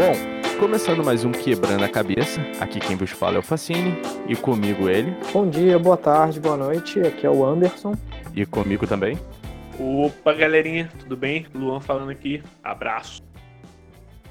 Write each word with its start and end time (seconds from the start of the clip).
Bom, 0.00 0.14
começando 0.58 1.04
mais 1.04 1.26
um 1.26 1.30
Quebrando 1.30 1.84
a 1.84 1.88
Cabeça. 1.88 2.40
Aqui 2.58 2.80
quem 2.80 2.96
vos 2.96 3.10
fala 3.10 3.36
é 3.36 3.38
o 3.38 3.42
Facine 3.42 3.92
e 4.26 4.34
comigo 4.34 4.88
ele. 4.88 5.14
Bom 5.30 5.46
dia, 5.46 5.78
boa 5.78 5.98
tarde, 5.98 6.40
boa 6.40 6.56
noite. 6.56 6.98
Aqui 7.00 7.26
é 7.26 7.30
o 7.30 7.44
Anderson. 7.44 7.94
E 8.34 8.46
comigo 8.46 8.86
também. 8.86 9.18
Opa, 9.78 10.32
galerinha, 10.32 10.90
tudo 11.00 11.18
bem? 11.18 11.46
Luan 11.54 11.80
falando 11.80 12.08
aqui. 12.08 12.42
Abraço. 12.64 13.20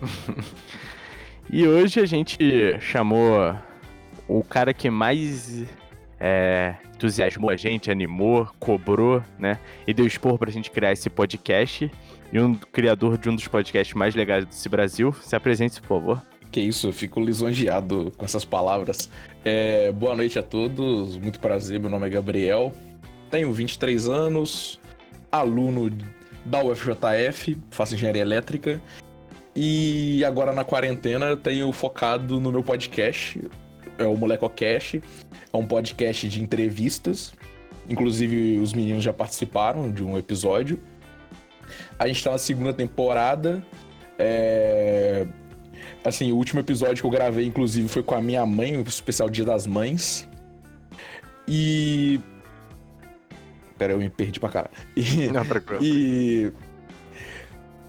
e 1.47 1.67
hoje 1.67 1.99
a 1.99 2.05
gente 2.07 2.39
chamou 2.79 3.55
o 4.27 4.43
cara 4.43 4.73
que 4.73 4.89
mais 4.89 5.67
é, 6.19 6.77
entusiasmou 6.95 7.51
a 7.51 7.55
gente, 7.55 7.91
animou, 7.91 8.49
cobrou, 8.59 9.23
né? 9.37 9.59
E 9.85 9.93
deu 9.93 10.07
expor 10.07 10.39
pra 10.39 10.49
gente 10.49 10.71
criar 10.71 10.93
esse 10.93 11.11
podcast. 11.11 11.91
E 12.31 12.39
um 12.39 12.53
criador 12.53 13.17
de 13.17 13.29
um 13.29 13.35
dos 13.35 13.47
podcasts 13.47 13.95
mais 13.95 14.13
legais 14.13 14.45
desse 14.45 14.69
Brasil. 14.69 15.13
Se 15.21 15.35
apresente, 15.35 15.81
por 15.81 15.87
favor. 15.99 16.25
Que 16.51 16.61
isso, 16.61 16.91
fico 16.91 17.19
lisonjeado 17.19 18.11
com 18.17 18.25
essas 18.25 18.45
palavras. 18.45 19.09
É, 19.45 19.91
boa 19.91 20.15
noite 20.15 20.37
a 20.37 20.43
todos, 20.43 21.17
muito 21.17 21.39
prazer, 21.39 21.79
meu 21.79 21.89
nome 21.89 22.07
é 22.07 22.09
Gabriel. 22.09 22.73
Tenho 23.29 23.51
23 23.53 24.07
anos, 24.07 24.79
aluno 25.31 25.91
da 26.45 26.63
UFJF, 26.63 27.57
faço 27.69 27.93
engenharia 27.93 28.21
elétrica. 28.21 28.81
E 29.55 30.23
agora 30.25 30.53
na 30.53 30.63
quarentena 30.63 31.35
tenho 31.35 31.71
focado 31.71 32.39
no 32.39 32.51
meu 32.51 32.63
podcast, 32.63 33.39
é 33.99 34.05
o 34.05 34.15
MolecoCast. 34.15 35.03
É 35.51 35.57
um 35.57 35.65
podcast 35.65 36.27
de 36.27 36.41
entrevistas. 36.41 37.33
Inclusive, 37.87 38.59
os 38.59 38.73
meninos 38.73 39.03
já 39.03 39.11
participaram 39.11 39.91
de 39.91 40.03
um 40.03 40.17
episódio. 40.17 40.79
A 41.97 42.07
gente 42.07 42.23
tá 42.23 42.31
na 42.31 42.37
segunda 42.37 42.73
temporada. 42.73 43.63
É... 44.17 45.25
Assim, 46.03 46.31
o 46.31 46.35
último 46.35 46.61
episódio 46.61 47.01
que 47.01 47.05
eu 47.05 47.09
gravei, 47.11 47.45
inclusive, 47.45 47.87
foi 47.87 48.03
com 48.03 48.15
a 48.15 48.21
minha 48.21 48.45
mãe, 48.45 48.77
o 48.77 48.81
especial 48.81 49.29
Dia 49.29 49.45
das 49.45 49.67
Mães. 49.67 50.27
E. 51.47 52.19
Pera, 53.77 53.93
eu 53.93 53.99
me 53.99 54.09
perdi 54.09 54.39
pra 54.39 54.49
caralho. 54.49 54.73
E... 54.95 55.27
Não, 55.27 55.45
tranquilo. 55.45 55.83
E. 55.83 56.51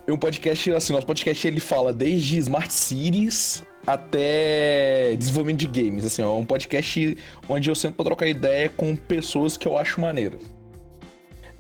Um 0.09 0.17
podcast, 0.17 0.73
assim, 0.73 0.93
nosso 0.93 1.07
podcast 1.07 1.47
ele 1.47 1.61
fala 1.61 1.93
desde 1.93 2.39
Smart 2.39 2.73
Cities 2.73 3.63
até 3.87 5.15
desenvolvimento 5.17 5.61
de 5.61 5.83
games. 5.83 6.05
Assim, 6.05 6.23
é 6.23 6.27
um 6.27 6.45
podcast 6.45 7.17
onde 7.49 7.71
eu 7.71 7.75
sempre 7.75 8.05
trocar 8.05 8.27
ideia 8.27 8.69
com 8.69 8.97
pessoas 8.97 9.57
que 9.57 9.69
eu 9.69 9.79
acho 9.79 10.01
maneiras. 10.01 10.41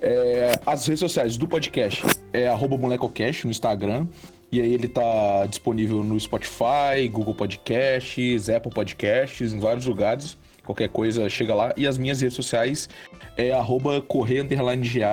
É, 0.01 0.59
as 0.65 0.87
redes 0.87 1.01
sociais 1.01 1.37
do 1.37 1.47
podcast 1.47 2.03
é 2.33 2.49
molecocast 2.79 3.45
no 3.45 3.51
Instagram. 3.51 4.07
E 4.53 4.61
aí 4.61 4.73
ele 4.73 4.89
tá 4.89 5.47
disponível 5.47 6.03
no 6.03 6.19
Spotify, 6.19 7.09
Google 7.11 7.35
Podcasts, 7.35 8.49
Apple 8.49 8.73
Podcasts, 8.73 9.53
em 9.53 9.61
vários 9.61 9.87
lugares. 9.87 10.37
Qualquer 10.65 10.89
coisa 10.89 11.29
chega 11.29 11.55
lá. 11.55 11.73
E 11.77 11.87
as 11.87 11.99
minhas 11.99 12.21
redes 12.21 12.35
sociais 12.35 12.89
é 13.37 13.53
arroba 13.53 14.01
correia 14.01 14.43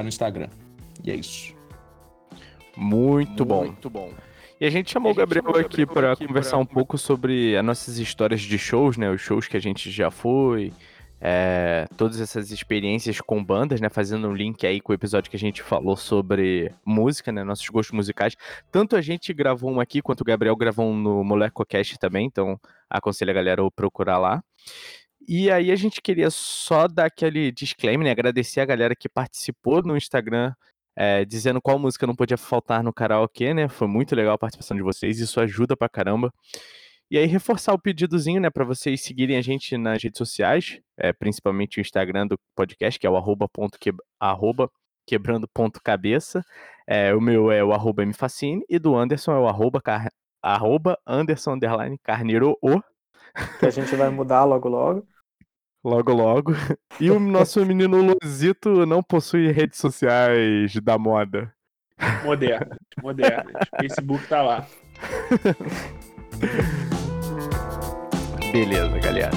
no 0.02 0.10
Instagram. 0.10 0.48
E 1.04 1.12
é 1.12 1.16
isso. 1.16 1.54
Muito 2.76 3.46
bom. 3.46 3.66
Muito 3.66 3.90
bom. 3.90 4.12
E 4.60 4.66
a 4.66 4.70
gente 4.72 4.92
chamou 4.92 5.12
a 5.12 5.14
o 5.14 5.16
Gabriel, 5.16 5.44
chamou 5.46 5.60
aqui 5.60 5.86
para 5.86 6.16
conversar 6.16 6.58
um 6.58 6.66
pouco 6.66 6.98
sobre 6.98 7.56
as 7.56 7.64
nossas 7.64 8.00
histórias 8.00 8.42
de 8.42 8.58
shows, 8.58 8.98
né? 8.98 9.10
Os 9.10 9.22
shows 9.22 9.48
que 9.48 9.56
a 9.56 9.60
gente 9.60 9.92
já 9.92 10.10
foi, 10.10 10.74
é, 11.20 11.88
todas 11.98 12.22
essas 12.22 12.52
experiências 12.52 13.20
com 13.20 13.44
bandas, 13.44 13.82
né? 13.82 13.90
Fazendo 13.90 14.28
um 14.28 14.34
link 14.34 14.66
aí 14.66 14.80
com 14.80 14.92
o 14.92 14.96
episódio 14.96 15.30
que 15.30 15.38
a 15.38 15.40
gente 15.40 15.64
falou 15.64 15.96
sobre 15.96 16.74
música, 16.86 17.32
né? 17.32 17.44
Nossos 17.44 17.68
gostos 17.70 17.96
musicais. 17.96 18.36
Tanto 18.72 18.96
a 18.96 19.02
gente 19.02 19.34
gravou 19.34 19.72
um 19.72 19.80
aqui, 19.80 20.02
quanto 20.02 20.22
o 20.22 20.26
Gabriel 20.26 20.56
gravou 20.56 20.88
um 20.92 20.96
no 20.96 21.24
MolecoCast 21.24 21.98
também, 21.98 22.28
então 22.28 22.60
aconselho 22.90 23.32
a 23.32 23.34
galera 23.34 23.66
a 23.66 23.72
procurar 23.72 24.18
lá. 24.18 24.44
E 25.28 25.52
aí 25.52 25.72
a 25.72 25.76
gente 25.76 26.02
queria 26.02 26.30
só 26.30 26.88
dar 26.88 27.06
aquele 27.06 27.52
disclaimer, 27.52 28.06
né? 28.06 28.12
Agradecer 28.12 28.62
a 28.62 28.66
galera 28.66 28.96
que 28.96 29.10
participou 29.10 29.82
no 29.82 29.98
Instagram 29.98 30.54
é, 30.96 31.26
dizendo 31.26 31.62
qual 31.62 31.78
música 31.78 32.08
não 32.08 32.16
podia 32.16 32.38
faltar 32.38 32.84
no 32.84 32.94
karaokê, 32.94 33.54
né? 33.54 33.68
Foi 33.68 33.88
muito 33.88 34.16
legal 34.16 34.34
a 34.34 34.38
participação 34.38 34.76
de 34.76 34.84
vocês, 34.84 35.20
isso 35.20 35.40
ajuda 35.40 35.76
pra 35.76 35.90
caramba. 35.90 36.34
E 37.10 37.18
aí, 37.18 37.26
reforçar 37.26 37.74
o 37.74 37.80
pedidozinho, 37.80 38.42
né, 38.42 38.50
para 38.50 38.66
vocês 38.66 39.02
seguirem 39.02 39.38
a 39.38 39.42
gente 39.42 39.78
nas 39.78 40.04
redes 40.04 40.18
sociais, 40.18 40.82
é, 40.98 41.14
principalmente 41.14 41.80
o 41.80 41.82
Instagram 41.82 42.28
do 42.28 42.38
podcast, 42.54 43.00
que 43.00 43.08
é 43.08 43.10
o 43.10 43.16
arroba, 43.16 43.48
ponto 43.48 43.80
que, 43.80 43.94
arroba 44.20 44.70
quebrando 45.08 45.48
ponto 45.48 45.82
cabeça. 45.82 46.44
É, 46.86 47.16
o 47.16 47.22
meu 47.22 47.50
é 47.50 47.64
o 47.64 47.72
arroba 47.72 48.06
mfacine 48.06 48.64
e 48.70 48.78
do 48.78 48.96
Anderson 48.96 49.32
é 49.32 49.40
o 49.40 49.48
arroba, 49.48 49.82
car, 49.82 50.12
arroba 50.44 51.00
Anderson 51.08 51.54
underline 51.54 51.98
carneiro 52.04 52.58
o. 52.62 52.82
Que 53.60 53.68
a 53.68 53.70
gente 53.70 53.96
vai 53.96 54.10
mudar 54.10 54.44
logo 54.44 54.68
logo. 54.68 55.08
Logo, 55.84 56.12
logo. 56.12 56.54
E 57.00 57.10
o 57.10 57.20
nosso 57.20 57.64
menino 57.66 58.02
Lozito 58.22 58.86
não 58.86 59.02
possui 59.02 59.50
redes 59.52 59.80
sociais 59.80 60.76
da 60.84 60.98
moda. 60.98 61.54
Moderno, 62.26 62.76
moderno. 63.02 63.52
Facebook 63.80 64.28
tá 64.28 64.42
lá. 64.42 64.68
Beleza, 68.58 68.98
galera. 68.98 69.30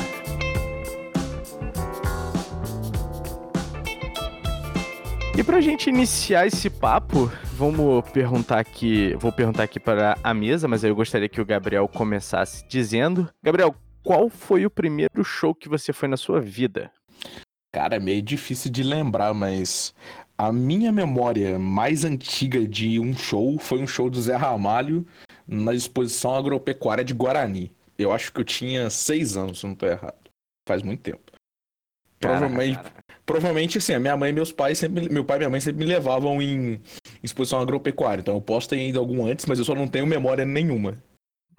E 5.36 5.44
pra 5.44 5.60
gente 5.60 5.90
iniciar 5.90 6.46
esse 6.46 6.70
papo, 6.70 7.30
vamos 7.52 8.02
perguntar 8.12 8.58
aqui, 8.58 9.14
vou 9.16 9.30
perguntar 9.30 9.64
aqui 9.64 9.78
para 9.78 10.16
a 10.24 10.32
mesa, 10.32 10.66
mas 10.66 10.82
eu 10.84 10.94
gostaria 10.94 11.28
que 11.28 11.38
o 11.38 11.44
Gabriel 11.44 11.86
começasse 11.86 12.66
dizendo. 12.66 13.28
Gabriel, 13.42 13.74
qual 14.02 14.30
foi 14.30 14.64
o 14.64 14.70
primeiro 14.70 15.22
show 15.22 15.54
que 15.54 15.68
você 15.68 15.92
foi 15.92 16.08
na 16.08 16.16
sua 16.16 16.40
vida? 16.40 16.90
Cara, 17.74 17.96
é 17.96 18.00
meio 18.00 18.22
difícil 18.22 18.72
de 18.72 18.82
lembrar, 18.82 19.34
mas 19.34 19.92
a 20.38 20.50
minha 20.50 20.90
memória 20.90 21.58
mais 21.58 22.06
antiga 22.06 22.66
de 22.66 22.98
um 22.98 23.14
show 23.14 23.58
foi 23.58 23.82
um 23.82 23.86
show 23.86 24.08
do 24.08 24.18
Zé 24.18 24.36
Ramalho 24.36 25.06
na 25.46 25.74
exposição 25.74 26.34
agropecuária 26.34 27.04
de 27.04 27.12
Guarani. 27.12 27.70
Eu 28.02 28.12
acho 28.12 28.32
que 28.32 28.40
eu 28.40 28.44
tinha 28.44 28.88
seis 28.90 29.36
anos, 29.36 29.60
se 29.60 29.66
não 29.66 29.74
tô 29.74 29.86
errado. 29.86 30.30
Faz 30.66 30.82
muito 30.82 31.02
tempo. 31.02 31.32
Provavelmente, 32.18 32.80
provavelmente 33.24 33.78
assim, 33.78 33.94
a 33.94 34.00
minha 34.00 34.16
mãe 34.16 34.30
e 34.30 34.32
meus 34.32 34.52
pais 34.52 34.78
sempre, 34.78 35.08
meu 35.08 35.24
pai 35.24 35.36
e 35.36 35.40
minha 35.40 35.50
mãe 35.50 35.60
sempre 35.60 35.84
me 35.84 35.90
levavam 35.90 36.40
em 36.42 36.80
exposição 37.22 37.60
agropecuária. 37.60 38.20
Então 38.20 38.34
eu 38.34 38.42
posso 38.42 38.68
ter 38.68 38.76
ido 38.76 38.98
algum 38.98 39.26
antes, 39.26 39.46
mas 39.46 39.58
eu 39.58 39.64
só 39.64 39.74
não 39.74 39.88
tenho 39.88 40.06
memória 40.06 40.44
nenhuma. 40.44 41.02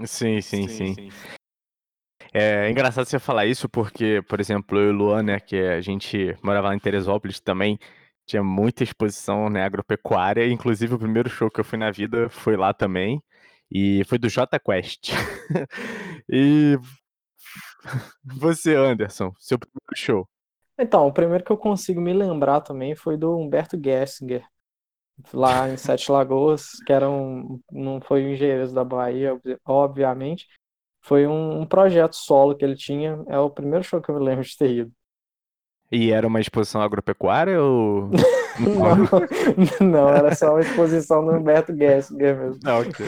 Sim, 0.05 0.39
sim, 0.41 0.67
sim. 0.67 0.93
sim. 0.93 0.95
sim. 0.95 1.09
É 2.33 2.69
engraçado 2.69 3.05
você 3.05 3.19
falar 3.19 3.45
isso 3.45 3.67
porque, 3.67 4.21
por 4.27 4.39
exemplo, 4.39 4.79
eu 4.79 4.87
e 4.87 4.89
o 4.89 4.93
Luan, 4.93 5.23
né, 5.23 5.39
que 5.39 5.57
a 5.57 5.81
gente 5.81 6.37
morava 6.41 6.69
lá 6.69 6.75
em 6.75 6.79
Teresópolis 6.79 7.41
também, 7.41 7.77
tinha 8.25 8.41
muita 8.41 8.83
exposição 8.83 9.49
né, 9.49 9.63
agropecuária, 9.63 10.47
inclusive 10.47 10.93
o 10.93 10.99
primeiro 10.99 11.29
show 11.29 11.49
que 11.49 11.59
eu 11.59 11.65
fui 11.65 11.77
na 11.77 11.91
vida 11.91 12.29
foi 12.29 12.55
lá 12.55 12.73
também, 12.73 13.21
e 13.71 14.03
foi 14.05 14.17
do 14.17 14.29
J 14.29 14.59
Quest. 14.59 15.11
e 16.29 16.77
você, 18.23 18.75
Anderson, 18.75 19.31
seu 19.39 19.57
primeiro 19.57 19.95
show? 19.95 20.27
Então, 20.77 21.07
o 21.07 21.13
primeiro 21.13 21.43
que 21.43 21.51
eu 21.51 21.57
consigo 21.57 22.01
me 22.01 22.13
lembrar 22.13 22.61
também 22.61 22.95
foi 22.95 23.15
do 23.15 23.37
Humberto 23.37 23.79
Gessinger, 23.81 24.45
lá 25.33 25.69
em 25.69 25.77
Sete 25.77 26.11
Lagoas, 26.11 26.71
que 26.85 26.91
era 26.91 27.09
um, 27.09 27.59
não 27.71 28.01
foi 28.01 28.25
o 28.25 28.29
Engenheiros 28.29 28.73
da 28.73 28.83
Bahia, 28.83 29.39
obviamente, 29.65 30.47
foi 31.01 31.27
um, 31.27 31.61
um, 31.61 31.65
projeto 31.65 32.15
solo 32.15 32.55
que 32.55 32.63
ele 32.63 32.75
tinha. 32.75 33.23
É 33.27 33.37
o 33.39 33.49
primeiro 33.49 33.83
show 33.83 34.01
que 34.01 34.09
eu 34.09 34.15
me 34.15 34.23
lembro 34.23 34.43
de 34.43 34.55
ter 34.55 34.71
ido. 34.71 34.91
E 35.91 36.11
era 36.11 36.25
uma 36.25 36.39
exposição 36.39 36.81
agropecuária 36.81 37.61
ou. 37.61 38.09
não, 39.79 39.87
não, 39.87 40.09
era 40.09 40.33
só 40.33 40.51
uma 40.51 40.61
exposição 40.61 41.25
do 41.25 41.33
Humberto 41.33 41.75
Gessinger 41.75 42.37
mesmo. 42.37 42.59
Ah, 42.63 42.79
ok. 42.79 43.05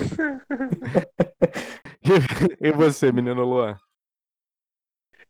e 2.60 2.72
você, 2.74 3.12
menino 3.12 3.46
Luan? 3.46 3.78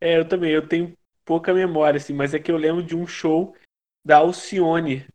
É, 0.01 0.17
eu 0.17 0.27
também, 0.27 0.51
eu 0.51 0.67
tenho 0.67 0.97
pouca 1.23 1.53
memória, 1.53 1.97
assim, 1.97 2.13
mas 2.13 2.33
é 2.33 2.39
que 2.39 2.51
eu 2.51 2.57
lembro 2.57 2.81
de 2.81 2.95
um 2.95 3.05
show 3.05 3.56
da 4.03 4.17
Alcione, 4.17 5.06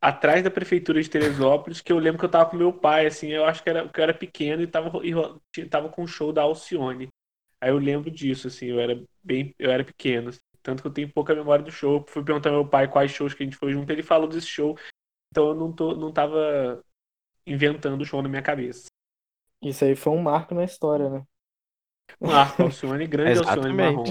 atrás 0.00 0.42
da 0.42 0.50
prefeitura 0.50 1.02
de 1.02 1.08
Teresópolis, 1.08 1.80
que 1.80 1.92
eu 1.92 1.98
lembro 1.98 2.18
que 2.18 2.24
eu 2.24 2.30
tava 2.30 2.50
com 2.50 2.56
meu 2.56 2.72
pai, 2.72 3.06
assim, 3.06 3.28
eu 3.28 3.44
acho 3.44 3.62
que, 3.62 3.70
era, 3.70 3.88
que 3.88 3.98
eu 3.98 4.02
era 4.02 4.14
pequeno 4.14 4.62
e 4.62 4.66
tava, 4.66 4.92
e 5.04 5.64
tava 5.66 5.88
com 5.88 6.02
o 6.02 6.08
show 6.08 6.32
da 6.32 6.42
Alcione. 6.42 7.08
Aí 7.60 7.70
eu 7.70 7.78
lembro 7.78 8.10
disso, 8.10 8.48
assim, 8.48 8.66
eu 8.66 8.78
era 8.80 9.02
bem, 9.24 9.54
eu 9.58 9.70
era 9.70 9.84
pequeno, 9.84 10.28
assim, 10.28 10.40
tanto 10.62 10.82
que 10.82 10.88
eu 10.88 10.92
tenho 10.92 11.12
pouca 11.12 11.34
memória 11.34 11.64
do 11.64 11.70
show. 11.70 12.04
Fui 12.08 12.22
perguntar 12.22 12.50
ao 12.50 12.56
meu 12.56 12.68
pai 12.68 12.88
quais 12.88 13.10
shows 13.10 13.34
que 13.34 13.42
a 13.42 13.46
gente 13.46 13.56
foi 13.56 13.72
junto, 13.72 13.90
ele 13.90 14.02
falou 14.02 14.28
desse 14.28 14.46
show, 14.46 14.76
então 15.30 15.48
eu 15.48 15.54
não, 15.54 15.72
tô, 15.72 15.94
não 15.94 16.12
tava 16.12 16.82
inventando 17.46 18.00
o 18.00 18.04
show 18.04 18.22
na 18.22 18.28
minha 18.28 18.42
cabeça. 18.42 18.86
Isso 19.62 19.84
aí 19.84 19.94
foi 19.94 20.12
um 20.12 20.22
marco 20.22 20.54
na 20.54 20.64
história, 20.64 21.08
né? 21.08 21.22
Marco, 22.20 22.62
Alcione, 22.62 23.06
grande 23.08 23.38
Alcione 23.38 23.72
marrom. 23.72 24.04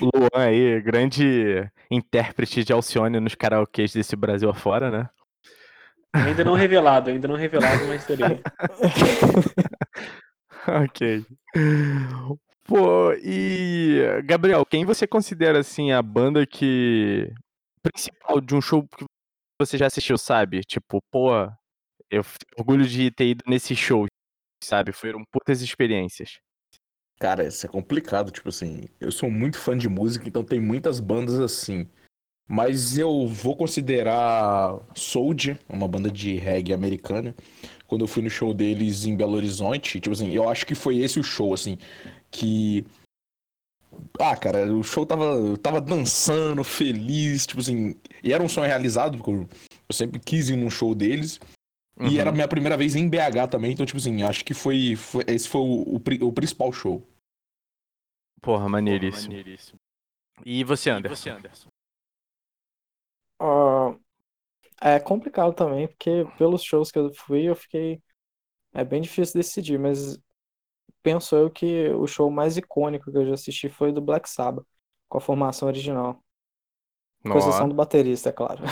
Luan 0.00 0.44
aí, 0.44 0.80
grande 0.80 1.68
intérprete 1.90 2.64
de 2.64 2.72
Alcione 2.72 3.20
nos 3.20 3.34
karaokês 3.34 3.92
desse 3.92 4.16
Brasil 4.16 4.48
afora, 4.48 4.90
né? 4.90 5.08
Ainda 6.12 6.44
não 6.44 6.54
revelado, 6.54 7.10
ainda 7.10 7.28
não 7.28 7.36
revelado, 7.36 7.86
mas 7.86 8.02
seria. 8.02 8.40
ok. 10.84 11.26
Pô, 12.66 13.12
e 13.12 14.00
Gabriel, 14.24 14.66
quem 14.66 14.84
você 14.84 15.06
considera 15.06 15.60
assim 15.60 15.92
a 15.92 16.02
banda 16.02 16.44
que 16.44 17.32
principal 17.82 18.40
de 18.40 18.54
um 18.54 18.60
show 18.60 18.82
que 18.82 19.04
você 19.60 19.78
já 19.78 19.86
assistiu, 19.86 20.18
sabe? 20.18 20.62
Tipo, 20.62 21.00
pô, 21.10 21.30
eu 22.10 22.22
orgulho 22.58 22.84
de 22.84 23.10
ter 23.10 23.28
ido 23.28 23.44
nesse 23.46 23.76
show, 23.76 24.06
sabe? 24.62 24.92
Foram 24.92 25.22
putas 25.30 25.62
experiências. 25.62 26.38
Cara, 27.18 27.46
isso 27.46 27.64
é 27.64 27.68
complicado, 27.68 28.30
tipo 28.30 28.48
assim, 28.48 28.82
eu 29.00 29.10
sou 29.10 29.30
muito 29.30 29.58
fã 29.58 29.76
de 29.76 29.88
música, 29.88 30.28
então 30.28 30.44
tem 30.44 30.60
muitas 30.60 31.00
bandas 31.00 31.38
assim. 31.38 31.88
Mas 32.48 32.96
eu 32.96 33.26
vou 33.26 33.56
considerar 33.56 34.78
Soldier, 34.94 35.58
uma 35.68 35.88
banda 35.88 36.10
de 36.10 36.36
reggae 36.36 36.72
americana. 36.72 37.34
Quando 37.86 38.02
eu 38.02 38.08
fui 38.08 38.22
no 38.22 38.30
show 38.30 38.52
deles 38.54 39.04
em 39.04 39.16
Belo 39.16 39.34
Horizonte, 39.34 40.00
tipo 40.00 40.12
assim, 40.12 40.32
eu 40.32 40.48
acho 40.48 40.66
que 40.66 40.74
foi 40.74 40.98
esse 40.98 41.18
o 41.18 41.24
show, 41.24 41.54
assim, 41.54 41.78
que. 42.30 42.84
Ah, 44.20 44.36
cara, 44.36 44.72
o 44.72 44.82
show 44.82 45.06
tava, 45.06 45.24
eu 45.24 45.56
tava 45.56 45.80
dançando, 45.80 46.62
feliz, 46.62 47.46
tipo 47.46 47.60
assim. 47.60 47.94
E 48.22 48.32
era 48.32 48.42
um 48.42 48.48
sonho 48.48 48.66
realizado, 48.66 49.16
porque 49.18 49.30
eu, 49.30 49.48
eu 49.88 49.94
sempre 49.94 50.20
quis 50.20 50.48
ir 50.48 50.56
num 50.56 50.70
show 50.70 50.94
deles. 50.94 51.40
Uhum. 51.98 52.08
E 52.08 52.18
era 52.18 52.28
a 52.30 52.32
minha 52.32 52.46
primeira 52.46 52.76
vez 52.76 52.94
em 52.94 53.08
BH 53.08 53.48
também, 53.50 53.72
então, 53.72 53.86
tipo 53.86 53.98
assim, 53.98 54.22
acho 54.22 54.44
que 54.44 54.52
foi. 54.52 54.96
foi 54.96 55.24
esse 55.28 55.48
foi 55.48 55.62
o, 55.62 55.96
o, 55.96 56.26
o, 56.26 56.32
principal 56.32 56.70
show. 56.72 57.02
Porra, 58.42 58.68
maneiríssimo. 58.68 59.28
Porra, 59.28 59.38
maneiríssimo. 59.38 59.78
E 60.44 60.62
você, 60.62 60.90
Anderson? 60.90 61.14
E 61.14 61.16
você, 61.16 61.30
Anderson? 61.30 61.68
Uh, 63.40 63.98
é 64.80 65.00
complicado 65.00 65.54
também, 65.54 65.88
porque 65.88 66.26
pelos 66.36 66.62
shows 66.62 66.90
que 66.90 66.98
eu 66.98 67.12
fui, 67.14 67.48
eu 67.48 67.56
fiquei. 67.56 68.02
É 68.74 68.84
bem 68.84 69.00
difícil 69.00 69.40
decidir, 69.40 69.78
mas 69.78 70.18
penso 71.06 71.36
eu 71.36 71.48
que 71.48 71.88
o 71.90 72.04
show 72.08 72.28
mais 72.28 72.56
icônico 72.56 73.12
que 73.12 73.16
eu 73.16 73.24
já 73.24 73.34
assisti 73.34 73.68
foi 73.68 73.92
do 73.92 74.00
Black 74.00 74.28
Sabbath, 74.28 74.66
com 75.08 75.18
a 75.18 75.20
formação 75.20 75.68
original. 75.68 76.20
Com 77.22 77.38
exceção 77.38 77.68
do 77.68 77.76
baterista, 77.76 78.30
é 78.30 78.32
claro. 78.32 78.64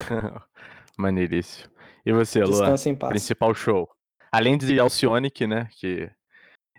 Maneiríssimo. 0.98 1.70
E 2.04 2.12
você, 2.12 2.42
Luan? 2.42 2.74
Principal 3.10 3.54
show. 3.54 3.88
Além 4.32 4.58
de 4.58 4.80
Alcionic, 4.80 5.46
né? 5.46 5.68
Que 5.78 6.10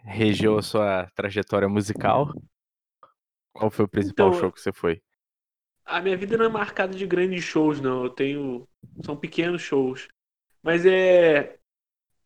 regeu 0.04 0.58
a 0.58 0.62
sua 0.62 1.10
trajetória 1.16 1.70
musical. 1.70 2.34
Qual 3.54 3.72
foi 3.72 3.86
o 3.86 3.90
principal 3.90 4.28
então, 4.28 4.40
show 4.40 4.52
que 4.52 4.60
você 4.60 4.74
foi? 4.74 5.02
a 5.86 6.02
minha 6.02 6.18
vida 6.18 6.38
não 6.38 6.46
é 6.46 6.50
marcada 6.50 6.94
de 6.94 7.08
grandes 7.08 7.44
shows, 7.44 7.80
não. 7.80 8.04
Eu 8.04 8.10
tenho. 8.10 8.68
São 9.04 9.16
pequenos 9.16 9.62
shows. 9.62 10.10
Mas 10.62 10.86
é. 10.86 11.59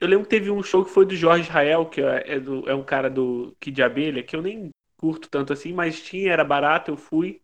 Eu 0.04 0.10
lembro 0.10 0.26
que 0.26 0.32
teve 0.32 0.52
um 0.52 0.62
show 0.62 0.84
que 0.84 0.92
foi 0.92 1.06
do 1.06 1.16
Jorge 1.16 1.48
Israel, 1.48 1.86
que 1.86 2.02
é, 2.02 2.34
é, 2.34 2.38
do, 2.38 2.70
é 2.70 2.76
um 2.76 2.84
cara 2.84 3.10
do 3.10 3.56
Kid 3.58 3.74
de 3.74 3.82
Abelha, 3.82 4.22
que 4.22 4.36
eu 4.36 4.42
nem 4.42 4.70
curto 4.98 5.30
tanto 5.30 5.54
assim, 5.54 5.72
mas 5.72 6.04
tinha, 6.04 6.34
era 6.34 6.44
barato, 6.44 6.92
eu 6.92 6.98
fui. 6.98 7.40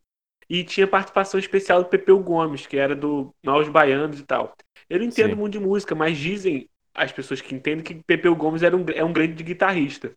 E 0.50 0.62
tinha 0.66 0.86
participação 0.86 1.40
especial 1.40 1.82
do 1.82 1.88
Pepeu 1.88 2.20
Gomes, 2.22 2.68
que 2.68 2.76
era 2.76 2.94
do 2.94 3.34
Maus 3.42 3.70
Baianos 3.70 4.20
e 4.20 4.26
tal. 4.26 4.54
Eu 4.90 5.00
não 5.00 5.06
entendo 5.06 5.30
Sim. 5.30 5.36
muito 5.38 5.54
de 5.54 5.60
música, 5.62 5.96
mas 5.96 6.18
dizem 6.18 6.70
as 6.94 7.14
pessoas 7.14 7.40
que 7.40 7.56
entendem 7.56 7.82
que 7.82 8.04
Pepeu 8.04 8.36
Gomes 8.36 8.62
era 8.62 8.76
um, 8.76 8.84
é 8.94 9.06
um 9.06 9.14
grande 9.14 9.42
guitarrista. 9.42 10.14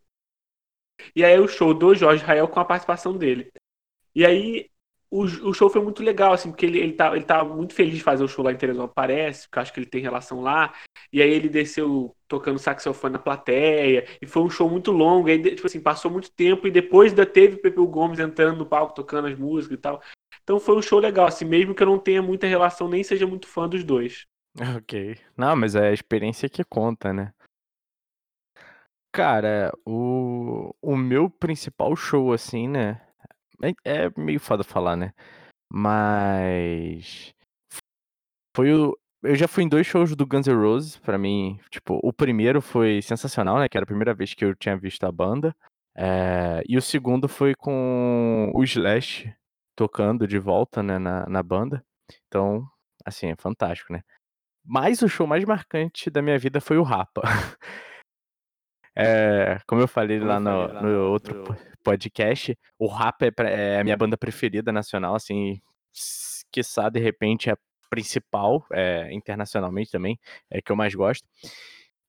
E 1.15 1.25
aí 1.25 1.39
o 1.39 1.47
show 1.47 1.73
do 1.73 1.95
Jorge 1.95 2.25
Israel 2.25 2.49
com 2.49 2.59
a 2.59 2.65
participação 2.65 3.17
dele. 3.17 3.53
E 4.17 4.27
aí 4.27 4.69
o, 5.13 5.25
o 5.25 5.53
show 5.53 5.69
foi 5.69 5.83
muito 5.83 6.03
legal, 6.03 6.33
assim, 6.33 6.51
porque 6.51 6.65
ele, 6.65 6.79
ele, 6.79 6.93
tá, 6.95 7.15
ele 7.15 7.25
tá 7.25 7.45
muito 7.45 7.75
feliz 7.75 7.97
de 7.97 8.03
fazer 8.03 8.25
o 8.25 8.29
show 8.29 8.43
lá 8.43 8.51
em 8.51 8.57
Teresópolis, 8.57 8.95
parece, 8.95 9.43
porque 9.43 9.59
eu 9.59 9.63
acho 9.63 9.73
que 9.75 9.79
ele 9.81 9.87
tem 9.87 10.01
relação 10.01 10.41
lá. 10.41 10.73
E 11.13 11.21
aí 11.21 11.31
ele 11.31 11.51
desceu 11.51 12.17
tocando 12.27 12.59
saxofone 12.59 13.13
na 13.13 13.19
plateia, 13.19 14.07
e 14.23 14.27
foi 14.27 14.43
um 14.43 14.49
show 14.49 14.71
muito 14.71 14.91
longo, 14.91 15.29
aí, 15.29 15.39
tipo 15.55 15.67
assim, 15.67 15.81
passou 15.81 16.11
muito 16.11 16.33
tempo, 16.33 16.67
e 16.67 16.71
depois 16.71 17.13
ainda 17.13 17.27
teve 17.27 17.57
o 17.57 17.61
Pepe 17.61 17.77
Gomes 17.77 18.19
entrando 18.19 18.57
no 18.57 18.65
palco, 18.65 18.95
tocando 18.95 19.29
as 19.29 19.39
músicas 19.39 19.77
e 19.77 19.81
tal. 19.83 20.03
Então 20.43 20.59
foi 20.59 20.77
um 20.77 20.83
show 20.83 20.99
legal, 20.99 21.27
assim, 21.27 21.45
mesmo 21.45 21.75
que 21.75 21.83
eu 21.83 21.87
não 21.87 21.99
tenha 21.99 22.23
muita 22.23 22.47
relação, 22.47 22.89
nem 22.89 23.05
seja 23.05 23.27
muito 23.27 23.47
fã 23.47 23.69
dos 23.69 23.85
dois. 23.85 24.27
Ok. 24.77 25.17
Não, 25.35 25.57
mas 25.57 25.75
é 25.75 25.89
a 25.89 25.95
experiência 25.95 26.47
que 26.47 26.63
conta, 26.63 27.11
né? 27.11 27.33
Cara, 29.11 29.73
o, 29.87 30.75
o 30.83 30.95
meu 30.95 31.31
principal 31.31 31.97
show, 31.97 32.35
assim, 32.35 32.69
né? 32.69 33.01
É, 33.63 33.73
é 33.85 34.11
meio 34.17 34.41
foda 34.41 34.65
falar, 34.65 34.97
né? 34.97 35.13
Mas. 35.73 37.33
Foi 38.55 38.73
o. 38.73 38.99
Eu 39.23 39.37
já 39.37 39.47
fui 39.47 39.63
em 39.63 39.69
dois 39.69 39.87
shows 39.87 40.17
do 40.17 40.27
Guns 40.27 40.49
N' 40.49 40.55
Roses, 40.55 40.97
pra 40.97 41.17
mim, 41.17 41.61
tipo, 41.71 42.01
o 42.03 42.13
primeiro 42.13 42.61
foi 42.61 43.01
sensacional, 43.01 43.59
né? 43.61 43.69
Que 43.69 43.79
era 43.79 43.85
a 43.85 43.87
primeira 43.87 44.13
vez 44.13 44.35
que 44.35 44.45
eu 44.45 44.55
tinha 44.55 44.77
visto 44.77 45.05
a 45.05 45.13
banda. 45.13 45.55
É, 45.95 46.63
e 46.67 46.77
o 46.77 46.83
segundo 46.83 47.29
foi 47.29 47.55
com 47.55 48.51
o 48.53 48.65
Slash 48.65 49.33
tocando 49.77 50.27
de 50.27 50.39
volta, 50.39 50.83
né, 50.83 50.99
na, 50.99 51.27
na 51.29 51.43
banda. 51.43 51.85
Então, 52.27 52.67
assim, 53.05 53.29
é 53.29 53.37
fantástico, 53.37 53.93
né? 53.93 54.03
Mas 54.65 55.03
o 55.03 55.09
show 55.09 55.27
mais 55.27 55.45
marcante 55.45 56.11
da 56.11 56.23
minha 56.23 56.39
vida 56.39 56.61
foi 56.61 56.79
o 56.79 56.83
Rapa. 56.83 57.23
É, 58.95 59.59
como 59.67 59.81
eu 59.81 59.89
falei 59.89 60.19
como 60.19 60.31
lá, 60.31 60.41
no, 60.41 60.73
lá 60.73 60.83
no, 60.83 61.11
outro 61.11 61.45
podcast, 61.83 62.57
o 62.79 62.87
Rapa 62.87 63.27
é, 63.27 63.33
é, 63.39 63.81
a 63.81 63.85
minha 63.85 63.97
banda 63.97 64.17
preferida 64.17 64.71
nacional, 64.71 65.15
assim, 65.15 65.61
sabe, 66.63 66.99
de 66.99 67.05
repente 67.05 67.49
é 67.49 67.53
a 67.53 67.59
principal, 67.89 68.65
é, 68.73 69.13
internacionalmente 69.13 69.91
também, 69.91 70.19
é 70.51 70.61
que 70.63 70.71
eu 70.73 70.77
mais 70.77 70.95
gosto. 70.95 71.27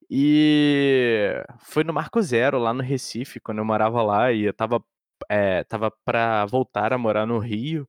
E 0.10 1.34
foi 1.60 1.84
no 1.84 1.94
Marco 1.94 2.22
Zero, 2.22 2.60
lá 2.60 2.74
no 2.74 2.84
Recife, 2.84 3.40
quando 3.40 3.60
eu 3.60 3.66
morava 3.66 4.02
lá, 4.04 4.32
e 4.32 4.44
eu 4.44 4.54
tava, 4.54 4.84
é, 5.30 5.64
tava 5.64 5.92
pra 6.06 6.46
voltar 6.46 6.94
a 6.94 6.98
morar 6.98 7.26
no 7.26 7.40
Rio. 7.40 7.88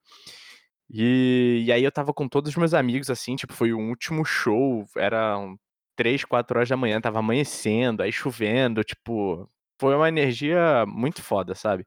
E, 0.90 1.64
e 1.66 1.72
aí 1.72 1.82
eu 1.84 1.92
tava 1.92 2.12
com 2.12 2.28
todos 2.28 2.50
os 2.50 2.56
meus 2.56 2.74
amigos, 2.74 3.10
assim, 3.10 3.36
tipo, 3.36 3.52
foi 3.52 3.72
o 3.72 3.78
último 3.78 4.24
show, 4.24 4.86
eram 4.96 5.58
3, 5.96 6.24
4 6.24 6.58
horas 6.58 6.68
da 6.68 6.76
manhã, 6.76 7.00
tava 7.00 7.18
amanhecendo, 7.18 8.02
aí 8.02 8.12
chovendo, 8.12 8.82
tipo, 8.82 9.48
foi 9.80 9.94
uma 9.94 10.08
energia 10.08 10.84
muito 10.86 11.22
foda, 11.22 11.54
sabe? 11.54 11.86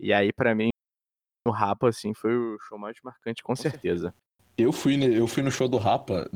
E 0.00 0.12
aí 0.12 0.32
para 0.32 0.54
mim 0.54 0.70
o 1.46 1.50
Rapa 1.50 1.88
assim 1.88 2.14
foi 2.14 2.36
o 2.36 2.58
show 2.60 2.78
mais 2.78 2.96
marcante 3.02 3.42
com, 3.42 3.52
com 3.52 3.56
certeza. 3.56 4.10
certeza. 4.10 4.14
Eu 4.56 4.72
fui 4.72 4.96
eu 5.16 5.26
fui 5.26 5.42
no 5.42 5.50
show 5.50 5.68
do 5.68 5.78
Rapa, 5.78 6.28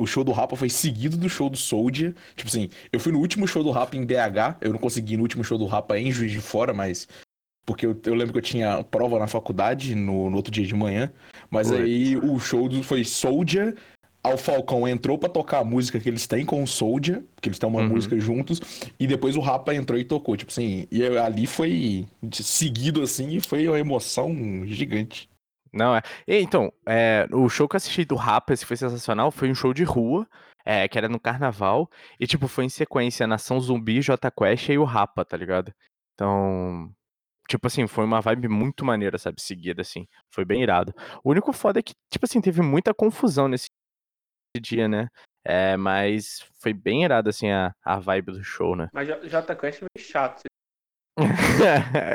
o 0.00 0.06
show 0.06 0.24
do 0.24 0.32
Rapa 0.32 0.56
foi 0.56 0.70
seguido 0.70 1.16
do 1.16 1.28
show 1.28 1.50
do 1.50 1.58
Soldier. 1.58 2.14
Tipo 2.34 2.48
assim, 2.48 2.70
eu 2.90 2.98
fui 2.98 3.12
no 3.12 3.18
último 3.18 3.46
show 3.46 3.62
do 3.62 3.70
Rapa 3.70 3.96
em 3.96 4.04
BH, 4.04 4.56
eu 4.62 4.72
não 4.72 4.78
consegui 4.78 5.16
no 5.16 5.22
último 5.22 5.44
show 5.44 5.58
do 5.58 5.66
Rapa 5.66 5.98
em 5.98 6.10
Juiz 6.10 6.32
de 6.32 6.40
Fora, 6.40 6.72
mas 6.72 7.06
porque 7.66 7.86
eu, 7.86 8.00
eu, 8.04 8.14
lembro 8.14 8.32
que 8.32 8.38
eu 8.38 8.42
tinha 8.42 8.82
prova 8.82 9.18
na 9.18 9.26
faculdade 9.26 9.94
no, 9.94 10.30
no 10.30 10.36
outro 10.36 10.50
dia 10.50 10.66
de 10.66 10.74
manhã, 10.74 11.12
mas 11.50 11.70
aí 11.70 12.16
o 12.16 12.40
show 12.40 12.68
do, 12.68 12.82
foi 12.82 13.04
Soldier, 13.04 13.76
Al 14.22 14.36
Falcão 14.36 14.86
entrou 14.86 15.16
para 15.16 15.28
tocar 15.28 15.58
a 15.60 15.64
música 15.64 15.98
que 15.98 16.08
eles 16.08 16.26
têm 16.26 16.44
com 16.44 16.62
o 16.62 16.66
Soldier, 16.66 17.22
que 17.40 17.48
eles 17.48 17.58
têm 17.58 17.68
uma 17.68 17.80
uhum. 17.80 17.88
música 17.88 18.18
juntos, 18.20 18.60
e 18.98 19.06
depois 19.06 19.36
o 19.36 19.40
Rapa 19.40 19.74
entrou 19.74 19.98
e 19.98 20.04
tocou, 20.04 20.36
tipo 20.36 20.50
assim, 20.50 20.86
e 20.90 21.04
ali 21.04 21.46
foi 21.46 22.06
seguido 22.32 23.02
assim 23.02 23.36
e 23.36 23.40
foi 23.40 23.66
uma 23.66 23.78
emoção 23.78 24.32
gigante. 24.66 25.28
Não, 25.72 25.96
é. 25.96 26.02
Então, 26.26 26.72
é, 26.86 27.26
o 27.32 27.48
show 27.48 27.68
que 27.68 27.76
eu 27.76 27.78
assisti 27.78 28.04
do 28.04 28.16
Rapa, 28.16 28.52
esse 28.52 28.66
foi 28.66 28.76
sensacional, 28.76 29.30
foi 29.30 29.50
um 29.50 29.54
show 29.54 29.72
de 29.72 29.84
rua, 29.84 30.26
é, 30.64 30.86
que 30.86 30.98
era 30.98 31.08
no 31.08 31.20
carnaval, 31.20 31.88
e 32.18 32.26
tipo, 32.26 32.46
foi 32.48 32.64
em 32.64 32.68
sequência 32.68 33.26
Nação 33.26 33.58
Zumbi, 33.58 34.02
J 34.02 34.30
Quest 34.30 34.68
e 34.68 34.78
o 34.78 34.84
Rapa, 34.84 35.24
tá 35.24 35.36
ligado? 35.36 35.72
Então, 36.14 36.92
tipo 37.48 37.66
assim, 37.66 37.86
foi 37.86 38.04
uma 38.04 38.20
vibe 38.20 38.48
muito 38.48 38.84
maneira, 38.84 39.16
sabe, 39.16 39.40
seguida, 39.40 39.80
assim, 39.82 40.06
foi 40.30 40.44
bem 40.44 40.62
irado. 40.62 40.92
O 41.24 41.30
único 41.30 41.52
foda 41.52 41.78
é 41.78 41.82
que, 41.82 41.94
tipo 42.10 42.26
assim, 42.26 42.40
teve 42.40 42.60
muita 42.62 42.92
confusão 42.92 43.48
nesse 43.48 43.69
dia, 44.58 44.88
né? 44.88 45.08
É, 45.44 45.76
mas 45.76 46.44
foi 46.60 46.72
bem 46.72 47.04
irado, 47.04 47.28
assim, 47.28 47.50
a, 47.50 47.72
a 47.84 47.98
vibe 47.98 48.32
do 48.32 48.44
show, 48.44 48.74
né? 48.74 48.88
Mas 48.92 49.08
J 49.08 49.56
Quest 49.56 49.82
é 49.82 49.86
meio 49.96 50.06
chato. 50.06 50.42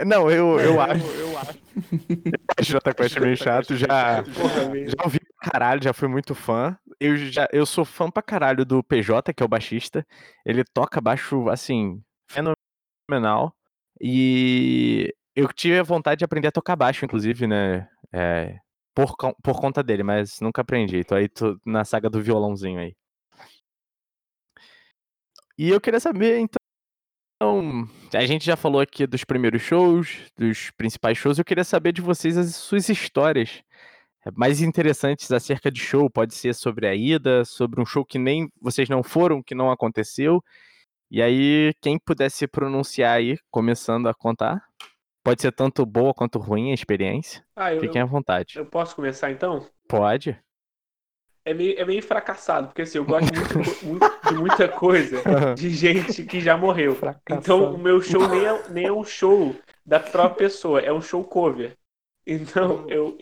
não, 0.06 0.30
eu, 0.30 0.60
eu 0.60 0.82
acho. 0.82 1.06
Eu 1.06 1.38
acho. 1.38 1.60
J 2.62 2.94
Quest 2.94 3.18
é 3.18 3.20
meio 3.20 3.38
chato, 3.38 3.76
já, 3.76 4.24
já 4.24 5.04
ouvi 5.04 5.20
pra 5.20 5.52
caralho, 5.52 5.84
já 5.84 5.94
fui 5.94 6.08
muito 6.08 6.34
fã. 6.36 6.78
Eu, 7.00 7.18
já, 7.18 7.48
eu 7.52 7.66
sou 7.66 7.86
fã 7.86 8.10
pra 8.10 8.24
caralho 8.24 8.66
do 8.66 8.84
PJ, 8.84 9.34
que 9.34 9.44
é 9.44 9.46
o 9.46 9.50
baixista. 9.50 10.06
Ele 10.46 10.64
toca 10.64 11.02
baixo, 11.02 11.50
assim, 11.50 12.02
fenomenal. 12.30 13.56
E 14.00 15.14
eu 15.36 15.48
tive 15.52 15.80
a 15.80 15.84
vontade 15.84 16.20
de 16.20 16.26
aprender 16.26 16.48
a 16.48 16.52
tocar 16.52 16.76
baixo, 16.76 17.06
inclusive, 17.06 17.48
né? 17.48 17.88
É, 18.14 18.58
por, 18.96 19.16
por 19.44 19.60
conta 19.60 19.84
dele, 19.84 20.04
mas 20.04 20.40
nunca 20.40 20.62
aprendi. 20.62 21.04
Tô 21.04 21.16
aí 21.16 21.28
tô 21.30 21.60
na 21.66 21.84
saga 21.86 22.10
do 22.10 22.22
violãozinho 22.22 22.80
aí. 22.80 22.96
E 25.58 25.70
eu 25.70 25.82
queria 25.82 26.00
saber, 26.00 26.40
então. 26.40 26.58
A 28.14 28.26
gente 28.26 28.46
já 28.46 28.56
falou 28.56 28.80
aqui 28.82 29.06
dos 29.06 29.24
primeiros 29.26 29.62
shows, 29.62 30.32
dos 30.38 30.72
principais 30.72 31.18
shows. 31.18 31.38
Eu 31.38 31.46
queria 31.46 31.64
saber 31.64 31.92
de 31.92 32.02
vocês 32.02 32.38
as 32.38 32.56
suas 32.56 32.88
histórias 32.90 33.62
mais 34.36 34.62
interessantes 34.62 35.32
acerca 35.32 35.70
de 35.70 35.80
show. 35.80 36.10
Pode 36.10 36.34
ser 36.34 36.56
sobre 36.56 36.88
a 36.88 36.96
ida, 36.96 37.46
sobre 37.46 37.82
um 37.82 37.86
show 37.86 38.06
que 38.06 38.18
nem 38.18 38.50
vocês 38.62 38.90
não 38.90 39.04
foram, 39.04 39.44
que 39.44 39.54
não 39.54 39.70
aconteceu. 39.70 40.42
E 41.12 41.22
aí, 41.22 41.74
quem 41.82 42.00
puder 42.00 42.32
se 42.32 42.48
pronunciar 42.48 43.18
aí, 43.18 43.38
começando 43.52 44.08
a 44.08 44.14
contar. 44.14 44.62
Pode 45.26 45.42
ser 45.42 45.52
tanto 45.52 45.84
boa 45.88 46.14
quanto 46.14 46.38
ruim 46.38 46.70
a 46.70 46.76
experiência. 46.76 47.44
Ah, 47.56 47.74
eu, 47.74 47.82
Fiquem 47.82 48.00
à 48.00 48.06
vontade. 48.06 48.60
Eu 48.60 48.66
posso 48.68 48.96
começar 48.96 49.32
então? 49.32 49.68
Pode. 49.88 50.40
É 51.44 51.52
meio, 51.52 51.80
é 51.80 51.84
meio 51.84 52.04
fracassado, 52.04 52.68
porque 52.68 52.84
assim, 52.84 53.00
eu 53.00 53.06
gosto 53.06 53.34
muito, 53.34 53.58
muito, 53.86 54.30
de 54.30 54.36
muita 54.36 54.70
coisa 54.70 55.24
de 55.56 55.70
gente 55.72 56.24
que 56.26 56.40
já 56.40 56.56
morreu. 56.56 56.96
Então, 57.28 57.74
o 57.74 57.78
meu 57.80 58.00
show 58.04 58.28
nem 58.30 58.46
é, 58.46 58.70
nem 58.70 58.86
é 58.86 58.92
um 58.92 59.04
show 59.04 59.56
da 59.84 60.00
própria 60.00 60.48
pessoa, 60.48 60.80
é 60.80 60.94
um 60.94 61.02
show 61.02 61.24
cover. 61.24 61.76
Então, 62.28 62.84
uhum. 62.84 62.90
eu 62.90 63.18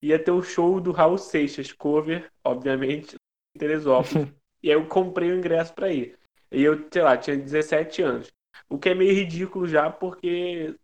ia 0.00 0.18
ter 0.18 0.30
o 0.30 0.42
show 0.44 0.80
do 0.80 0.92
Raul 0.92 1.18
Seixas, 1.18 1.72
cover, 1.72 2.30
obviamente, 2.44 3.16
em 3.56 3.58
Teresópolis. 3.58 4.28
e 4.62 4.70
aí 4.70 4.76
eu 4.76 4.86
comprei 4.86 5.32
o 5.32 5.36
ingresso 5.36 5.74
para 5.74 5.92
ir. 5.92 6.16
E 6.52 6.62
eu, 6.62 6.86
sei 6.88 7.02
lá, 7.02 7.16
tinha 7.16 7.36
17 7.36 8.00
anos. 8.00 8.28
O 8.68 8.78
que 8.78 8.90
é 8.90 8.94
meio 8.94 9.12
ridículo 9.12 9.66
já, 9.66 9.90
porque. 9.90 10.76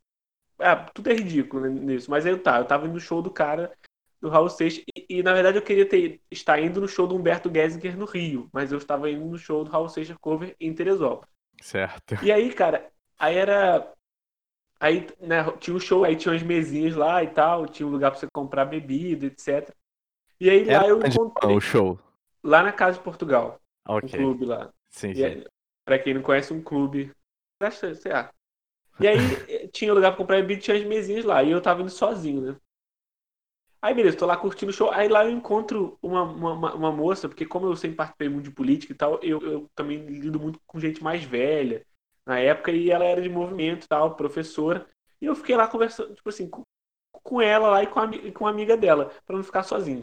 Ah, 0.58 0.76
tudo 0.76 1.10
é 1.10 1.14
ridículo 1.14 1.66
nisso. 1.66 2.10
Mas 2.10 2.24
aí 2.24 2.32
eu 2.32 2.42
tá, 2.42 2.58
eu 2.58 2.64
tava 2.64 2.86
indo 2.86 2.94
no 2.94 3.00
show 3.00 3.20
do 3.20 3.30
cara, 3.30 3.72
do 4.20 4.28
Raul 4.28 4.48
Seixas. 4.48 4.84
E, 4.96 5.18
e, 5.18 5.22
na 5.22 5.32
verdade 5.32 5.58
eu 5.58 5.62
queria 5.62 5.86
ter, 5.86 6.20
estar 6.30 6.60
indo 6.60 6.80
no 6.80 6.88
show 6.88 7.06
do 7.06 7.16
Humberto 7.16 7.50
Gessinger 7.52 7.96
no 7.96 8.04
Rio. 8.04 8.48
Mas 8.52 8.72
eu 8.72 8.78
estava 8.78 9.10
indo 9.10 9.24
no 9.24 9.38
show 9.38 9.64
do 9.64 9.70
Raul 9.70 9.88
Seixas 9.88 10.16
cover 10.20 10.54
em 10.58 10.72
Teresópolis. 10.72 11.32
Certo. 11.60 12.16
E 12.22 12.30
aí, 12.30 12.52
cara, 12.52 12.90
aí 13.18 13.36
era. 13.36 13.92
Aí, 14.80 15.06
né, 15.20 15.44
tinha 15.60 15.74
um 15.74 15.80
show, 15.80 16.04
aí 16.04 16.16
tinha 16.16 16.32
umas 16.32 16.42
mesinhas 16.42 16.94
lá 16.94 17.22
e 17.22 17.28
tal, 17.28 17.66
tinha 17.66 17.86
um 17.86 17.90
lugar 17.90 18.10
pra 18.10 18.20
você 18.20 18.26
comprar 18.32 18.66
bebida, 18.66 19.26
etc. 19.26 19.74
E 20.40 20.50
aí 20.50 20.64
lá 20.64 20.86
eu 20.86 20.98
encontrei. 20.98 21.56
o 21.56 21.60
show? 21.60 21.98
Lá 22.42 22.62
na 22.62 22.72
Casa 22.72 22.98
de 22.98 23.04
Portugal. 23.04 23.58
Ok. 23.86 24.08
Um 24.08 24.22
clube 24.22 24.44
lá. 24.44 24.70
Sim, 24.90 25.10
e 25.10 25.14
sim. 25.14 25.24
Aí, 25.24 25.46
pra 25.84 25.98
quem 25.98 26.14
não 26.14 26.22
conhece, 26.22 26.52
um 26.52 26.62
clube. 26.62 27.12
Sei 27.70 28.12
lá. 28.12 28.30
E 29.00 29.06
aí 29.06 29.18
tinha 29.74 29.92
lugar 29.92 30.12
pra 30.12 30.18
comprar 30.18 30.36
bebida, 30.40 30.62
tinha 30.62 30.76
as 30.76 30.84
mesinhas 30.84 31.24
lá. 31.24 31.42
E 31.42 31.50
eu 31.50 31.60
tava 31.60 31.82
indo 31.82 31.90
sozinho, 31.90 32.40
né? 32.40 32.56
Aí 33.82 33.92
beleza, 33.92 34.16
tô 34.16 34.24
lá 34.24 34.36
curtindo 34.36 34.70
o 34.70 34.74
show. 34.74 34.90
Aí 34.90 35.08
lá 35.08 35.24
eu 35.24 35.30
encontro 35.30 35.98
uma, 36.00 36.22
uma, 36.22 36.74
uma 36.74 36.92
moça, 36.92 37.28
porque 37.28 37.44
como 37.44 37.66
eu 37.66 37.76
sempre 37.76 37.96
participei 37.96 38.28
muito 38.28 38.44
de 38.44 38.50
política 38.50 38.92
e 38.92 38.96
tal, 38.96 39.20
eu, 39.22 39.40
eu 39.42 39.70
também 39.74 39.98
lido 40.06 40.40
muito 40.40 40.58
com 40.66 40.80
gente 40.80 41.02
mais 41.02 41.22
velha 41.22 41.84
na 42.24 42.38
época, 42.38 42.70
e 42.72 42.90
ela 42.90 43.04
era 43.04 43.20
de 43.20 43.28
movimento 43.28 43.84
e 43.84 43.88
tal, 43.88 44.16
professora. 44.16 44.86
E 45.20 45.26
eu 45.26 45.34
fiquei 45.36 45.54
lá 45.56 45.68
conversando, 45.68 46.14
tipo 46.14 46.28
assim, 46.30 46.48
com, 46.48 46.62
com 47.12 47.42
ela 47.42 47.68
lá 47.68 47.82
e 47.82 47.86
com 47.86 48.00
a, 48.00 48.08
com 48.32 48.46
a 48.46 48.50
amiga 48.50 48.76
dela, 48.76 49.12
para 49.26 49.36
não 49.36 49.44
ficar 49.44 49.62
sozinho. 49.62 50.02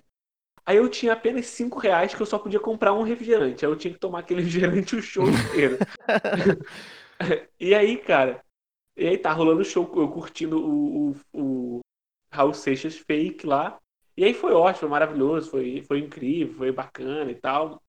Aí 0.65 0.77
eu 0.77 0.89
tinha 0.89 1.13
apenas 1.13 1.47
5 1.47 1.79
reais 1.79 2.13
que 2.13 2.21
eu 2.21 2.25
só 2.25 2.39
podia 2.39 2.59
comprar 2.59 2.93
um 2.93 3.03
refrigerante. 3.03 3.65
Aí 3.65 3.71
eu 3.71 3.75
tinha 3.77 3.93
que 3.93 3.99
tomar 3.99 4.19
aquele 4.19 4.41
refrigerante 4.43 4.95
o 4.95 5.01
show 5.01 5.29
inteiro. 5.29 5.79
e 7.59 7.73
aí, 7.73 7.97
cara, 7.97 8.43
e 8.95 9.07
aí 9.07 9.17
tá 9.17 9.31
rolando 9.31 9.61
o 9.61 9.65
show, 9.65 9.89
eu 9.95 10.09
curtindo 10.09 10.59
o, 10.59 11.11
o, 11.11 11.15
o 11.33 11.79
Raul 12.31 12.53
Seixas 12.53 12.97
fake 12.97 13.45
lá. 13.45 13.79
E 14.15 14.25
aí 14.25 14.33
foi 14.33 14.53
ótimo, 14.53 14.81
foi 14.81 14.89
maravilhoso, 14.89 15.49
foi, 15.49 15.81
foi 15.83 15.99
incrível, 15.99 16.55
foi 16.55 16.71
bacana 16.71 17.31
e 17.31 17.35
tal. 17.35 17.81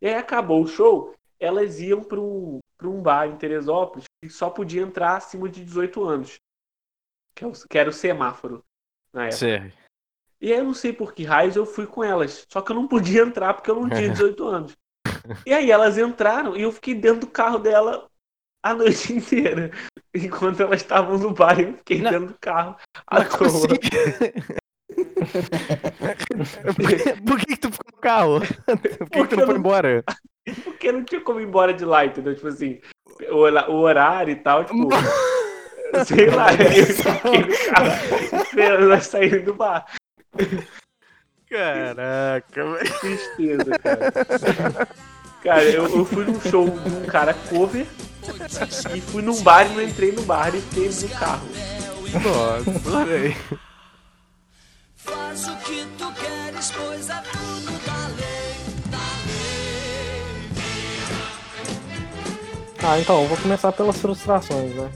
E 0.00 0.06
aí 0.06 0.14
acabou 0.14 0.62
o 0.62 0.66
show, 0.66 1.14
elas 1.38 1.80
iam 1.80 2.02
para 2.02 2.20
um, 2.20 2.60
pra 2.76 2.88
um 2.88 3.00
bar 3.00 3.26
em 3.28 3.36
Teresópolis 3.36 4.04
que 4.22 4.30
só 4.30 4.50
podia 4.50 4.82
entrar 4.82 5.16
acima 5.16 5.48
de 5.48 5.64
18 5.64 6.04
anos. 6.04 6.38
Que, 7.34 7.44
é 7.44 7.46
o, 7.46 7.52
que 7.52 7.78
era 7.78 7.90
o 7.90 7.92
semáforo 7.92 8.64
na 9.12 9.26
época. 9.26 9.36
Sim. 9.36 9.72
E 10.40 10.52
aí 10.52 10.58
eu 10.58 10.64
não 10.64 10.74
sei 10.74 10.92
por 10.92 11.14
que 11.14 11.24
raios 11.24 11.56
eu 11.56 11.66
fui 11.66 11.86
com 11.86 12.02
elas. 12.02 12.46
Só 12.50 12.60
que 12.60 12.72
eu 12.72 12.76
não 12.76 12.88
podia 12.88 13.22
entrar 13.22 13.54
porque 13.54 13.70
eu 13.70 13.76
não 13.80 13.88
tinha 13.88 14.08
18 14.10 14.44
anos. 14.44 14.76
E 15.44 15.52
aí 15.52 15.70
elas 15.70 15.98
entraram 15.98 16.56
e 16.56 16.62
eu 16.62 16.72
fiquei 16.72 16.94
dentro 16.94 17.20
do 17.20 17.26
carro 17.26 17.58
dela 17.58 18.08
a 18.70 18.74
noite 18.74 19.12
inteira. 19.12 19.70
Enquanto 20.14 20.60
elas 20.60 20.80
estavam 20.80 21.18
no 21.18 21.32
bar, 21.32 21.60
eu 21.60 21.74
fiquei 21.74 22.00
não. 22.00 22.10
dentro 22.10 22.28
do 22.28 22.38
carro 22.40 22.76
à 23.06 23.24
toa. 23.24 23.46
Assim? 23.46 23.66
por, 27.26 27.38
que, 27.38 27.46
que 27.46 27.56
tu 27.56 27.70
ficou 27.70 27.92
no 27.94 28.00
carro? 28.00 28.40
Por 28.66 29.10
que, 29.10 29.22
que 29.22 29.28
tu 29.28 29.36
não 29.36 29.44
foi 29.44 29.54
não... 29.54 29.60
embora? 29.60 30.04
Porque 30.64 30.92
não 30.92 31.04
tinha 31.04 31.20
como 31.20 31.40
ir 31.40 31.44
embora 31.44 31.74
de 31.74 31.84
lá, 31.84 32.04
entendeu? 32.04 32.34
Tipo 32.34 32.48
assim, 32.48 32.80
o, 33.30 33.42
o 33.70 33.80
horário 33.80 34.32
e 34.32 34.36
tal, 34.36 34.64
tipo. 34.64 34.88
sei 36.06 36.30
lá, 36.30 36.48
eu 36.52 36.86
fiquei 36.86 37.42
no 37.42 37.72
carro 37.72 37.90
esperando 38.42 39.02
saírem 39.02 39.44
do 39.44 39.54
bar. 39.54 39.86
Caraca, 41.48 42.64
velho. 42.64 43.00
Tristeza, 43.00 43.78
cara. 43.78 44.12
Cara, 45.42 45.62
eu, 45.62 45.84
eu, 45.84 46.04
fui 46.04 46.24
num 46.24 46.40
show 46.40 46.68
de 46.68 46.90
um 46.90 47.06
cara 47.06 47.32
cover 47.48 47.86
e 48.94 49.00
fui 49.00 49.22
num 49.22 49.42
bar 49.42 49.66
e 49.66 49.74
não 49.74 49.82
entrei 49.82 50.12
no 50.12 50.22
bar 50.22 50.54
e 50.54 50.60
fiquei 50.60 50.88
no 50.88 51.08
carro. 51.18 51.46
Nossa, 52.22 52.70
adorei. 52.70 53.36
Faz 54.96 55.48
o 55.48 55.56
que 55.58 55.86
tu 55.98 56.12
queres, 56.14 56.72
pois 56.72 57.10
é 57.10 57.22
tudo 57.22 57.84
da 57.84 58.08
lei, 58.08 58.64
da 58.90 59.06
lei. 59.26 59.46
Ah, 62.82 63.00
então, 63.00 63.26
vou 63.26 63.36
começar 63.38 63.72
pelas 63.72 63.98
frustrações, 63.98 64.74
né? 64.74 64.90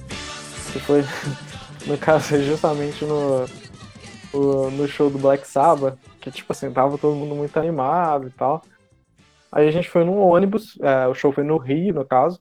Que 0.72 0.80
foi, 0.80 1.04
no 1.86 1.98
caso, 1.98 2.42
justamente 2.42 3.04
no, 3.04 3.46
no 4.70 4.88
show 4.88 5.10
do 5.10 5.18
Black 5.18 5.46
Sabbath, 5.46 5.98
que 6.20 6.30
tipo 6.30 6.52
assim, 6.52 6.72
tava 6.72 6.98
todo 6.98 7.16
mundo 7.16 7.34
muito 7.34 7.56
animado 7.58 8.28
e 8.28 8.30
tal. 8.30 8.62
Aí 9.52 9.68
a 9.68 9.70
gente 9.70 9.88
foi 9.90 10.04
num 10.04 10.18
ônibus, 10.18 10.78
é, 10.80 11.06
o 11.08 11.14
show 11.14 11.32
foi 11.32 11.44
no 11.44 11.58
Rio, 11.58 11.94
no 11.94 12.04
caso. 12.04 12.40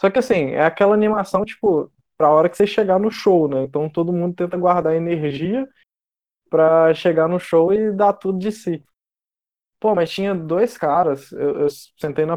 Só 0.00 0.10
que 0.10 0.18
assim, 0.18 0.50
é 0.52 0.64
aquela 0.64 0.94
animação, 0.94 1.44
tipo, 1.44 1.90
pra 2.16 2.30
hora 2.30 2.48
que 2.48 2.56
você 2.56 2.66
chegar 2.66 2.98
no 2.98 3.10
show, 3.10 3.48
né? 3.48 3.62
Então 3.64 3.88
todo 3.88 4.12
mundo 4.12 4.34
tenta 4.34 4.56
guardar 4.56 4.94
energia 4.94 5.68
pra 6.50 6.94
chegar 6.94 7.28
no 7.28 7.40
show 7.40 7.72
e 7.72 7.92
dar 7.92 8.12
tudo 8.14 8.38
de 8.38 8.52
si. 8.52 8.84
Pô, 9.80 9.94
mas 9.94 10.10
tinha 10.10 10.34
dois 10.34 10.76
caras, 10.76 11.30
eu, 11.32 11.60
eu 11.60 11.68
sentei 11.98 12.26
na, 12.26 12.36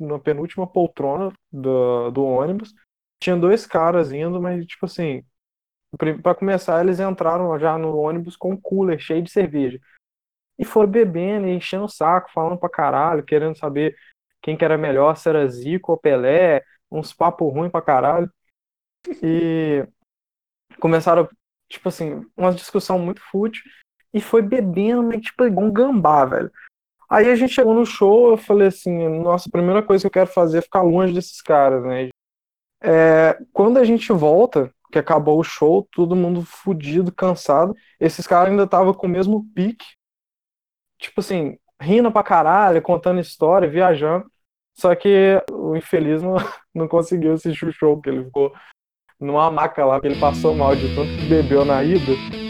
na 0.00 0.18
penúltima 0.18 0.66
poltrona 0.66 1.32
do, 1.50 2.10
do 2.10 2.24
ônibus, 2.24 2.74
tinha 3.18 3.36
dois 3.36 3.66
caras 3.66 4.12
indo, 4.12 4.40
mas 4.42 4.66
tipo 4.66 4.84
assim, 4.84 5.24
para 6.22 6.34
começar, 6.34 6.82
eles 6.82 7.00
entraram 7.00 7.58
já 7.58 7.78
no 7.78 7.96
ônibus 7.96 8.36
com 8.36 8.56
cooler 8.60 8.98
cheio 8.98 9.22
de 9.22 9.30
cerveja. 9.30 9.80
E 10.58 10.64
foram 10.64 10.90
bebendo, 10.90 11.48
enchendo 11.48 11.84
o 11.84 11.88
saco, 11.88 12.30
falando 12.32 12.58
pra 12.58 12.68
caralho, 12.68 13.24
querendo 13.24 13.56
saber 13.56 13.96
quem 14.42 14.56
que 14.56 14.64
era 14.64 14.78
melhor, 14.78 15.16
se 15.16 15.28
era 15.28 15.48
Zico 15.48 15.92
ou 15.92 15.98
Pelé, 15.98 16.62
uns 16.92 17.12
papos 17.12 17.52
ruins 17.52 17.70
pra 17.70 17.82
caralho. 17.82 18.30
E 19.22 19.86
começaram, 20.78 21.28
tipo 21.68 21.88
assim, 21.88 22.24
uma 22.36 22.52
discussão 22.52 22.98
muito 22.98 23.20
fútil. 23.20 23.62
E 24.12 24.20
foi 24.20 24.42
bebendo, 24.42 25.02
mas, 25.02 25.22
tipo, 25.22 25.44
igual 25.44 25.66
um 25.66 25.72
gambá, 25.72 26.24
velho. 26.24 26.52
Aí 27.08 27.30
a 27.30 27.34
gente 27.34 27.52
chegou 27.52 27.74
no 27.74 27.84
show, 27.84 28.30
eu 28.30 28.36
falei 28.36 28.68
assim, 28.68 29.08
nossa, 29.20 29.48
a 29.48 29.52
primeira 29.52 29.82
coisa 29.82 30.02
que 30.02 30.06
eu 30.06 30.10
quero 30.10 30.30
fazer 30.30 30.58
é 30.58 30.62
ficar 30.62 30.82
longe 30.82 31.12
desses 31.12 31.40
caras, 31.42 31.82
né? 31.84 32.08
É, 32.82 33.38
quando 33.52 33.78
a 33.78 33.84
gente 33.84 34.12
volta, 34.12 34.72
que 34.90 34.98
acabou 34.98 35.38
o 35.38 35.44
show, 35.44 35.86
todo 35.92 36.16
mundo 36.16 36.42
fudido, 36.44 37.12
cansado. 37.12 37.74
Esses 37.98 38.26
caras 38.26 38.50
ainda 38.50 38.64
estavam 38.64 38.92
com 38.94 39.06
o 39.06 39.10
mesmo 39.10 39.46
pique. 39.54 39.86
Tipo 40.98 41.20
assim, 41.20 41.58
rindo 41.80 42.10
pra 42.10 42.22
caralho, 42.22 42.80
contando 42.80 43.20
história, 43.20 43.68
viajando. 43.68 44.30
Só 44.74 44.94
que 44.94 45.42
o 45.50 45.76
infeliz 45.76 46.22
não, 46.22 46.36
não 46.74 46.88
conseguiu 46.88 47.32
assistir 47.32 47.66
o 47.66 47.72
show, 47.72 47.96
porque 47.96 48.10
ele 48.10 48.24
ficou 48.24 48.52
numa 49.20 49.50
maca 49.50 49.84
lá, 49.84 50.00
que 50.00 50.06
ele 50.06 50.18
passou 50.18 50.54
mal 50.54 50.74
de 50.74 50.94
tanto 50.94 51.08
que 51.16 51.26
bebeu 51.26 51.64
na 51.64 51.82
ida. 51.84 52.12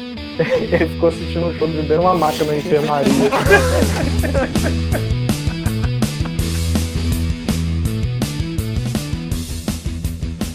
Ele 0.72 0.88
ficou 0.88 1.10
assistindo 1.10 1.46
o 1.46 1.58
show 1.58 1.68
bebendo 1.68 2.00
uma 2.00 2.14
maca 2.14 2.42
na 2.44 2.56
enfermaria. 2.56 3.12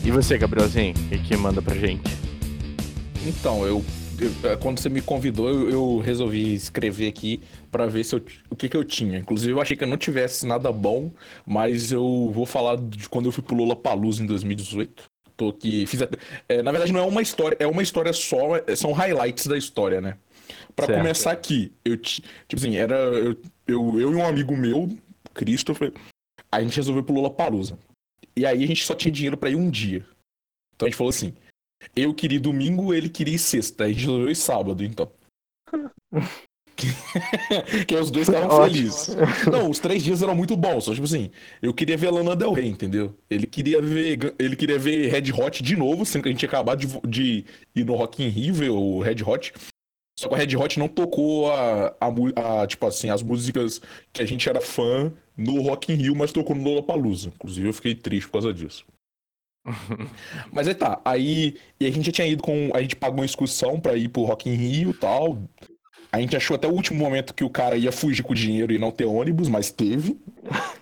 E 0.04 0.10
você, 0.10 0.36
Gabrielzinho, 0.38 0.96
o 0.96 1.10
que, 1.10 1.20
que 1.20 1.38
manda 1.38 1.62
pra 1.62 1.76
gente? 1.76 2.18
Então, 3.24 3.68
eu, 3.68 3.86
eu, 4.20 4.52
é, 4.52 4.58
quando 4.58 4.80
você 4.80 4.90
me 4.90 5.02
convidou, 5.02 5.50
eu, 5.50 5.70
eu 5.70 5.98
resolvi 6.00 6.54
escrever 6.54 7.08
aqui 7.08 7.42
para 7.72 7.86
ver 7.86 8.04
se 8.04 8.16
eu, 8.16 8.22
o 8.50 8.56
que, 8.56 8.68
que 8.68 8.76
eu 8.76 8.84
tinha. 8.84 9.20
Inclusive, 9.20 9.52
eu 9.52 9.62
achei 9.62 9.78
que 9.78 9.84
eu 9.84 9.88
não 9.88 9.98
tivesse 9.98 10.46
nada 10.46 10.72
bom, 10.72 11.12
mas 11.46 11.92
eu 11.92 12.32
vou 12.34 12.46
falar 12.46 12.78
de 12.78 13.08
quando 13.08 13.28
eu 13.28 13.32
fui 13.32 13.44
pro 13.44 13.56
Lula 13.56 13.76
Palusa 13.76 14.24
em 14.24 14.26
2018. 14.26 15.04
Tô 15.36 15.50
aqui, 15.50 15.86
fiz 15.86 16.02
a, 16.02 16.10
é, 16.50 16.64
na 16.64 16.72
verdade, 16.72 16.92
não 16.92 17.02
é 17.02 17.06
uma 17.06 17.22
história, 17.22 17.56
é 17.60 17.68
uma 17.68 17.84
história 17.84 18.12
só, 18.12 18.58
é, 18.58 18.76
são 18.76 18.92
highlights 18.92 19.46
da 19.46 19.58
história, 19.58 20.02
né? 20.02 20.18
Para 20.76 20.98
começar 20.98 21.32
aqui, 21.32 21.72
eu 21.84 21.98
tipo 21.98 22.22
assim, 22.56 22.76
era 22.76 22.96
eu, 22.96 23.38
eu, 23.68 24.00
eu 24.00 24.12
e 24.12 24.16
um 24.16 24.26
amigo 24.26 24.56
meu, 24.56 24.90
Christopher, 25.34 25.94
a 26.52 26.62
gente 26.62 26.76
resolveu 26.76 27.04
pro 27.04 27.14
Lula 27.14 27.30
Palusa. 27.30 27.78
E 28.36 28.46
aí 28.46 28.64
a 28.64 28.68
gente 28.68 28.86
só 28.86 28.96
tinha 28.96 29.12
dinheiro 29.12 29.38
para 29.38 29.50
ir 29.50 29.56
um 29.56 29.70
dia. 29.70 30.06
Então 30.76 30.86
a 30.86 30.90
gente 30.90 30.98
falou 30.98 31.10
assim: 31.10 31.34
eu 31.96 32.14
queria 32.14 32.40
domingo, 32.40 32.94
ele 32.94 33.10
queria 33.10 33.38
sexta. 33.38 33.86
A 33.86 33.88
gente 33.88 34.02
resolveu 34.02 34.36
sábado, 34.36 34.84
então. 34.84 35.12
Que, 37.88 37.96
os 37.96 38.12
dois 38.12 38.30
estavam 38.30 38.64
felizes. 38.64 39.16
Não, 39.52 39.68
os 39.68 39.80
três 39.80 40.04
dias 40.04 40.22
eram 40.22 40.36
muito 40.36 40.56
bons. 40.56 40.84
Só, 40.84 40.94
tipo 40.94 41.06
assim, 41.06 41.32
eu 41.60 41.74
queria 41.74 41.98
ver 41.98 42.12
Lana 42.12 42.36
Del 42.36 42.54
Rey, 42.54 42.68
entendeu? 42.68 43.18
Ele 43.28 43.48
queria 43.48 43.82
ver, 43.82 44.36
ele 44.38 44.56
queria 44.56 44.78
ver 44.78 45.08
Red 45.10 45.32
Hot 45.32 45.64
de 45.64 45.76
novo, 45.76 46.06
sendo 46.06 46.22
que 46.22 46.30
a 46.30 46.32
gente 46.32 46.40
tinha 46.40 46.50
acabado 46.50 46.80
de, 46.80 47.00
de 47.08 47.46
ir 47.76 47.84
no 47.84 47.96
Rock 47.96 48.24
in 48.24 48.30
Rio 48.30 48.54
ver 48.54 48.70
o 48.70 49.00
Red 49.00 49.24
Hot. 49.26 49.54
Só 50.20 50.28
que 50.28 50.36
o 50.36 50.38
Red 50.38 50.56
Hot 50.56 50.78
não 50.78 50.88
tocou 50.88 51.52
a, 51.52 51.96
a, 52.00 52.62
a, 52.62 52.68
tipo 52.68 52.86
assim, 52.86 53.10
as 53.10 53.24
músicas 53.24 53.82
que 54.14 54.22
a 54.22 54.26
gente 54.26 54.48
era 54.48 54.62
fã 54.62 55.12
no 55.36 55.62
Rock 55.62 55.92
in 55.92 55.96
Rio, 55.96 56.16
mas 56.16 56.32
tocou 56.32 56.56
no 56.56 56.64
Lollapalooza. 56.64 57.30
Inclusive 57.30 57.68
eu 57.68 57.74
fiquei 57.74 57.96
triste 57.96 58.28
por 58.28 58.34
causa 58.34 58.54
disso. 58.54 58.86
mas 60.52 60.68
aí 60.68 60.76
tá, 60.76 61.02
aí 61.04 61.56
e 61.80 61.86
a 61.86 61.92
gente 61.92 62.06
já 62.06 62.12
tinha 62.12 62.28
ido 62.28 62.42
com, 62.42 62.72
a 62.74 62.82
gente 62.82 62.96
pagou 62.96 63.20
uma 63.20 63.26
excursão 63.26 63.80
para 63.80 63.96
ir 63.96 64.10
pro 64.10 64.24
Rock 64.24 64.50
in 64.50 64.56
Rio, 64.56 64.94
tal. 64.94 65.38
A 66.12 66.22
gente 66.22 66.36
achou 66.36 66.56
até 66.56 66.68
o 66.68 66.72
último 66.72 66.98
momento 66.98 67.34
que 67.34 67.44
o 67.44 67.50
cara 67.50 67.76
ia 67.76 67.92
fugir 67.92 68.24
com 68.24 68.32
o 68.32 68.36
dinheiro 68.36 68.74
e 68.74 68.78
não 68.78 68.92
ter 68.92 69.06
ônibus, 69.06 69.50
mas 69.50 69.72
teve. 69.72 70.18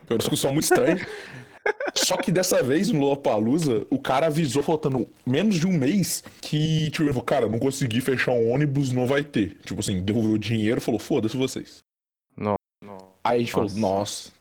Foi 0.06 0.15
uma 0.15 0.18
discussão 0.20 0.54
muito 0.54 0.65
estranha. 0.65 1.06
Só 1.96 2.18
que 2.18 2.32
dessa 2.32 2.62
vez, 2.62 2.92
no 2.92 3.00
Lollapalooza, 3.00 3.88
o 3.89 3.98
cara 3.98 4.27
avisou, 4.27 4.62
faltando 4.62 5.08
menos 5.25 5.56
de 5.56 5.65
um 5.65 5.72
mês, 5.72 6.24
que, 6.42 6.92
tipo, 6.92 7.22
cara, 7.24 7.50
não 7.50 7.58
consegui 7.58 8.01
fechar 8.01 8.34
um 8.34 8.51
ônibus, 8.51 8.92
não 8.92 9.08
vai 9.08 9.24
ter. 9.24 9.58
Tipo 9.65 9.80
assim, 9.80 10.01
devolveu 10.01 10.34
o 10.34 10.39
dinheiro 10.39 10.80
falou, 10.80 11.00
foda-se 11.00 11.36
vocês. 11.36 11.84
Não. 12.38 12.56
Aí 13.24 13.38
a 13.38 13.39
gente 13.39 13.56
nossa. 13.56 13.74
falou, 13.74 13.89
nossa. 13.89 14.35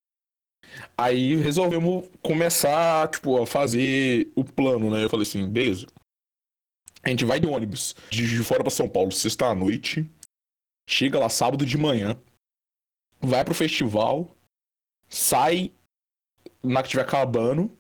Aí 0.97 1.37
resolvemos 1.37 2.09
começar, 2.23 3.09
tipo, 3.09 3.43
a 3.43 3.47
fazer 3.47 4.31
o 4.35 4.45
plano, 4.45 4.91
né? 4.91 5.05
Eu 5.05 5.11
falei 5.11 5.27
assim, 5.27 5.49
beleza. 5.49 5.87
A 7.03 7.11
gente 7.11 7.25
vai 7.25 7.39
de 7.39 7.47
ônibus 7.47 7.95
de 8.11 8.27
fora 8.43 8.63
para 8.63 8.71
São 8.71 8.89
Paulo, 8.89 9.13
sexta 9.13 9.47
à 9.47 9.55
noite. 9.55 10.09
Chega 10.89 11.19
lá 11.19 11.29
sábado 11.29 11.67
de 11.67 11.77
manhã. 11.77 12.17
Vai 13.21 13.45
pro 13.45 13.55
festival. 13.55 14.35
Sai 15.09 15.73
na 16.63 16.83
que 16.83 16.89
estiver 16.89 17.03
acabando 17.03 17.71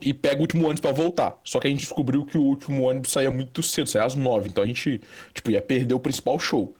e 0.00 0.12
pega 0.12 0.38
o 0.38 0.40
último 0.42 0.64
ônibus 0.64 0.80
para 0.80 0.92
voltar. 0.92 1.40
Só 1.44 1.58
que 1.58 1.66
a 1.66 1.70
gente 1.70 1.80
descobriu 1.80 2.26
que 2.26 2.36
o 2.36 2.42
último 2.42 2.82
ônibus 2.82 3.12
saía 3.12 3.30
muito 3.30 3.62
cedo, 3.62 3.88
saía 3.88 4.04
às 4.04 4.14
nove. 4.14 4.48
Então 4.48 4.64
a 4.64 4.66
gente, 4.66 5.00
tipo, 5.32 5.50
ia 5.50 5.62
perder 5.62 5.94
o 5.94 6.00
principal 6.00 6.38
show. 6.38 6.76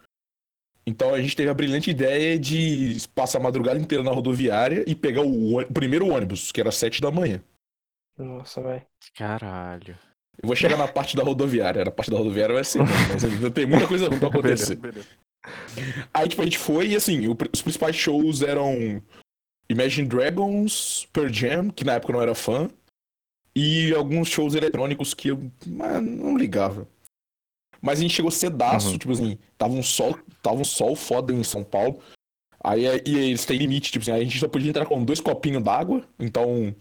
Então 0.86 1.12
a 1.12 1.20
gente 1.20 1.34
teve 1.34 1.50
a 1.50 1.54
brilhante 1.54 1.90
ideia 1.90 2.38
de 2.38 2.96
passar 3.14 3.38
a 3.38 3.42
madrugada 3.42 3.78
inteira 3.78 4.04
na 4.04 4.12
rodoviária 4.12 4.84
e 4.86 4.94
pegar 4.94 5.22
o, 5.22 5.60
o 5.60 5.72
primeiro 5.72 6.08
ônibus, 6.08 6.52
que 6.52 6.60
era 6.60 6.68
às 6.68 6.76
sete 6.76 7.00
da 7.00 7.10
manhã. 7.10 7.42
Nossa, 8.16 8.62
velho. 8.62 8.86
Caralho. 9.14 9.98
Eu 10.42 10.46
vou 10.46 10.54
chegar 10.54 10.76
na 10.76 10.86
parte 10.86 11.16
da 11.16 11.22
rodoviária. 11.22 11.84
Na 11.84 11.90
parte 11.90 12.10
da 12.10 12.18
rodoviária 12.18 12.54
vai 12.54 12.64
ser, 12.64 12.82
mas 13.12 13.24
ainda 13.24 13.50
tem 13.50 13.66
muita 13.66 13.88
coisa 13.88 14.08
ruim 14.08 14.18
pra 14.18 14.28
acontecer. 14.28 14.78
Aí, 16.12 16.28
tipo, 16.28 16.42
a 16.42 16.44
gente 16.44 16.58
foi 16.58 16.88
e, 16.88 16.96
assim, 16.96 17.26
os 17.28 17.62
principais 17.62 17.96
shows 17.96 18.42
eram 18.42 19.02
Imagine 19.68 20.08
Dragons, 20.08 21.08
Pearl 21.12 21.32
Jam, 21.32 21.70
que 21.70 21.84
na 21.84 21.94
época 21.94 22.12
eu 22.12 22.16
não 22.16 22.22
era 22.22 22.34
fã, 22.34 22.70
e 23.54 23.92
alguns 23.94 24.28
shows 24.28 24.54
eletrônicos 24.54 25.14
que 25.14 25.28
eu 25.28 25.50
não 25.66 26.36
ligava. 26.36 26.86
Mas 27.80 27.98
a 27.98 28.02
gente 28.02 28.14
chegou 28.14 28.30
cedaço, 28.30 28.90
uhum. 28.90 28.98
tipo 28.98 29.12
assim, 29.12 29.38
tava 29.56 29.72
um 29.72 29.82
sol, 29.82 30.18
tava 30.46 30.60
um 30.60 30.64
sol 30.64 30.94
foda 30.96 31.32
em 31.32 31.42
São 31.42 31.64
Paulo. 31.64 32.00
Aí 32.62 32.84
e 33.04 33.16
eles 33.16 33.44
têm 33.44 33.58
limite, 33.58 33.92
tipo 33.92 34.02
assim, 34.02 34.12
a 34.12 34.22
gente 34.22 34.38
só 34.38 34.48
podia 34.48 34.70
entrar 34.70 34.86
com 34.86 35.04
dois 35.04 35.20
copinhos 35.20 35.62
d'água, 35.62 36.06
então. 36.18 36.74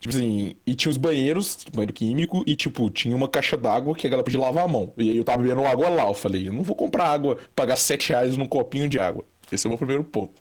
Tipo 0.00 0.14
assim, 0.14 0.54
e 0.64 0.76
tinha 0.76 0.90
os 0.90 0.96
banheiros, 0.96 1.64
banheiro 1.72 1.92
químico, 1.92 2.44
e 2.46 2.54
tipo, 2.54 2.88
tinha 2.88 3.16
uma 3.16 3.28
caixa 3.28 3.56
d'água 3.56 3.96
que 3.96 4.06
a 4.06 4.10
galera 4.10 4.24
podia 4.24 4.38
lavar 4.38 4.64
a 4.64 4.68
mão. 4.68 4.92
E 4.96 5.10
aí 5.10 5.16
eu 5.16 5.24
tava 5.24 5.42
bebendo 5.42 5.66
água 5.66 5.88
lá, 5.88 6.06
eu 6.06 6.14
falei, 6.14 6.46
eu 6.46 6.52
não 6.52 6.62
vou 6.62 6.76
comprar 6.76 7.08
água, 7.08 7.36
pagar 7.54 7.74
7 7.76 8.10
reais 8.10 8.36
num 8.36 8.46
copinho 8.46 8.88
de 8.88 9.00
água. 9.00 9.24
Esse 9.50 9.66
é 9.66 9.68
o 9.68 9.70
meu 9.70 9.78
primeiro 9.78 10.04
ponto. 10.04 10.40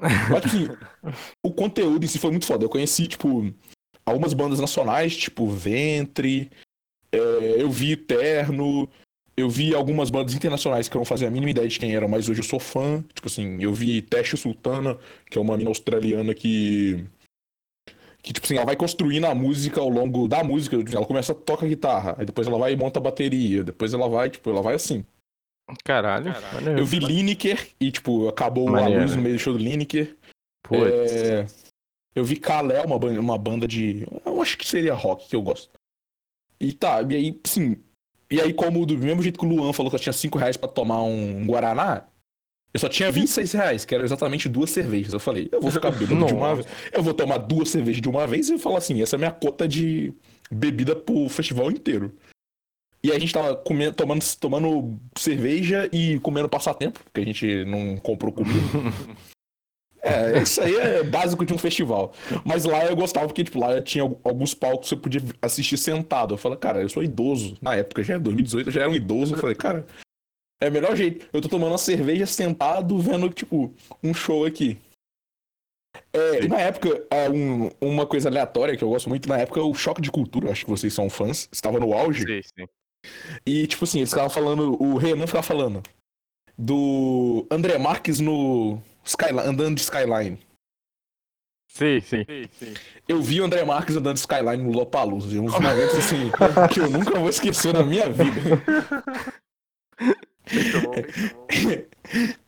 Mas, 0.00 0.46
assim, 0.46 0.68
o 1.44 1.52
conteúdo 1.52 2.04
em 2.04 2.08
si 2.08 2.18
foi 2.18 2.30
muito 2.30 2.46
foda. 2.46 2.64
Eu 2.64 2.70
conheci, 2.70 3.06
tipo, 3.06 3.52
algumas 4.06 4.32
bandas 4.32 4.58
nacionais, 4.58 5.16
tipo 5.16 5.46
Ventre, 5.48 6.50
é, 7.12 7.62
eu 7.62 7.70
vi 7.70 7.94
Terno, 7.94 8.88
eu 9.36 9.48
vi 9.48 9.74
algumas 9.74 10.10
bandas 10.10 10.34
internacionais 10.34 10.88
que 10.88 10.96
eu 10.96 11.00
não 11.00 11.06
fazia 11.06 11.28
a 11.28 11.30
mínima 11.30 11.50
ideia 11.50 11.68
de 11.68 11.78
quem 11.78 11.94
eram, 11.94 12.08
mas 12.08 12.28
hoje 12.28 12.40
eu 12.40 12.44
sou 12.44 12.60
fã. 12.60 13.02
Tipo 13.14 13.28
assim, 13.28 13.62
eu 13.62 13.72
vi 13.72 14.02
Teste 14.02 14.36
Sultana, 14.36 14.98
que 15.30 15.38
é 15.38 15.40
uma 15.40 15.56
mina 15.56 15.70
australiana 15.70 16.34
que. 16.34 17.04
Que, 18.22 18.32
tipo 18.32 18.46
assim, 18.46 18.56
ela 18.56 18.66
vai 18.66 18.76
construindo 18.76 19.24
a 19.24 19.34
música 19.34 19.80
ao 19.80 19.88
longo 19.88 20.28
da 20.28 20.44
música. 20.44 20.76
Ela 20.76 21.06
começa 21.06 21.32
a 21.32 21.34
tocar 21.34 21.66
guitarra, 21.66 22.14
aí 22.18 22.24
depois 22.24 22.46
ela 22.46 22.58
vai 22.58 22.72
e 22.72 22.76
monta 22.76 23.00
a 23.00 23.02
bateria, 23.02 23.64
depois 23.64 23.92
ela 23.92 24.08
vai, 24.08 24.30
tipo, 24.30 24.48
ela 24.48 24.62
vai 24.62 24.74
assim. 24.74 25.04
Caralho. 25.84 26.32
Caralho. 26.32 26.78
Eu 26.78 26.86
vi 26.86 27.00
Lineker 27.00 27.68
e, 27.80 27.90
tipo, 27.90 28.28
acabou 28.28 28.70
Maneiro. 28.70 29.00
a 29.00 29.02
luz 29.02 29.16
no 29.16 29.22
meio 29.22 29.36
do 29.36 29.40
show 29.40 29.52
do 29.52 29.58
Lineker. 29.58 30.16
É... 30.70 31.46
Eu 32.14 32.24
vi 32.24 32.36
Kalé, 32.36 32.82
uma, 32.82 32.96
uma 32.96 33.38
banda 33.38 33.66
de. 33.66 34.06
Eu 34.24 34.40
acho 34.40 34.56
que 34.58 34.68
seria 34.68 34.94
rock 34.94 35.28
que 35.28 35.34
eu 35.34 35.42
gosto. 35.42 35.70
E 36.60 36.72
tá, 36.72 37.02
e 37.02 37.16
aí, 37.16 37.40
sim. 37.44 37.82
E 38.32 38.40
aí, 38.40 38.54
como 38.54 38.86
do 38.86 38.96
mesmo 38.96 39.22
jeito 39.22 39.38
que 39.38 39.44
o 39.44 39.48
Luan 39.48 39.74
falou 39.74 39.90
que 39.90 39.96
eu 39.96 40.00
tinha 40.00 40.12
5 40.12 40.38
reais 40.38 40.56
pra 40.56 40.66
tomar 40.66 41.02
um 41.02 41.44
Guaraná, 41.44 42.04
eu 42.72 42.80
só 42.80 42.88
tinha 42.88 43.12
26 43.12 43.52
reais, 43.52 43.84
que 43.84 43.94
era 43.94 44.02
exatamente 44.02 44.48
duas 44.48 44.70
cervejas. 44.70 45.12
Eu 45.12 45.20
falei, 45.20 45.50
eu 45.52 45.60
vou 45.60 45.70
ficar 45.70 45.90
bebendo 45.90 46.24
de 46.24 46.32
uma 46.32 46.54
vez. 46.54 46.66
Eu 46.90 47.02
vou 47.02 47.12
tomar 47.12 47.36
duas 47.36 47.68
cervejas 47.68 48.00
de 48.00 48.08
uma 48.08 48.26
vez 48.26 48.48
e 48.48 48.56
falar 48.56 48.78
assim, 48.78 49.02
essa 49.02 49.16
é 49.16 49.18
a 49.18 49.18
minha 49.18 49.30
cota 49.30 49.68
de 49.68 50.14
bebida 50.50 50.96
pro 50.96 51.28
festival 51.28 51.70
inteiro. 51.70 52.16
E 53.04 53.12
a 53.12 53.18
gente 53.18 53.34
tava 53.34 53.54
comendo, 53.54 53.94
tomando, 53.94 54.24
tomando 54.40 54.98
cerveja 55.18 55.90
e 55.92 56.18
comendo 56.20 56.48
passatempo, 56.48 57.00
porque 57.04 57.20
a 57.20 57.24
gente 57.24 57.66
não 57.66 57.98
comprou 57.98 58.32
comida. 58.32 58.58
É, 60.02 60.42
isso 60.42 60.60
aí 60.60 60.74
é 60.74 61.04
básico 61.04 61.44
de 61.46 61.54
um 61.54 61.58
festival. 61.58 62.12
Mas 62.44 62.64
lá 62.64 62.84
eu 62.84 62.96
gostava 62.96 63.26
porque, 63.26 63.44
tipo, 63.44 63.60
lá 63.60 63.80
tinha 63.80 64.02
alguns 64.24 64.52
palcos 64.52 64.88
que 64.88 64.96
você 64.96 65.00
podia 65.00 65.22
assistir 65.40 65.76
sentado. 65.76 66.34
Eu 66.34 66.38
falei, 66.38 66.58
cara, 66.58 66.82
eu 66.82 66.88
sou 66.88 67.04
idoso. 67.04 67.56
Na 67.62 67.76
época, 67.76 68.02
já 68.02 68.14
é 68.14 68.18
2018, 68.18 68.68
eu 68.68 68.72
já 68.72 68.80
era 68.82 68.90
um 68.90 68.94
idoso. 68.94 69.34
Eu 69.34 69.38
falei, 69.38 69.54
cara, 69.54 69.86
é 70.60 70.68
o 70.68 70.72
melhor 70.72 70.96
jeito. 70.96 71.28
Eu 71.32 71.40
tô 71.40 71.48
tomando 71.48 71.72
uma 71.72 71.78
cerveja 71.78 72.26
sentado, 72.26 72.98
vendo, 72.98 73.30
tipo, 73.30 73.72
um 74.02 74.12
show 74.12 74.44
aqui. 74.44 74.76
É, 76.12 76.48
na 76.48 76.58
época, 76.58 77.06
é, 77.10 77.30
um, 77.30 77.70
uma 77.80 78.06
coisa 78.06 78.28
aleatória 78.28 78.76
que 78.76 78.82
eu 78.82 78.88
gosto 78.88 79.08
muito, 79.08 79.28
na 79.28 79.38
época, 79.38 79.62
o 79.62 79.74
Choque 79.74 80.02
de 80.02 80.10
Cultura, 80.10 80.50
acho 80.50 80.64
que 80.64 80.70
vocês 80.70 80.92
são 80.92 81.08
fãs, 81.08 81.48
estava 81.52 81.78
no 81.78 81.94
auge. 81.94 82.24
Sim, 82.26 82.40
sim. 82.42 82.66
E, 83.46 83.66
tipo 83.66 83.84
assim, 83.84 83.98
eles 83.98 84.10
ficavam 84.10 84.30
falando, 84.30 84.82
o 84.82 84.96
Renan 84.96 85.26
ficava 85.26 85.42
falando 85.42 85.82
do 86.56 87.46
André 87.50 87.78
Marques 87.78 88.20
no 88.20 88.80
Skyline, 89.04 89.40
andando 89.40 89.76
de 89.76 89.82
Skyline. 89.82 90.38
Sim, 91.68 92.00
sim. 92.00 92.24
Eu 93.08 93.22
vi 93.22 93.40
o 93.40 93.44
André 93.44 93.64
Marques 93.64 93.96
andando 93.96 94.14
de 94.14 94.20
Skyline 94.20 94.62
no 94.62 94.72
Lollapalooza. 94.72 95.40
Uns 95.40 95.52
momentos 95.58 95.96
assim 95.96 96.30
que 96.72 96.80
eu 96.80 96.90
nunca 96.90 97.18
vou 97.18 97.30
esquecer 97.30 97.72
na 97.72 97.82
minha 97.82 98.10
vida. 98.10 98.62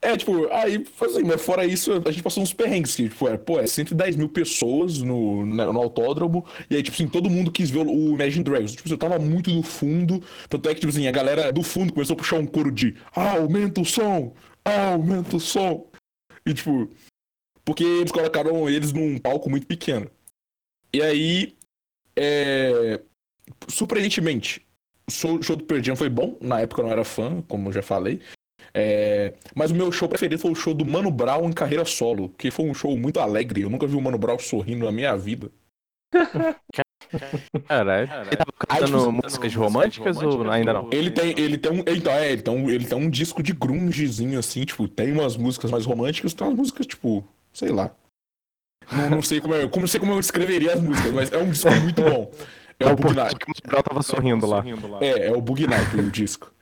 É, 0.03 0.17
tipo, 0.17 0.47
aí, 0.53 0.85
assim, 1.01 1.23
mas 1.23 1.41
fora 1.41 1.65
isso, 1.65 1.93
a 1.93 2.11
gente 2.11 2.23
passou 2.23 2.43
uns 2.43 2.53
perrengues, 2.53 2.95
que, 2.95 3.09
tipo, 3.09 3.29
é, 3.29 3.37
pô, 3.37 3.59
é 3.59 3.67
110 3.67 4.17
mil 4.17 4.29
pessoas 4.29 4.99
no, 4.99 5.47
no 5.47 5.81
autódromo, 5.81 6.45
e 6.69 6.77
aí, 6.77 6.83
tipo 6.83 6.95
assim, 6.95 7.09
todo 7.09 7.31
mundo 7.31 7.51
quis 7.51 7.71
ver 7.71 7.87
o 7.87 8.15
Imagine 8.15 8.45
Dragons. 8.45 8.73
Tipo, 8.75 8.89
eu 8.89 8.99
tava 8.99 9.19
muito 9.19 9.51
no 9.51 9.63
fundo, 9.63 10.23
tanto 10.49 10.69
é 10.69 10.75
que, 10.75 10.81
tipo 10.81 10.93
assim, 10.93 11.07
a 11.07 11.13
galera 11.13 11.53
do 11.53 11.63
fundo 11.63 11.93
começou 11.93 12.15
a 12.15 12.17
puxar 12.17 12.37
um 12.37 12.47
coro 12.47 12.71
de 12.71 12.95
aumenta 13.15 13.81
o 13.81 13.85
som, 13.85 14.35
aumenta 14.65 15.37
o 15.37 15.41
som. 15.41 15.87
E, 16.47 16.55
tipo, 16.55 16.89
porque 17.65 17.85
eles 17.85 18.13
colocaram 18.13 18.69
eles 18.69 18.93
num 18.93 19.19
palco 19.19 19.49
muito 19.49 19.67
pequeno. 19.67 20.11
E 20.93 21.03
aí, 21.03 21.57
é... 22.17 23.01
surpreendentemente, 23.69 24.65
o 25.09 25.43
show, 25.43 25.57
do 25.57 25.65
Pearl 25.65 25.97
foi 25.97 26.09
bom, 26.09 26.37
na 26.41 26.61
época 26.61 26.81
eu 26.81 26.87
não 26.87 26.93
era 26.93 27.05
fã, 27.05 27.43
como 27.43 27.69
eu 27.69 27.73
já 27.73 27.83
falei. 27.83 28.21
É... 28.73 29.35
Mas 29.55 29.71
o 29.71 29.75
meu 29.75 29.91
show 29.91 30.09
preferido 30.09 30.41
foi 30.41 30.51
o 30.51 30.55
show 30.55 30.75
do 30.75 30.85
Mano 30.85 31.11
Brown 31.11 31.49
em 31.49 31.53
carreira 31.53 31.85
solo, 31.85 32.29
que 32.31 32.51
foi 32.51 32.67
um 32.67 32.75
show 32.75 32.97
muito 32.97 33.21
alegre. 33.21 33.63
Eu 33.63 33.71
nunca 33.71 33.87
vi 33.87 33.97
o 33.97 34.01
Mano 34.01 34.19
Brown 34.19 34.39
sorrindo 34.39 34.85
na 34.85 34.93
minha 34.93 35.17
vida. 35.17 35.51
Caralho. 37.69 38.11
Ele 38.27 38.37
tava 38.37 38.53
cantando 38.53 39.13
músicas 39.13 39.55
românticas, 39.55 40.17
ou 40.23 40.51
ainda 40.51 40.73
não? 40.73 40.89
Ele 40.91 41.11
tem, 41.11 41.39
ele 41.39 41.59
tem 41.59 41.73
um. 41.73 41.85
Então, 41.87 42.13
é, 42.13 42.33
ele 42.33 42.43
tem 42.43 42.55
um, 42.55 42.71
ele 42.71 42.85
tem 42.85 42.99
um 42.99 43.11
disco 43.11 43.43
de 43.43 43.53
grungezinho, 43.53 44.39
assim, 44.39 44.65
tipo, 44.65 44.89
tem 44.89 45.13
umas 45.13 45.37
músicas 45.37 45.71
mais 45.71 45.85
românticas, 45.85 46.35
tem 46.35 46.47
umas 46.47 46.57
músicas, 46.57 46.87
tipo, 46.87 47.25
sei 47.53 47.71
lá. 47.71 47.91
Não, 48.93 49.11
não 49.11 49.23
sei 49.23 49.41
como 49.41 49.55
eu, 49.55 49.69
como, 49.69 49.89
sei 49.89 50.01
como 50.01 50.13
eu 50.13 50.21
escreveria 50.21 50.75
as 50.75 50.81
músicas, 50.81 51.13
mas 51.13 51.33
é 51.33 51.39
um 51.39 51.51
disco 51.51 51.71
muito 51.71 52.03
bom. 52.03 52.31
É, 52.79 52.85
é 52.85 52.93
o 52.93 52.97
Bug 52.97 53.15
Night. 53.15 53.37
O 53.79 53.83
tava 53.83 54.03
sorrindo 54.03 54.47
lá. 54.47 54.65
É, 55.01 55.29
é 55.29 55.33
o 55.33 55.41
Bug 55.41 55.67
Night, 55.67 55.97
o 55.97 56.11
disco. 56.11 56.53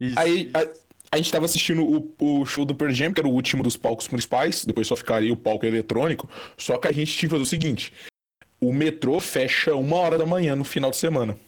Isso. 0.00 0.18
Aí 0.18 0.50
a, 0.54 0.66
a, 1.12 1.16
gente 1.16 1.30
tava 1.30 1.44
assistindo 1.44 1.84
o, 1.84 2.14
o 2.18 2.46
show 2.46 2.64
do 2.64 2.74
Pearl 2.74 2.92
Jam, 2.92 3.12
que 3.12 3.20
era 3.20 3.28
o 3.28 3.32
último 3.32 3.62
dos 3.62 3.76
palcos 3.76 4.08
principais, 4.08 4.64
depois 4.64 4.86
só 4.86 4.96
ficaria 4.96 5.32
o 5.32 5.36
palco 5.36 5.66
eletrônico, 5.66 6.28
só 6.56 6.78
que 6.78 6.88
a 6.88 6.92
gente 6.92 7.12
tinha 7.12 7.28
que 7.28 7.34
fazer 7.34 7.42
o 7.42 7.46
seguinte, 7.46 7.92
o 8.60 8.72
metrô 8.72 9.20
fecha 9.20 9.74
uma 9.74 9.96
hora 9.96 10.18
da 10.18 10.26
manhã 10.26 10.54
no 10.54 10.64
final 10.64 10.90
de 10.90 10.96
semana. 10.96 11.38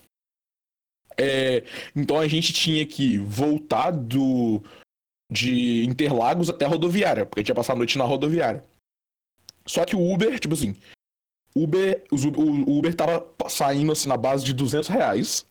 É, 1.18 1.64
então 1.94 2.18
a 2.18 2.26
gente 2.26 2.52
tinha 2.52 2.86
que 2.86 3.18
voltar 3.18 3.90
do, 3.90 4.62
de 5.30 5.84
Interlagos 5.84 6.48
até 6.48 6.64
a 6.64 6.68
rodoviária, 6.68 7.26
porque 7.26 7.40
a 7.40 7.42
gente 7.42 7.48
ia 7.48 7.54
passar 7.54 7.74
a 7.74 7.76
noite 7.76 7.98
na 7.98 8.04
rodoviária. 8.04 8.64
Só 9.66 9.84
que 9.84 9.94
o 9.94 10.12
Uber, 10.12 10.38
tipo 10.40 10.54
assim, 10.54 10.74
Uber, 11.54 12.02
o 12.10 12.78
Uber 12.78 12.94
tava 12.94 13.26
saindo 13.48 13.92
assim 13.92 14.08
na 14.08 14.16
base 14.16 14.44
de 14.44 14.52
200 14.52 14.88
reais. 14.88 15.46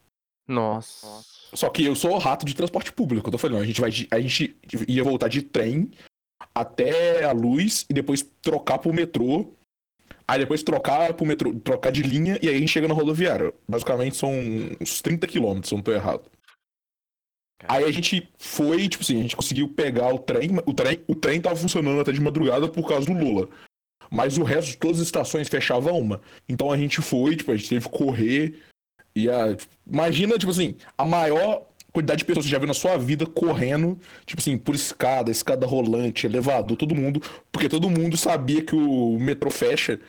Nossa. 0.48 1.08
Só 1.54 1.70
que 1.70 1.86
eu 1.86 1.96
sou 1.96 2.18
rato 2.18 2.46
de 2.46 2.56
transporte 2.56 2.92
público. 2.92 3.28
Eu 3.28 3.32
tô 3.32 3.38
falando, 3.38 3.62
a 3.62 3.66
gente, 3.66 3.80
vai, 3.80 3.92
a 4.12 4.20
gente 4.20 4.58
ia 4.88 5.04
voltar 5.04 5.28
de 5.28 5.42
trem 5.42 5.92
até 6.56 7.24
a 7.24 7.32
luz 7.32 7.86
e 7.90 7.94
depois 7.94 8.24
trocar 8.42 8.80
pro 8.80 8.94
metrô. 8.94 9.54
Aí 10.32 10.40
depois 10.40 10.64
trocar 10.64 11.14
pro 11.14 11.26
metrô, 11.26 11.54
trocar 11.56 11.92
de 11.92 12.02
linha 12.02 12.40
e 12.42 12.48
aí 12.48 12.56
a 12.56 12.58
gente 12.58 12.72
chega 12.72 12.88
na 12.88 12.94
rodoviária. 12.94 13.54
Basicamente 13.68 14.16
são 14.16 14.32
uns 14.80 15.02
30 15.02 15.28
quilômetros, 15.28 15.68
se 15.68 15.74
eu 15.74 15.78
não 15.78 15.84
tô 15.84 15.92
errado. 15.92 16.22
Aí 17.68 17.84
a 17.84 17.92
gente 17.92 18.32
foi, 18.38 18.88
tipo 18.88 19.04
assim, 19.04 19.20
a 19.20 19.22
gente 19.24 19.36
conseguiu 19.36 19.68
pegar 19.68 20.08
o 20.14 20.18
trem, 20.18 20.52
o 20.66 20.74
trem, 20.74 21.04
o 21.06 21.16
trem 21.16 21.42
tava 21.42 21.58
funcionando 21.58 22.00
até 22.00 22.14
de 22.14 22.22
madrugada 22.22 22.70
por 22.70 22.88
causa 22.88 23.06
do 23.06 23.12
Lula. 23.12 23.50
Mas 24.10 24.38
o 24.38 24.44
resto 24.44 24.72
de 24.72 24.78
todas 24.78 25.02
as 25.02 25.08
estações 25.08 25.50
fechava 25.50 25.92
uma. 25.92 26.22
Então 26.48 26.72
a 26.72 26.78
gente 26.78 27.02
foi, 27.02 27.36
tipo, 27.36 27.52
a 27.52 27.58
gente 27.58 27.68
teve 27.68 27.90
que 27.90 27.98
correr. 27.98 28.58
E 29.14 29.30
a... 29.30 29.58
Imagina, 29.86 30.38
tipo 30.38 30.52
assim, 30.52 30.78
a 30.98 31.04
maior 31.04 31.68
quantidade 31.92 32.20
de 32.20 32.26
pessoas 32.26 32.46
que 32.46 32.50
você 32.50 32.54
já 32.54 32.60
viu 32.60 32.68
na 32.68 32.74
sua 32.74 32.98
vida 32.98 33.26
correndo, 33.26 34.00
tipo 34.26 34.42
assim, 34.42 34.58
por 34.58 34.74
escada, 34.74 35.30
escada 35.30 35.66
rolante, 35.66 36.26
elevador, 36.26 36.78
todo 36.78 36.96
mundo, 36.96 37.22
porque 37.52 37.68
todo 37.68 37.90
mundo 37.90 38.16
sabia 38.16 38.62
que 38.62 38.76
o 38.76 39.18
metrô 39.20 39.52
fecha. 39.52 40.00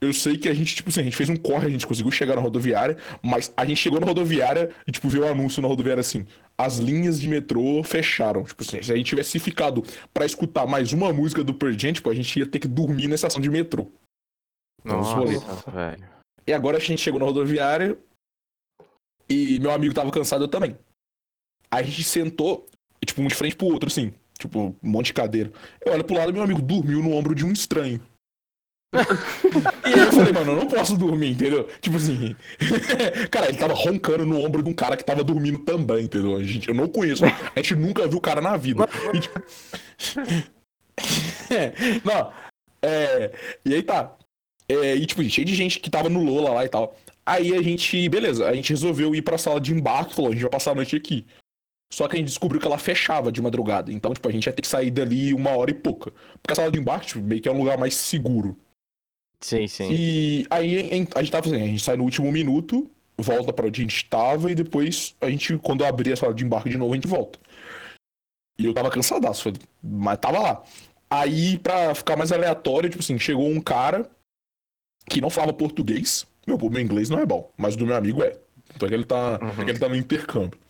Eu 0.00 0.12
sei 0.12 0.36
que 0.36 0.48
a 0.48 0.54
gente, 0.54 0.74
tipo 0.74 0.88
assim, 0.88 1.00
a 1.00 1.04
gente 1.04 1.16
fez 1.16 1.28
um 1.28 1.36
corre, 1.36 1.66
a 1.66 1.70
gente 1.70 1.86
conseguiu 1.86 2.10
chegar 2.10 2.36
na 2.36 2.42
rodoviária, 2.42 2.96
mas 3.22 3.52
a 3.56 3.64
gente 3.64 3.78
chegou 3.78 4.00
na 4.00 4.06
rodoviária 4.06 4.70
e, 4.86 4.92
tipo, 4.92 5.08
viu 5.08 5.22
o 5.22 5.26
um 5.26 5.28
anúncio 5.28 5.62
na 5.62 5.68
rodoviária 5.68 6.00
assim: 6.00 6.26
as 6.56 6.78
linhas 6.78 7.20
de 7.20 7.28
metrô 7.28 7.82
fecharam. 7.82 8.44
Tipo 8.44 8.62
assim, 8.62 8.82
se 8.82 8.92
a 8.92 8.96
gente 8.96 9.06
tivesse 9.06 9.38
ficado 9.38 9.82
para 10.12 10.26
escutar 10.26 10.66
mais 10.66 10.92
uma 10.92 11.12
música 11.12 11.44
do 11.44 11.54
Pearl 11.54 11.72
Jam, 11.76 11.92
tipo, 11.92 12.10
a 12.10 12.14
gente 12.14 12.38
ia 12.38 12.46
ter 12.46 12.58
que 12.58 12.68
dormir 12.68 13.08
na 13.08 13.14
estação 13.14 13.40
de 13.40 13.50
metrô. 13.50 13.90
Nossa, 14.84 15.70
velho. 15.70 16.12
E 16.46 16.52
agora 16.52 16.76
a 16.76 16.80
gente 16.80 17.00
chegou 17.00 17.20
na 17.20 17.26
rodoviária 17.26 17.96
e 19.28 19.60
meu 19.60 19.70
amigo 19.70 19.94
tava 19.94 20.10
cansado 20.10 20.44
eu 20.44 20.48
também. 20.48 20.76
Aí 21.72 21.84
a 21.84 21.86
gente 21.86 22.04
sentou, 22.04 22.66
tipo, 23.04 23.22
um 23.22 23.26
de 23.26 23.34
frente 23.34 23.56
pro 23.56 23.66
outro, 23.66 23.88
assim. 23.88 24.12
Tipo, 24.38 24.76
um 24.82 24.90
monte 24.90 25.06
de 25.06 25.14
cadeira. 25.14 25.50
Eu 25.84 25.94
olho 25.94 26.04
pro 26.04 26.16
lado 26.16 26.30
e 26.30 26.34
meu 26.34 26.42
amigo 26.42 26.60
dormiu 26.60 27.02
no 27.02 27.12
ombro 27.14 27.34
de 27.34 27.46
um 27.46 27.52
estranho. 27.52 27.98
e 28.92 29.94
aí 29.94 29.98
eu 29.98 30.12
falei, 30.12 30.32
mano, 30.34 30.52
eu 30.52 30.56
não 30.56 30.66
posso 30.66 30.98
dormir, 30.98 31.30
entendeu? 31.30 31.66
Tipo 31.80 31.96
assim. 31.96 32.36
cara, 33.30 33.48
ele 33.48 33.56
tava 33.56 33.72
roncando 33.72 34.26
no 34.26 34.38
ombro 34.44 34.62
de 34.62 34.68
um 34.68 34.74
cara 34.74 34.98
que 34.98 35.04
tava 35.04 35.24
dormindo 35.24 35.60
também, 35.60 36.04
entendeu? 36.04 36.36
A 36.36 36.42
gente, 36.42 36.68
eu 36.68 36.74
não 36.74 36.86
conheço. 36.86 37.24
A 37.24 37.30
gente 37.56 37.74
nunca 37.74 38.06
viu 38.06 38.18
o 38.18 38.20
cara 38.20 38.42
na 38.42 38.54
vida. 38.58 38.86
E, 39.14 39.20
tipo... 39.20 39.42
não. 42.04 42.32
É. 42.82 43.32
E 43.64 43.74
aí 43.74 43.82
tá. 43.82 44.14
É, 44.68 44.94
e 44.94 45.06
tipo, 45.06 45.22
cheio 45.24 45.46
de 45.46 45.54
gente 45.54 45.80
que 45.80 45.88
tava 45.88 46.10
no 46.10 46.22
Lola 46.22 46.50
lá 46.50 46.64
e 46.66 46.68
tal. 46.68 46.94
Aí 47.24 47.54
a 47.54 47.62
gente, 47.62 48.08
beleza, 48.08 48.46
a 48.46 48.52
gente 48.52 48.70
resolveu 48.70 49.14
ir 49.14 49.22
pra 49.22 49.38
sala 49.38 49.60
de 49.60 49.72
embarque, 49.72 50.14
falou, 50.14 50.30
a 50.30 50.34
gente 50.34 50.42
vai 50.42 50.50
passar 50.50 50.72
a 50.72 50.74
noite 50.74 50.96
aqui. 50.96 51.24
Só 51.92 52.08
que 52.08 52.16
a 52.16 52.18
gente 52.18 52.28
descobriu 52.28 52.58
que 52.58 52.66
ela 52.66 52.78
fechava 52.78 53.30
de 53.30 53.42
madrugada. 53.42 53.92
Então, 53.92 54.14
tipo, 54.14 54.26
a 54.26 54.32
gente 54.32 54.46
ia 54.46 54.52
ter 54.52 54.62
que 54.62 54.68
sair 54.68 54.90
dali 54.90 55.34
uma 55.34 55.50
hora 55.50 55.70
e 55.70 55.74
pouca. 55.74 56.10
Porque 56.40 56.52
a 56.52 56.54
sala 56.54 56.72
de 56.72 56.78
embarque, 56.78 57.08
tipo, 57.08 57.20
meio 57.20 57.42
que 57.42 57.46
é 57.46 57.52
um 57.52 57.58
lugar 57.58 57.76
mais 57.76 57.94
seguro. 57.94 58.56
Sim, 59.38 59.68
sim. 59.68 59.92
E 59.92 60.46
aí 60.48 61.06
a 61.14 61.20
gente 61.20 61.30
tava 61.30 61.44
fazendo, 61.44 61.62
a 61.62 61.66
gente 61.66 61.82
sai 61.82 61.98
no 61.98 62.04
último 62.04 62.32
minuto, 62.32 62.90
volta 63.18 63.52
para 63.52 63.66
onde 63.66 63.82
a 63.82 63.84
gente 63.84 64.06
tava, 64.06 64.50
e 64.50 64.54
depois 64.54 65.14
a 65.20 65.28
gente, 65.28 65.58
quando 65.58 65.84
abrir 65.84 66.14
a 66.14 66.16
sala 66.16 66.32
de 66.32 66.42
embarque 66.42 66.70
de 66.70 66.78
novo, 66.78 66.92
a 66.92 66.96
gente 66.96 67.06
volta. 67.06 67.38
E 68.58 68.64
eu 68.64 68.72
tava 68.72 68.90
cansadaço, 68.90 69.52
mas 69.82 70.18
tava 70.18 70.38
lá. 70.38 70.62
Aí, 71.10 71.58
pra 71.58 71.94
ficar 71.94 72.16
mais 72.16 72.32
aleatório, 72.32 72.88
tipo 72.88 73.02
assim, 73.02 73.18
chegou 73.18 73.46
um 73.46 73.60
cara 73.60 74.10
que 75.10 75.20
não 75.20 75.28
falava 75.28 75.52
português. 75.52 76.26
Meu, 76.46 76.56
meu 76.56 76.80
inglês 76.80 77.10
não 77.10 77.18
é 77.18 77.26
bom, 77.26 77.52
mas 77.54 77.76
do 77.76 77.84
meu 77.86 77.96
amigo 77.96 78.22
é. 78.22 78.38
Então 78.74 78.86
é 78.86 78.88
que 78.88 78.94
ele 78.94 79.04
tá, 79.04 79.38
uhum. 79.42 79.60
é 79.60 79.64
que 79.66 79.70
ele 79.72 79.78
tá 79.78 79.90
no 79.90 79.96
intercâmbio. 79.96 80.61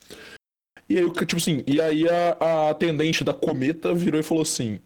E 0.93 0.99
aí, 0.99 1.11
tipo 1.11 1.37
assim, 1.37 1.65
e 1.67 1.81
aí 1.81 2.07
a, 2.07 2.37
a 2.39 2.71
atendente 2.71 3.25
da 3.25 3.33
Cometa 3.33 3.95
virou 3.95 4.21
e 4.21 4.23
falou 4.23 4.43
assim: 4.43 4.79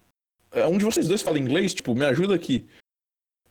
é, 0.53 0.64
um 0.64 0.79
de 0.79 0.85
vocês 0.85 1.09
dois 1.09 1.21
fala 1.21 1.37
inglês? 1.37 1.75
Tipo, 1.75 1.97
me 1.97 2.05
ajuda 2.05 2.33
aqui. 2.33 2.64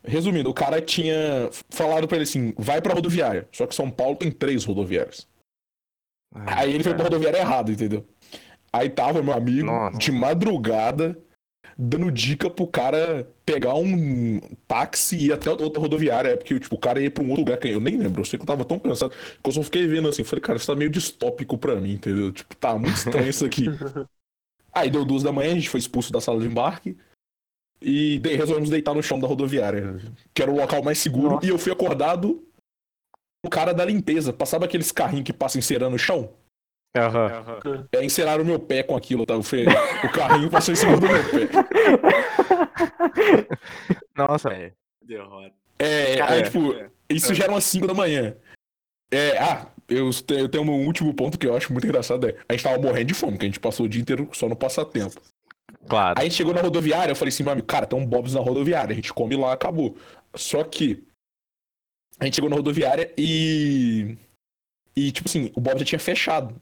Resumindo, 0.01 0.49
o 0.49 0.53
cara 0.53 0.81
tinha 0.81 1.49
falado 1.69 2.07
pra 2.07 2.15
ele 2.15 2.23
assim: 2.23 2.53
vai 2.57 2.81
pra 2.81 2.93
rodoviária. 2.93 3.45
Só 3.51 3.67
que 3.67 3.75
São 3.75 3.91
Paulo 3.91 4.15
tem 4.15 4.31
três 4.31 4.63
rodoviárias. 4.63 5.27
Ah, 6.33 6.61
aí 6.61 6.73
ele 6.73 6.83
foi 6.83 6.93
pra 6.93 7.03
rodoviária 7.03 7.39
errado, 7.39 7.73
entendeu? 7.73 8.07
Aí 8.71 8.89
tava 8.89 9.21
meu 9.21 9.33
amigo 9.33 9.65
Nossa. 9.65 9.97
de 9.97 10.13
madrugada 10.13 11.17
dando 11.77 12.11
dica 12.11 12.49
pro 12.49 12.67
cara 12.67 13.27
pegar 13.45 13.75
um 13.75 14.39
táxi 14.67 15.17
e 15.17 15.25
ir 15.27 15.33
até 15.33 15.49
outra 15.49 15.81
rodoviária. 15.81 16.37
Porque, 16.37 16.59
tipo, 16.59 16.75
o 16.75 16.79
cara 16.79 17.01
ia 17.01 17.11
pra 17.11 17.23
um 17.23 17.27
outro 17.27 17.43
lugar 17.43 17.57
que 17.57 17.69
eu 17.69 17.79
nem 17.79 17.97
lembro. 17.97 18.21
Eu 18.21 18.25
sei 18.25 18.37
que 18.37 18.43
eu 18.43 18.47
tava 18.47 18.65
tão 18.65 18.79
cansado 18.79 19.11
que 19.11 19.49
eu 19.49 19.53
só 19.53 19.63
fiquei 19.63 19.87
vendo 19.87 20.07
assim. 20.07 20.23
Falei, 20.23 20.41
cara, 20.41 20.57
isso 20.57 20.67
tá 20.67 20.75
meio 20.75 20.89
distópico 20.89 21.57
pra 21.57 21.75
mim, 21.75 21.93
entendeu? 21.93 22.31
Tipo, 22.31 22.55
tá 22.55 22.77
muito 22.77 22.95
estranho 22.95 23.29
isso 23.29 23.45
aqui. 23.45 23.65
Aí 24.73 24.89
deu 24.89 25.05
duas 25.05 25.23
da 25.23 25.31
manhã, 25.31 25.51
a 25.51 25.55
gente 25.55 25.69
foi 25.69 25.79
expulso 25.79 26.11
da 26.11 26.19
sala 26.19 26.39
de 26.41 26.47
embarque. 26.47 26.97
E 27.81 28.19
de, 28.19 28.35
resolvemos 28.35 28.69
deitar 28.69 28.93
no 28.93 29.03
chão 29.03 29.19
da 29.19 29.27
rodoviária, 29.27 29.97
que 30.33 30.41
era 30.41 30.51
o 30.51 30.57
local 30.57 30.83
mais 30.83 30.97
seguro. 30.97 31.35
Nossa. 31.35 31.45
E 31.45 31.49
eu 31.49 31.57
fui 31.57 31.71
acordado 31.71 32.43
o 33.45 33.49
cara 33.49 33.73
da 33.73 33.85
limpeza. 33.85 34.33
Passava 34.33 34.65
aqueles 34.65 34.91
carrinhos 34.91 35.25
que 35.25 35.33
passam 35.33 35.59
encerando 35.59 35.91
no 35.91 35.99
chão. 35.99 36.33
Uhum. 36.95 37.85
É, 37.91 38.05
enceraram 38.05 38.43
o 38.43 38.45
meu 38.45 38.59
pé 38.59 38.81
com 38.83 38.95
aquilo, 38.95 39.25
tá? 39.25 39.35
O, 39.35 39.41
o 39.41 40.11
carrinho 40.11 40.49
passou 40.49 40.73
em 40.73 40.77
cima 40.77 40.95
do 40.97 41.07
meu 41.07 41.23
pé. 41.29 41.49
Nossa, 44.15 44.49
velho. 44.49 44.73
Derrota. 45.01 45.53
É, 45.77 46.21
aí, 46.21 46.43
tipo, 46.43 46.73
isso 47.09 47.33
já 47.33 47.43
era 47.43 47.53
umas 47.53 47.65
5 47.65 47.85
da 47.87 47.93
manhã. 47.93 48.35
É, 49.11 49.37
ah, 49.37 49.67
eu, 49.87 50.09
eu 50.29 50.49
tenho 50.49 50.63
um 50.63 50.85
último 50.85 51.13
ponto 51.13 51.37
que 51.37 51.45
eu 51.45 51.55
acho 51.55 51.71
muito 51.71 51.85
engraçado. 51.85 52.27
É, 52.27 52.35
a 52.47 52.53
gente 52.53 52.63
tava 52.63 52.81
morrendo 52.81 53.07
de 53.07 53.13
fome, 53.13 53.33
porque 53.33 53.45
a 53.45 53.49
gente 53.49 53.59
passou 53.59 53.85
o 53.85 53.89
dia 53.89 54.01
inteiro 54.01 54.29
só 54.33 54.47
no 54.47 54.55
passatempo. 54.55 55.21
Claro. 55.87 56.17
Aí 56.17 56.25
a 56.25 56.29
gente 56.29 56.37
chegou 56.37 56.53
na 56.53 56.61
rodoviária, 56.61 57.11
eu 57.11 57.15
falei 57.15 57.29
assim, 57.29 57.43
meu 57.43 57.51
amigo, 57.51 57.67
cara, 57.67 57.85
tem 57.85 57.99
um 57.99 58.05
Bob's 58.05 58.33
na 58.33 58.39
rodoviária, 58.39 58.93
a 58.93 58.95
gente 58.95 59.13
come 59.13 59.35
lá, 59.35 59.53
acabou. 59.53 59.95
Só 60.35 60.63
que 60.63 61.03
a 62.19 62.25
gente 62.25 62.35
chegou 62.35 62.49
na 62.49 62.55
rodoviária 62.55 63.13
e. 63.17 64.17
E, 64.95 65.11
tipo 65.11 65.27
assim, 65.27 65.51
o 65.53 65.59
Bob 65.59 65.77
já 65.79 65.85
tinha 65.85 65.99
fechado. 65.99 66.55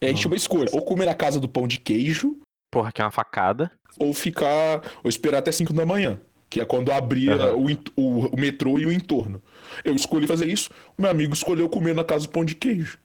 E 0.00 0.04
a 0.04 0.08
gente 0.08 0.20
tinha 0.20 0.30
uma 0.30 0.36
escolha, 0.36 0.68
ou 0.72 0.82
comer 0.82 1.06
na 1.06 1.14
casa 1.14 1.40
do 1.40 1.48
pão 1.48 1.66
de 1.66 1.78
queijo. 1.78 2.38
Porra, 2.70 2.92
que 2.92 3.00
é 3.00 3.04
uma 3.04 3.10
facada. 3.10 3.70
Ou 3.98 4.12
ficar. 4.12 4.82
Ou 5.02 5.08
esperar 5.08 5.38
até 5.38 5.50
5 5.50 5.72
da 5.72 5.86
manhã. 5.86 6.20
Que 6.48 6.60
é 6.60 6.64
quando 6.64 6.92
abria 6.92 7.54
uhum. 7.54 7.66
o, 7.96 8.00
o, 8.00 8.26
o, 8.34 8.40
metrô 8.40 8.78
e 8.78 8.86
o 8.86 8.92
entorno. 8.92 9.42
Eu 9.84 9.94
escolhi 9.94 10.26
fazer 10.26 10.46
isso, 10.46 10.70
o 10.96 11.02
meu 11.02 11.10
amigo 11.10 11.34
escolheu 11.34 11.68
comer 11.68 11.94
na 11.94 12.04
casa 12.04 12.26
do 12.26 12.30
pão 12.30 12.44
de 12.44 12.54
queijo. 12.54 12.98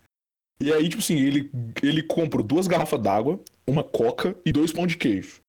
E 0.62 0.72
aí, 0.72 0.88
tipo 0.88 1.02
assim, 1.02 1.20
ele, 1.20 1.50
ele 1.82 2.04
comprou 2.04 2.44
duas 2.44 2.68
garrafas 2.68 3.02
d'água, 3.02 3.40
uma 3.66 3.84
coca 3.84 4.36
e 4.46 4.52
dois 4.52 4.72
pão 4.72 4.86
de 4.86 4.96
queijo. 4.96 5.42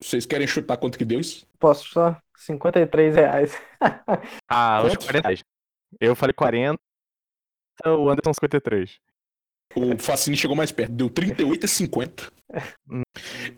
Vocês 0.00 0.24
querem 0.24 0.46
chutar 0.46 0.76
quanto 0.76 0.96
que 0.96 1.04
deu 1.04 1.18
isso? 1.18 1.44
Posso 1.58 1.88
só? 1.88 2.16
53 2.36 3.16
reais. 3.16 3.60
ah, 4.48 4.82
os 4.84 4.96
40 4.96 5.28
reais. 5.28 5.44
Eu 6.00 6.14
falei 6.14 6.32
40, 6.32 6.78
o 7.86 8.08
Anderson 8.08 8.32
53. 8.32 8.98
O 9.74 9.96
Facine 9.98 10.36
chegou 10.36 10.56
mais 10.56 10.70
perto, 10.72 10.92
deu 10.92 11.08
38,50. 11.08 12.30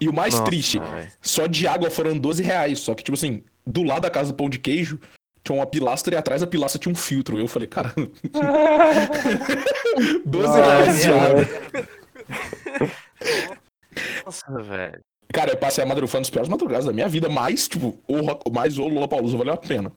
E 0.00 0.08
o 0.08 0.12
mais 0.12 0.34
Nossa, 0.34 0.44
triste, 0.44 0.78
véio. 0.78 1.12
só 1.20 1.46
de 1.46 1.66
água 1.66 1.90
foram 1.90 2.16
12 2.16 2.42
reais. 2.42 2.78
Só 2.80 2.94
que, 2.94 3.02
tipo 3.02 3.16
assim, 3.16 3.42
do 3.66 3.82
lado 3.82 4.02
da 4.02 4.10
casa 4.10 4.30
do 4.32 4.36
pão 4.36 4.48
de 4.48 4.58
queijo, 4.58 5.00
tinha 5.42 5.56
uma 5.56 5.66
pilastra 5.66 6.14
e 6.14 6.18
atrás 6.18 6.40
da 6.40 6.46
pilastra 6.46 6.78
tinha 6.78 6.92
um 6.92 6.96
filtro. 6.96 7.38
Eu 7.38 7.48
falei, 7.48 7.68
cara. 7.68 7.92
12 10.24 10.54
reais 10.54 11.02
de 11.02 11.10
água. 11.10 11.44
Nossa, 14.24 14.62
velho. 14.62 15.00
Cara, 15.32 15.50
eu 15.50 15.56
passei 15.56 15.82
a 15.82 15.86
madrugada 15.86 16.20
nos 16.20 16.30
piores 16.30 16.48
madrugadas 16.48 16.84
da 16.84 16.92
minha 16.92 17.08
vida, 17.08 17.28
mas, 17.28 17.66
tipo, 17.66 17.98
o, 18.06 18.50
mais 18.52 18.78
o 18.78 18.86
Lula 18.86 19.08
Paulusa 19.08 19.36
valeu 19.36 19.54
a 19.54 19.56
pena. 19.56 19.90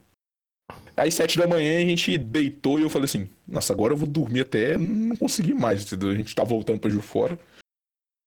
Aí, 0.98 1.12
sete 1.12 1.38
da 1.38 1.48
manhã, 1.48 1.78
a 1.78 1.86
gente 1.86 2.18
deitou 2.18 2.80
e 2.80 2.82
eu 2.82 2.90
falei 2.90 3.06
assim: 3.06 3.30
Nossa, 3.48 3.72
agora 3.72 3.94
eu 3.94 3.98
vou 3.98 4.08
dormir 4.08 4.42
até 4.42 4.78
não 4.78 5.16
conseguir 5.16 5.54
mais, 5.54 5.84
entendeu? 5.84 6.10
A 6.10 6.16
gente 6.16 6.34
tá 6.34 6.44
voltando 6.44 6.80
pra 6.80 6.90
Ju 6.90 7.02
fora. 7.02 7.38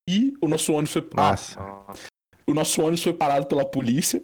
E 0.09 0.35
o 0.40 0.46
nosso 0.46 0.72
ônibus 0.72 0.92
foi. 0.92 1.09
Nossa. 1.14 1.61
o 2.46 2.54
nosso 2.54 2.80
ônibus 2.80 3.02
foi 3.02 3.12
parado 3.12 3.46
pela 3.46 3.64
polícia. 3.64 4.22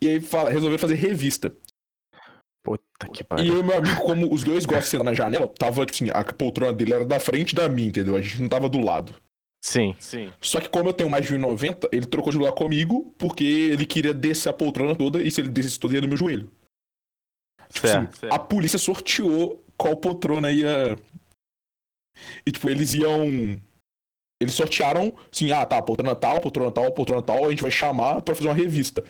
E 0.00 0.08
aí 0.08 0.18
resolveu 0.50 0.78
fazer 0.78 0.96
revista. 0.96 1.56
Puta 2.62 3.08
que 3.12 3.24
pariu. 3.24 3.44
E 3.44 3.48
eu 3.48 3.60
e 3.60 3.62
meu 3.62 3.76
amigo, 3.76 4.00
como 4.02 4.32
os 4.32 4.44
dois 4.44 4.66
gostam 4.66 4.82
de 4.82 4.88
sentar 4.88 5.04
na 5.04 5.14
janela, 5.14 5.48
tava, 5.48 5.84
assim, 5.84 6.10
a 6.10 6.24
poltrona 6.24 6.72
dele 6.72 6.94
era 6.94 7.04
da 7.04 7.20
frente 7.20 7.54
da 7.54 7.68
minha, 7.68 7.88
entendeu? 7.88 8.16
A 8.16 8.20
gente 8.20 8.40
não 8.40 8.48
tava 8.48 8.68
do 8.68 8.80
lado. 8.80 9.14
Sim, 9.62 9.94
sim. 9.98 10.30
Só 10.40 10.60
que 10.60 10.68
como 10.68 10.90
eu 10.90 10.92
tenho 10.92 11.08
mais 11.08 11.26
de 11.26 11.34
1,90, 11.34 11.88
ele 11.90 12.04
trocou 12.04 12.30
de 12.30 12.38
lugar 12.38 12.52
comigo 12.52 13.14
porque 13.16 13.44
ele 13.44 13.86
queria 13.86 14.12
descer 14.12 14.50
a 14.50 14.52
poltrona 14.52 14.94
toda 14.94 15.22
e 15.22 15.30
se 15.30 15.40
ele 15.40 15.48
descesse 15.48 15.80
toda 15.80 15.94
ia 15.94 16.02
no 16.02 16.08
meu 16.08 16.16
joelho. 16.16 16.50
Tipo 17.74 17.88
certo, 17.88 18.08
assim, 18.10 18.20
certo. 18.20 18.32
A 18.32 18.38
polícia 18.38 18.78
sorteou 18.78 19.62
qual 19.76 19.96
poltrona 19.96 20.50
ia. 20.50 20.96
E 22.46 22.52
tipo, 22.52 22.70
eles 22.70 22.94
iam. 22.94 23.60
Eles 24.40 24.54
sortearam, 24.54 25.12
assim, 25.32 25.52
ah, 25.52 25.64
tá, 25.64 25.80
poltrona 25.82 26.14
tal, 26.14 26.40
poltrona 26.40 26.70
tal, 26.70 26.92
poltrona 26.92 27.22
tal, 27.22 27.44
a 27.46 27.50
gente 27.50 27.62
vai 27.62 27.70
chamar 27.70 28.20
pra 28.22 28.34
fazer 28.34 28.48
uma 28.48 28.54
revista 28.54 29.02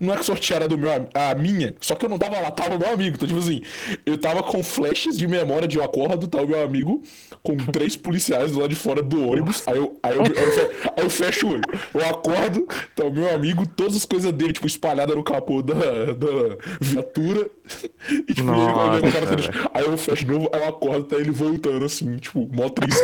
não 0.00 0.14
é 0.14 0.16
que 0.16 0.24
sortear 0.24 0.62
era 0.62 0.68
do 0.68 0.78
meu, 0.78 0.90
a 0.90 1.34
minha, 1.34 1.74
só 1.78 1.94
que 1.94 2.06
eu 2.06 2.08
não 2.08 2.18
tava 2.18 2.40
lá, 2.40 2.50
tava 2.50 2.76
o 2.76 2.78
meu 2.78 2.90
amigo. 2.90 3.16
Então, 3.16 3.28
tipo 3.28 3.38
assim, 3.38 3.60
eu 4.06 4.16
tava 4.16 4.42
com 4.42 4.62
flashes 4.62 5.14
de 5.16 5.28
memória 5.28 5.68
de 5.68 5.76
eu 5.76 5.84
acordo, 5.84 6.26
tá 6.26 6.40
o 6.40 6.46
meu 6.46 6.62
amigo, 6.62 7.02
com 7.42 7.54
três 7.56 7.96
policiais 7.96 8.52
do 8.52 8.60
lado 8.60 8.70
de 8.70 8.76
fora 8.76 9.02
do 9.02 9.28
ônibus. 9.28 9.62
Aí 9.66 9.76
eu, 9.76 9.98
aí 10.02 10.16
eu, 10.16 10.22
aí 10.22 10.30
eu, 10.30 10.70
aí 10.96 11.04
eu 11.04 11.10
fecho 11.10 11.46
o 11.46 11.50
olho. 11.52 11.62
Eu 11.92 12.06
acordo, 12.06 12.66
tá 12.96 13.04
o 13.04 13.12
meu 13.12 13.28
amigo, 13.34 13.66
todas 13.66 13.96
as 13.96 14.06
coisas 14.06 14.32
dele, 14.32 14.54
tipo, 14.54 14.66
espalhadas 14.66 15.14
no 15.14 15.22
capô 15.22 15.60
da, 15.60 15.74
da 15.74 16.56
viatura. 16.80 17.50
E 18.08 18.34
tipo, 18.34 18.46
Nossa, 18.46 18.98
ele, 18.98 19.12
cara, 19.12 19.26
cara. 19.26 19.70
aí 19.74 19.84
eu 19.84 19.98
fecho 19.98 20.24
de 20.24 20.32
novo, 20.32 20.48
aí 20.52 20.62
eu 20.62 20.68
acordo, 20.68 21.04
tá 21.04 21.16
ele 21.16 21.30
voltando 21.30 21.84
assim, 21.84 22.16
tipo, 22.16 22.48
mó 22.52 22.68
triste. 22.70 23.00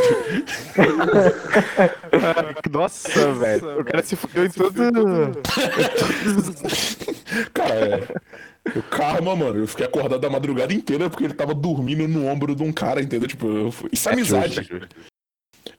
Nossa, 2.70 3.32
velho. 3.35 3.80
O 3.80 3.85
cara 3.85 4.02
se 4.02 4.16
fudeu 4.16 4.46
em 4.46 4.50
todo. 4.50 4.76
Cara, 7.53 7.75
é. 7.75 8.79
O 8.79 8.83
karma, 8.83 9.37
mano, 9.37 9.61
eu 9.61 9.68
fiquei 9.68 9.87
acordado 9.87 10.27
a 10.27 10.31
madrugada 10.31 10.72
inteira 10.72 11.09
porque 11.09 11.25
ele 11.25 11.35
tava 11.35 11.55
dormindo 11.55 12.09
no 12.09 12.27
ombro 12.27 12.55
de 12.55 12.62
um 12.62 12.72
cara, 12.72 13.01
entendeu? 13.01 13.29
Tipo, 13.29 13.46
eu... 13.46 13.72
isso 13.92 14.09
é, 14.09 14.12
é 14.12 14.14
amizade. 14.14 14.55
Justo, 14.55 14.88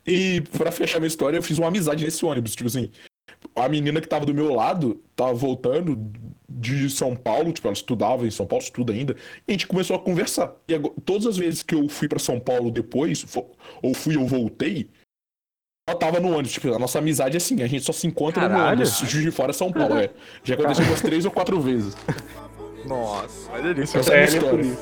E 0.06 0.42
pra 0.58 0.72
fechar 0.72 1.00
minha 1.00 1.08
história, 1.08 1.38
eu 1.38 1.44
fiz 1.44 1.58
uma 1.58 1.68
amizade 1.68 2.06
nesse 2.06 2.26
ônibus. 2.26 2.56
Tipo 2.56 2.68
assim, 2.68 2.90
a 3.56 3.68
menina 3.68 4.00
que 4.00 4.08
tava 4.08 4.26
do 4.26 4.34
meu 4.34 4.54
lado 4.54 5.02
tava 5.16 5.34
voltando 5.34 6.12
de 6.48 6.90
São 6.90 7.16
Paulo, 7.16 7.52
tipo, 7.52 7.68
ela 7.68 7.74
estudava 7.74 8.26
em 8.26 8.32
São 8.32 8.46
Paulo, 8.46 8.64
estuda 8.64 8.94
ainda, 8.94 9.16
e 9.48 9.52
a 9.52 9.52
gente 9.52 9.68
começou 9.68 9.96
a 9.96 10.00
conversar. 10.00 10.56
E 10.68 10.74
agora, 10.74 10.94
todas 11.04 11.28
as 11.28 11.38
vezes 11.38 11.62
que 11.64 11.76
eu 11.76 11.90
fui 11.90 12.08
para 12.08 12.20
São 12.20 12.40
Paulo 12.40 12.72
depois, 12.72 13.26
ou 13.82 13.94
fui 13.94 14.16
ou 14.16 14.28
voltei, 14.28 14.90
ela 15.88 15.98
tava 15.98 16.20
no 16.20 16.30
ônibus. 16.30 16.52
Tipo, 16.52 16.74
a 16.74 16.80
nossa 16.80 17.00
amizade 17.00 17.36
é 17.36 17.38
assim, 17.38 17.64
a 17.64 17.68
gente 17.68 17.84
só 17.86 17.94
se 17.94 18.06
encontra 18.06 18.42
Caralho. 18.42 18.62
no 18.62 18.72
ônibus. 18.72 19.00
Juiz 19.00 19.24
de 19.24 19.32
Fora 19.32 19.54
São 19.54 19.72
Paulo, 19.72 19.98
é. 19.98 20.10
Já 20.44 20.56
aconteceu 20.56 20.86
umas 20.86 21.02
três 21.02 21.24
ou 21.24 21.32
quatro 21.32 21.62
vezes. 21.62 21.96
Nossa, 22.86 23.50
mas 23.52 23.64
delícia. 23.64 24.00
Essa 24.00 24.14
é 24.14 24.26
a 24.26 24.28
minha 24.28 24.38
história. 24.38 24.78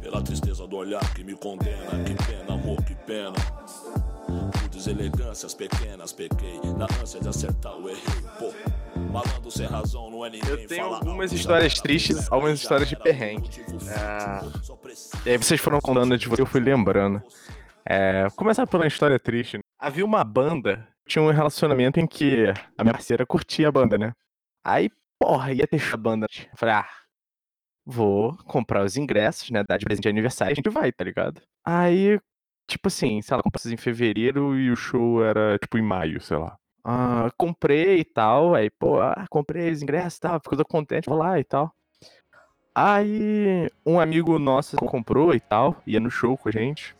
Pela 0.00 0.22
tristeza 0.22 0.66
do 0.66 0.76
olhar 0.76 1.14
que 1.14 1.22
me 1.22 1.34
condena, 1.34 2.02
que 2.04 2.14
pena, 2.26 2.54
amor, 2.54 2.82
que 2.82 2.94
pena. 2.94 3.32
Por 4.26 4.68
deselegâncias 4.70 5.54
pequenas, 5.54 6.12
pequei. 6.12 6.60
Na 6.76 6.86
ânsia 7.00 7.20
de 7.20 7.28
acertar, 7.28 7.76
o 7.76 7.88
errei. 7.88 8.02
Pô, 8.38 8.52
malandro 9.12 9.50
sem 9.50 9.66
razão, 9.66 10.10
não 10.10 10.24
é 10.24 10.30
ninguém. 10.30 10.50
Eu 10.50 10.66
tenho 10.66 10.86
algumas 10.86 11.32
histórias 11.32 11.74
tristes, 11.74 12.30
algumas 12.30 12.60
histórias 12.60 12.88
de 12.88 12.96
perrengue. 12.96 13.50
É... 13.88 14.44
E 15.26 15.30
aí 15.30 15.38
vocês 15.38 15.60
foram 15.60 15.78
contando 15.80 16.16
de 16.18 16.28
você, 16.28 16.40
eu 16.42 16.46
fui 16.46 16.60
lembrando. 16.60 17.22
É, 17.86 18.26
começar 18.36 18.66
pela 18.66 18.86
história 18.86 19.18
triste. 19.18 19.58
Né? 19.58 19.62
Havia 19.78 20.04
uma 20.04 20.24
banda, 20.24 20.88
tinha 21.06 21.22
um 21.22 21.30
relacionamento 21.30 22.00
em 22.00 22.06
que 22.06 22.46
a 22.78 22.82
minha 22.82 22.94
parceira 22.94 23.26
curtia 23.26 23.68
a 23.68 23.72
banda, 23.72 23.98
né? 23.98 24.12
Aí, 24.64 24.90
porra, 25.18 25.52
ia 25.52 25.66
ter 25.66 25.82
a 25.92 25.96
banda. 25.96 26.26
Eu 26.30 26.56
falei, 26.56 26.74
ah, 26.76 26.88
vou 27.84 28.36
comprar 28.44 28.84
os 28.84 28.96
ingressos, 28.96 29.50
né? 29.50 29.62
Dar 29.62 29.76
de 29.76 29.84
presente 29.84 30.04
de 30.04 30.08
aniversário, 30.08 30.52
a 30.52 30.54
gente 30.54 30.70
vai, 30.70 30.90
tá 30.90 31.04
ligado? 31.04 31.42
Aí, 31.64 32.18
tipo 32.66 32.88
assim, 32.88 33.20
sei 33.20 33.36
lá, 33.36 33.42
comprei 33.42 33.72
em 33.72 33.76
fevereiro 33.76 34.58
e 34.58 34.70
o 34.70 34.76
show 34.76 35.22
era, 35.22 35.58
tipo, 35.58 35.76
em 35.76 35.82
maio, 35.82 36.20
sei 36.20 36.38
lá. 36.38 36.56
Ah, 36.82 37.30
comprei 37.36 38.00
e 38.00 38.04
tal, 38.04 38.54
aí, 38.54 38.70
pô, 38.70 39.00
ah, 39.00 39.26
comprei 39.30 39.70
os 39.70 39.82
ingressos 39.82 40.18
e 40.18 40.20
tal, 40.20 40.40
ficou 40.40 40.64
contente, 40.64 41.08
vou 41.08 41.18
lá 41.18 41.38
e 41.38 41.44
tal. 41.44 41.74
Aí, 42.74 43.70
um 43.86 44.00
amigo 44.00 44.38
nosso 44.38 44.76
comprou 44.76 45.34
e 45.34 45.40
tal, 45.40 45.80
ia 45.86 46.00
no 46.00 46.10
show 46.10 46.36
com 46.36 46.48
a 46.48 46.52
gente. 46.52 46.94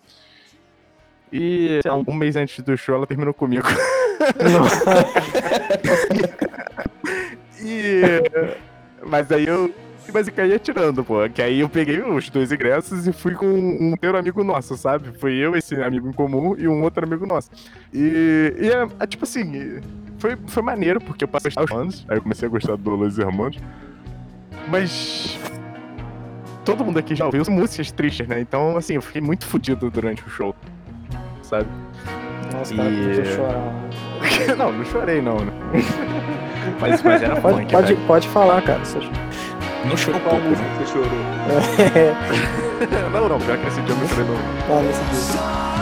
E 1.37 1.81
lá, 1.85 1.97
um 1.97 2.14
mês 2.14 2.37
antes 2.37 2.62
do 2.62 2.77
show 2.77 2.94
ela 2.94 3.09
terminou 3.09 3.35
comigo. 3.35 3.66
e. 7.61 8.03
Mas 9.05 9.33
aí 9.33 9.44
eu. 9.44 9.75
Mas 10.12 10.29
eu 10.29 10.35
caí 10.35 10.55
atirando, 10.55 11.03
pô. 11.03 11.29
Que 11.29 11.42
aí 11.42 11.59
eu 11.59 11.68
peguei 11.68 12.01
os 12.01 12.31
dois 12.31 12.53
ingressos 12.53 13.09
e 13.09 13.12
fui 13.12 13.35
com 13.35 13.47
um 13.47 13.94
inteiro 13.94 14.16
amigo 14.16 14.44
nosso, 14.44 14.77
sabe? 14.77 15.18
Foi 15.18 15.35
eu, 15.35 15.57
esse 15.57 15.75
amigo 15.83 16.09
em 16.09 16.12
comum, 16.12 16.55
e 16.57 16.68
um 16.68 16.85
outro 16.85 17.05
amigo 17.05 17.27
nosso. 17.27 17.51
E, 17.92 18.55
e 18.57 18.68
é, 18.68 18.87
é, 19.01 19.07
tipo 19.09 19.25
assim, 19.25 19.81
foi, 20.18 20.37
foi 20.47 20.62
maneiro, 20.62 21.01
porque 21.01 21.25
eu 21.25 21.29
passei 21.29 21.51
os 21.51 21.73
anos, 21.73 22.07
aí 22.09 22.16
eu 22.16 22.23
comecei 22.23 22.47
a 22.47 22.51
gostar 22.51 22.77
do 22.77 22.90
Los 22.90 23.18
Hermanos. 23.18 23.59
Mas 24.68 25.37
todo 26.64 26.85
mundo 26.85 27.01
aqui 27.01 27.16
já 27.16 27.27
ouviu 27.27 27.42
músicas 27.49 27.90
tristes, 27.90 28.29
né? 28.29 28.38
Então, 28.38 28.77
assim, 28.77 28.94
eu 28.94 29.03
fiquei 29.03 29.20
muito 29.20 29.44
fodido 29.47 29.90
durante 29.90 30.25
o 30.25 30.31
show 30.31 30.55
sabe? 31.44 31.68
Nossa, 32.52 32.74
cara, 32.74 32.90
e... 32.90 33.24
chorar. 33.24 34.57
não, 34.57 34.72
não 34.72 34.85
chorei 34.85 35.20
não, 35.20 35.37
né? 35.37 35.52
mas, 36.80 37.02
mas 37.02 37.22
era 37.22 37.40
pode, 37.40 37.59
punk, 37.59 37.72
pode, 37.72 37.94
pode 38.07 38.28
falar, 38.28 38.62
cara. 38.62 38.85
Você... 38.85 38.98
Não 39.85 39.96
chorou 39.96 40.20
qual 40.20 40.40
música 40.40 40.66
né? 40.66 40.76
você 40.78 40.92
chorou? 40.92 41.09
É. 41.94 43.11
não, 43.12 43.28
não, 43.28 43.38
pior 43.38 43.59
que 43.59 43.66
esse 43.66 43.80
dia 43.83 43.94
eu 43.94 43.98
não 43.98 44.09
chorei 44.09 44.24
não. 44.24 44.78
Ah, 44.78 44.83
nesse 44.83 45.04
dia. 45.04 45.74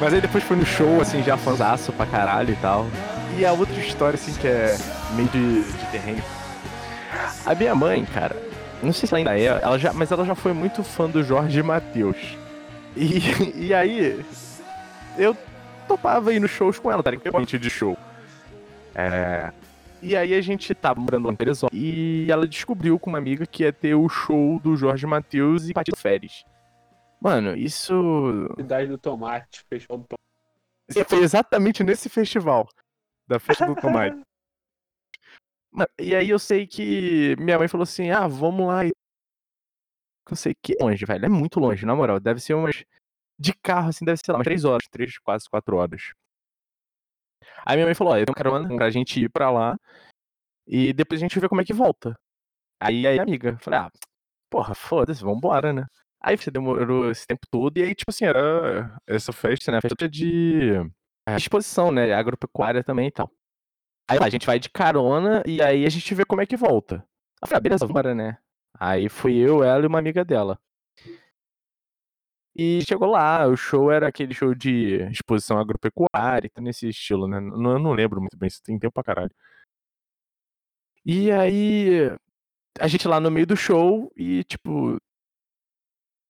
Mas 0.00 0.14
aí 0.14 0.20
depois 0.22 0.42
foi 0.42 0.56
no 0.56 0.64
show, 0.64 0.98
assim, 1.02 1.22
já 1.22 1.36
fanzaço 1.36 1.92
pra 1.92 2.06
caralho 2.06 2.52
e 2.52 2.56
tal. 2.56 2.86
E 3.40 3.46
a 3.46 3.54
outra 3.54 3.74
história, 3.80 4.16
assim, 4.16 4.38
que 4.38 4.46
é 4.46 4.76
meio 5.16 5.26
de, 5.30 5.62
de 5.62 5.86
terreno. 5.90 6.22
A 7.46 7.54
minha 7.54 7.74
mãe, 7.74 8.04
cara, 8.04 8.36
não 8.82 8.92
sei 8.92 9.08
se 9.08 9.14
ela 9.14 9.18
ainda 9.18 9.38
é, 9.38 9.46
ela 9.46 9.78
já, 9.78 9.94
mas 9.94 10.12
ela 10.12 10.26
já 10.26 10.34
foi 10.34 10.52
muito 10.52 10.84
fã 10.84 11.08
do 11.08 11.22
Jorge 11.22 11.62
Matheus. 11.62 12.36
E, 12.94 13.18
e 13.56 13.72
aí, 13.72 14.22
eu 15.16 15.34
topava 15.88 16.34
ir 16.34 16.38
nos 16.38 16.50
shows 16.50 16.78
com 16.78 16.92
ela, 16.92 17.02
tá 17.02 17.12
ligado? 17.12 17.46
de 17.46 17.70
show. 17.70 17.96
É, 18.94 19.50
e 20.02 20.14
aí 20.14 20.34
a 20.34 20.42
gente 20.42 20.74
tava 20.74 21.00
morando 21.00 21.24
lá 21.24 21.32
em 21.32 21.36
Teresópolis 21.36 21.82
e 21.82 22.26
ela 22.30 22.46
descobriu 22.46 22.98
com 22.98 23.08
uma 23.08 23.18
amiga 23.18 23.46
que 23.46 23.62
ia 23.62 23.72
ter 23.72 23.94
o 23.94 24.06
show 24.06 24.60
do 24.62 24.76
Jorge 24.76 25.06
Matheus 25.06 25.66
e 25.66 25.72
Patido 25.72 25.96
Férias. 25.96 26.44
Mano, 27.18 27.56
isso. 27.56 28.50
Cidade 28.58 28.86
do 28.88 28.98
Tomate, 28.98 29.64
festival 29.66 29.96
do 29.96 30.04
Tomate. 30.04 31.08
Foi 31.08 31.20
exatamente 31.20 31.82
nesse 31.82 32.10
festival 32.10 32.68
da 33.30 33.38
festa 33.38 33.66
do 33.66 33.74
tomate. 33.74 34.20
E 36.00 36.16
aí 36.16 36.28
eu 36.28 36.38
sei 36.38 36.66
que 36.66 37.36
minha 37.38 37.56
mãe 37.56 37.68
falou 37.68 37.84
assim: 37.84 38.10
ah, 38.10 38.26
vamos 38.26 38.66
lá. 38.66 38.84
Eu 38.84 40.34
sei 40.34 40.52
que 40.52 40.74
é 40.76 40.82
longe, 40.82 41.04
velho. 41.06 41.24
É 41.24 41.28
muito 41.28 41.60
longe, 41.60 41.86
na 41.86 41.94
moral. 41.94 42.18
Deve 42.18 42.40
ser 42.40 42.54
umas. 42.54 42.84
De 43.38 43.54
carro, 43.54 43.88
assim, 43.88 44.04
deve 44.04 44.18
ser 44.18 44.32
lá, 44.32 44.38
umas 44.38 44.44
3 44.44 44.64
horas, 44.64 44.82
3, 44.90 45.18
quase 45.20 45.48
4 45.48 45.76
horas. 45.76 46.12
Aí 47.64 47.76
minha 47.76 47.86
mãe 47.86 47.94
falou: 47.94 48.14
ó, 48.14 48.16
eu 48.18 48.26
tenho 48.26 48.34
carona 48.34 48.68
pra 48.76 48.90
gente 48.90 49.20
ir 49.20 49.30
pra 49.30 49.48
lá. 49.48 49.78
E 50.66 50.92
depois 50.92 51.20
a 51.20 51.24
gente 51.24 51.38
vê 51.38 51.48
como 51.48 51.60
é 51.60 51.64
que 51.64 51.72
volta. 51.72 52.18
Aí 52.80 53.06
aí, 53.06 53.20
amiga, 53.20 53.56
falei, 53.60 53.78
ah, 53.80 53.90
porra, 54.50 54.74
foda-se, 54.74 55.22
vambora, 55.22 55.72
né? 55.72 55.86
Aí 56.20 56.36
você 56.36 56.50
demorou 56.50 57.10
esse 57.12 57.26
tempo 57.26 57.46
todo, 57.50 57.78
e 57.78 57.82
aí, 57.84 57.94
tipo 57.94 58.10
assim, 58.10 58.24
era 58.24 59.00
essa 59.06 59.32
festa, 59.32 59.70
né? 59.70 59.78
A 59.78 59.82
festa 59.82 60.08
de 60.08 60.72
é, 61.26 61.36
exposição, 61.36 61.90
né? 61.92 62.12
Agropecuária 62.12 62.82
também 62.84 63.08
e 63.08 63.10
tal. 63.12 63.30
Aí 64.08 64.18
lá, 64.18 64.26
a 64.26 64.30
gente 64.30 64.46
vai 64.46 64.58
de 64.58 64.68
carona 64.70 65.42
e 65.46 65.62
aí 65.62 65.86
a 65.86 65.88
gente 65.88 66.14
vê 66.14 66.24
como 66.24 66.40
é 66.42 66.46
que 66.46 66.56
volta. 66.56 67.06
Eu 67.42 67.48
falei, 67.48 67.58
ah, 67.58 67.60
beleza, 67.60 67.86
vambora, 67.86 68.14
né? 68.14 68.38
Aí 68.78 69.08
fui 69.08 69.36
eu, 69.36 69.62
ela 69.62 69.84
e 69.84 69.86
uma 69.86 69.98
amiga 69.98 70.24
dela. 70.24 70.58
E 72.54 72.82
chegou 72.84 73.08
lá, 73.08 73.46
o 73.46 73.56
show 73.56 73.90
era 73.90 74.08
aquele 74.08 74.34
show 74.34 74.54
de 74.54 75.02
exposição 75.10 75.58
agropecuária, 75.58 76.50
tá 76.50 76.60
nesse 76.60 76.88
estilo, 76.88 77.28
né? 77.28 77.38
Não, 77.40 77.72
eu 77.72 77.78
não 77.78 77.92
lembro 77.92 78.20
muito 78.20 78.36
bem, 78.36 78.48
isso 78.48 78.62
tem 78.62 78.78
tempo 78.78 78.92
pra 78.92 79.04
caralho. 79.04 79.30
E 81.04 81.30
aí, 81.30 82.10
a 82.78 82.88
gente 82.88 83.08
lá 83.08 83.20
no 83.20 83.30
meio 83.30 83.46
do 83.46 83.56
show 83.56 84.12
e, 84.16 84.44
tipo, 84.44 84.98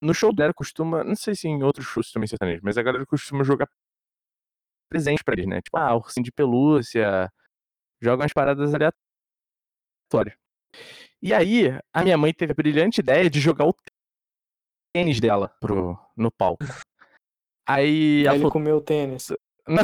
no 0.02 0.14
show 0.14 0.32
dela 0.34 0.52
costuma, 0.54 1.04
não 1.04 1.16
sei 1.16 1.34
se 1.34 1.48
em 1.48 1.62
outros 1.62 1.86
shows 1.86 2.12
também 2.12 2.26
sertanejo, 2.26 2.60
mas 2.64 2.78
a 2.78 2.82
galera 2.82 3.04
costuma 3.06 3.44
jogar 3.44 3.68
presente 4.90 5.24
pra 5.24 5.34
eles, 5.34 5.46
né? 5.46 5.62
Tipo, 5.62 5.78
ah, 5.78 5.96
ursinho 5.96 6.24
de 6.24 6.32
pelúcia, 6.32 7.32
joga 8.02 8.24
umas 8.24 8.32
paradas 8.32 8.74
aleatórias. 8.74 10.36
E 11.22 11.32
aí, 11.32 11.68
a 11.92 12.02
minha 12.02 12.18
mãe 12.18 12.32
teve 12.32 12.52
a 12.52 12.54
brilhante 12.54 13.00
ideia 13.00 13.30
de 13.30 13.40
jogar 13.40 13.66
o 13.66 13.74
tênis 14.92 15.20
dela 15.20 15.48
pro, 15.60 15.98
no 16.16 16.30
palco. 16.30 16.64
Aí 17.68 18.24
ela 18.24 18.34
Ele 18.34 18.38
falou, 18.40 18.52
comeu 18.52 18.76
o 18.76 18.80
tênis. 18.80 19.28
Não, 19.68 19.82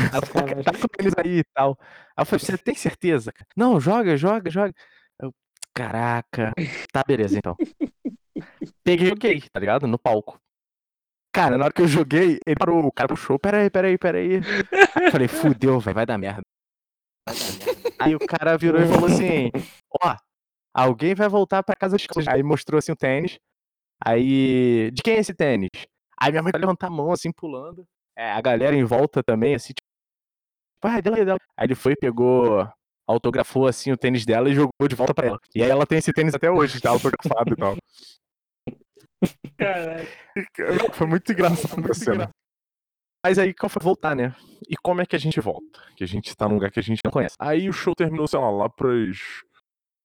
tá 0.65 0.73
com 0.73 0.87
o 0.87 0.89
tênis 0.89 1.15
aí 1.17 1.39
e 1.39 1.45
tal. 1.55 1.79
Ela 2.17 2.25
falou, 2.25 2.41
você 2.41 2.59
tem 2.59 2.75
certeza? 2.75 3.33
Não, 3.57 3.79
joga, 3.79 4.17
joga, 4.17 4.51
joga. 4.51 4.75
Eu, 5.21 5.33
caraca. 5.73 6.53
Tá, 6.93 7.05
beleza, 7.07 7.39
então. 7.39 7.55
Peguei 8.83 9.07
e 9.07 9.11
joguei, 9.11 9.41
tá 9.43 9.61
ligado? 9.61 9.87
No 9.87 9.99
palco. 9.99 10.41
Cara, 11.37 11.59
na 11.59 11.67
hora 11.67 11.75
que 11.75 11.83
eu 11.83 11.87
joguei, 11.87 12.39
ele 12.47 12.57
parou, 12.59 12.87
o 12.87 12.91
cara 12.91 13.09
puxou, 13.09 13.39
peraí, 13.39 13.69
peraí, 13.69 13.99
peraí. 13.99 14.41
Eu 15.03 15.11
falei, 15.13 15.29
fudeu, 15.29 15.79
velho, 15.79 15.95
vai 15.95 16.07
dar 16.07 16.17
merda. 16.17 16.41
Aí 17.99 18.15
o 18.15 18.19
cara 18.19 18.57
virou 18.57 18.81
e 18.81 18.87
falou 18.87 19.05
assim, 19.05 19.51
ó, 20.03 20.17
alguém 20.73 21.15
vai 21.15 21.29
voltar 21.29 21.63
pra 21.63 21.77
casa 21.77 21.99
de 21.99 22.09
Aí 22.27 22.43
mostrou 22.43 22.79
assim 22.79 22.93
o 22.93 22.97
tênis. 22.97 23.39
Aí, 24.03 24.91
de 24.93 25.03
quem 25.03 25.17
é 25.17 25.19
esse 25.19 25.35
tênis? 25.35 25.69
Aí 26.19 26.31
minha 26.31 26.43
mãe 26.43 26.53
vai 26.53 26.61
levantar 26.63 26.87
a 26.87 26.91
mão, 26.91 27.13
assim, 27.13 27.31
pulando. 27.31 27.87
É, 28.17 28.33
a 28.33 28.41
galera 28.41 28.75
em 28.75 28.85
volta 28.85 29.23
também, 29.23 29.55
assim, 29.55 29.75
tipo, 29.75 29.87
ah, 30.85 31.03
dela, 31.03 31.23
dela. 31.23 31.39
Aí 31.55 31.67
ele 31.67 31.75
foi, 31.75 31.95
pegou, 31.95 32.67
autografou, 33.07 33.67
assim, 33.67 33.93
o 33.93 33.97
tênis 33.99 34.25
dela 34.25 34.49
e 34.49 34.55
jogou 34.55 34.89
de 34.89 34.97
volta 34.97 35.13
pra 35.13 35.27
ela. 35.27 35.39
E 35.55 35.63
aí 35.63 35.69
ela 35.69 35.85
tem 35.85 35.99
esse 35.99 36.15
tênis 36.15 36.35
até 36.35 36.51
hoje, 36.51 36.81
tá 36.81 36.89
autografado 36.89 37.53
e 37.53 37.57
tal. 37.57 37.77
Caralho. 39.57 40.09
Foi 40.93 41.07
muito 41.07 41.33
engraçado 41.33 41.91
a 41.91 41.95
cena. 41.95 42.31
Mas 43.25 43.39
aí, 43.39 43.53
qual 43.53 43.69
foi 43.69 43.83
voltar, 43.83 44.15
né? 44.15 44.35
E 44.69 44.77
como 44.77 45.01
é 45.01 45.07
que 45.07 45.17
a 45.17 45.19
gente 45.19 45.41
volta? 45.41 45.83
Que 45.97 46.05
a 46.05 46.07
gente 46.07 46.35
tá 46.37 46.49
num 46.49 46.55
lugar 46.55 46.71
que 46.71 46.79
a 46.79 46.83
gente 46.83 47.01
não 47.05 47.11
conhece. 47.11 47.35
Aí 47.41 47.69
o 47.69 47.73
show 47.73 47.95
terminou, 47.95 48.29
sei 48.29 48.39
lá, 48.39 48.51
lá 48.51 48.69
pras 48.69 49.43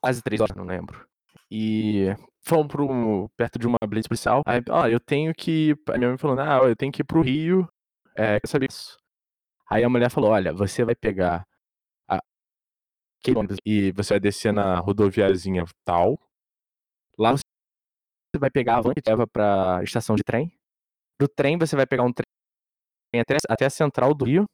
quase 0.02 0.24
três 0.24 0.41
horas, 0.41 0.56
não 0.56 0.65
lembro. 0.65 1.08
E 1.50 2.08
fomos 2.43 2.67
pro, 2.67 3.30
perto 3.38 3.60
de 3.60 3.67
uma 3.67 3.78
blitz 3.86 4.08
policial. 4.08 4.41
Aí, 4.45 4.60
ó, 4.69 4.88
eu 4.88 5.00
tenho 5.00 5.34
que. 5.36 5.76
A 5.89 5.97
minha 5.97 6.10
mãe 6.10 6.17
falou, 6.17 6.39
ah, 6.39 6.67
eu 6.67 6.76
tenho 6.76 6.91
que 6.91 7.02
ir 7.02 7.06
pro 7.06 7.21
Rio. 7.21 7.67
É, 8.15 8.39
quer 8.39 8.47
saber 8.47 8.69
isso? 8.71 8.97
Aí 9.69 9.84
a 9.84 9.89
mulher 9.89 10.10
falou, 10.10 10.32
olha, 10.32 10.52
você 10.52 10.84
vai 10.84 10.95
pegar 10.95 11.45
a... 12.10 12.19
e 13.65 13.91
você 13.91 14.13
vai 14.13 14.19
descer 14.19 14.52
na 14.52 14.80
rodoviazinha 14.80 15.63
tal. 15.86 16.19
Lá 17.17 17.34
você 17.34 17.43
vai 18.39 18.49
pegar 18.49 18.77
a 18.77 18.81
van 18.81 18.93
que 18.93 19.01
leva 19.07 19.27
pra 19.27 19.81
estação 19.83 20.15
de 20.15 20.23
trem. 20.23 20.51
Do 21.19 21.27
trem 21.27 21.57
você 21.57 21.75
vai 21.75 21.85
pegar 21.85 22.03
um 22.03 22.13
trem 22.13 23.21
até, 23.21 23.37
até 23.49 23.65
a 23.65 23.69
central 23.69 24.13
do 24.13 24.25
Rio. 24.25 24.45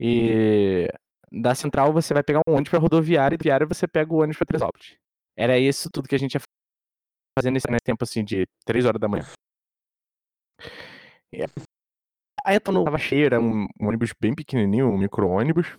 E 0.00 0.88
da 1.30 1.54
central 1.54 1.92
você 1.92 2.14
vai 2.14 2.22
pegar 2.22 2.40
um 2.48 2.52
ônibus 2.52 2.70
pra 2.70 2.78
rodoviária 2.78 3.34
e 3.34 3.42
viária 3.42 3.66
você 3.66 3.86
pega 3.86 4.12
o 4.12 4.18
ônibus 4.18 4.38
pra 4.38 4.46
Teresópolis. 4.46 4.96
Era 5.36 5.58
isso 5.58 5.88
tudo 5.92 6.08
que 6.08 6.14
a 6.14 6.18
gente 6.18 6.34
ia 6.34 6.40
fazer 7.38 7.50
nesse 7.50 7.66
tempo 7.84 8.02
assim 8.02 8.24
de 8.24 8.46
3 8.64 8.84
horas 8.84 9.00
da 9.00 9.08
manhã. 9.08 9.24
E 11.32 11.42
aí 12.44 12.56
eu 12.56 12.60
tô 12.60 12.72
no 12.72 12.84
tava 12.84 12.98
cheio, 12.98 13.26
era 13.26 13.40
um, 13.40 13.64
um 13.80 13.88
ônibus 13.88 14.12
bem 14.18 14.34
pequenininho, 14.34 14.88
um 14.88 14.98
micro-ônibus. 14.98 15.78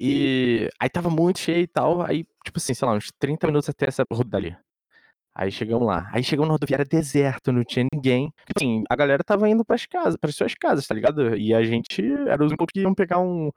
E 0.00 0.68
aí 0.80 0.88
tava 0.88 1.10
muito 1.10 1.40
cheio 1.40 1.62
e 1.62 1.66
tal, 1.66 2.02
aí, 2.02 2.24
tipo 2.44 2.58
assim, 2.58 2.72
sei 2.72 2.86
lá, 2.86 2.94
uns 2.94 3.10
30 3.18 3.46
minutos 3.48 3.68
até 3.68 3.86
essa 3.86 4.04
rodoviária. 4.10 4.60
Aí 5.40 5.52
chegamos 5.52 5.86
lá. 5.86 6.10
Aí 6.12 6.24
chegamos 6.24 6.48
na 6.48 6.54
rodoviária 6.54 6.84
deserto, 6.84 7.52
não 7.52 7.62
tinha 7.62 7.86
ninguém. 7.92 8.32
Assim, 8.56 8.82
a 8.90 8.96
galera 8.96 9.22
tava 9.22 9.48
indo 9.48 9.64
pras 9.64 9.86
casas, 9.86 10.16
pras 10.16 10.34
suas 10.34 10.52
casas, 10.54 10.84
tá 10.84 10.92
ligado? 10.92 11.36
E 11.36 11.54
a 11.54 11.62
gente 11.62 12.02
era 12.28 12.44
os 12.44 12.52
que 12.72 12.80
iam 12.80 12.92
pegar 12.92 13.20
um, 13.20 13.48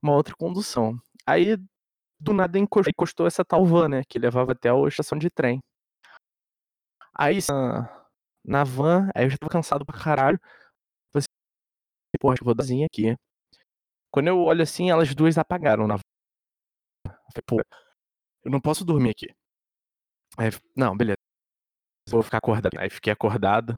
uma 0.00 0.14
outra 0.14 0.32
condução. 0.36 0.96
Aí, 1.26 1.56
do 2.20 2.32
nada, 2.32 2.56
encostou, 2.56 2.90
encostou 2.90 3.26
essa 3.26 3.44
tal 3.44 3.66
van, 3.66 3.88
né? 3.88 4.02
Que 4.08 4.16
levava 4.16 4.52
até 4.52 4.70
a 4.70 4.74
estação 4.86 5.18
de 5.18 5.28
trem. 5.28 5.58
Aí, 7.12 7.38
na, 8.44 8.62
van, 8.62 9.08
aí 9.12 9.24
eu 9.24 9.30
já 9.30 9.38
tava 9.38 9.50
cansado 9.50 9.84
pra 9.84 9.98
caralho. 9.98 10.38
Falei 11.12 11.24
assim, 11.24 12.18
porra, 12.20 12.36
vou 12.42 12.54
darzinha 12.54 12.86
aqui. 12.86 13.16
Quando 14.12 14.28
eu 14.28 14.38
olho 14.38 14.62
assim, 14.62 14.88
elas 14.88 15.12
duas 15.16 15.36
apagaram 15.36 15.88
na 15.88 15.96
van. 15.96 16.02
Falei, 17.06 17.42
pô, 17.44 17.60
eu 18.44 18.50
não 18.52 18.60
posso 18.60 18.84
dormir 18.84 19.10
aqui. 19.10 19.26
Aí, 20.38 20.50
não, 20.76 20.96
beleza. 20.96 21.16
Vou 22.08 22.22
ficar 22.22 22.38
acordado. 22.38 22.78
Aí 22.78 22.88
fiquei 22.88 23.12
acordado. 23.12 23.76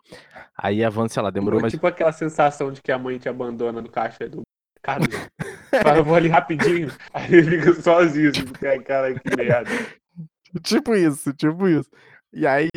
Aí 0.57 0.85
avança, 0.85 1.15
sei 1.15 1.23
lá, 1.23 1.31
demorou 1.31 1.61
mais. 1.61 1.73
Tipo 1.73 1.87
aquela 1.87 2.13
sensação 2.13 2.71
de 2.71 2.81
que 2.81 2.93
a 2.93 2.99
mãe 2.99 3.19
te 3.19 3.29
abandona 3.29 3.81
no 3.83 3.91
caixa 3.91 4.29
do 4.29 4.43
carro. 4.83 5.01
Fala, 5.83 5.99
eu 5.99 6.05
vou 6.05 6.15
ali 6.15 6.29
rapidinho. 6.29 6.89
Aí 7.13 7.33
ele 7.35 7.59
fica 7.61 7.75
sozinho, 7.81 8.31
assim, 8.31 8.83
cara, 8.83 9.19
que 9.19 9.37
merda. 9.37 9.71
tipo 10.63 10.95
isso, 10.95 11.33
tipo 11.33 11.67
isso. 11.69 11.89
E 12.33 12.47
aí, 12.47 12.69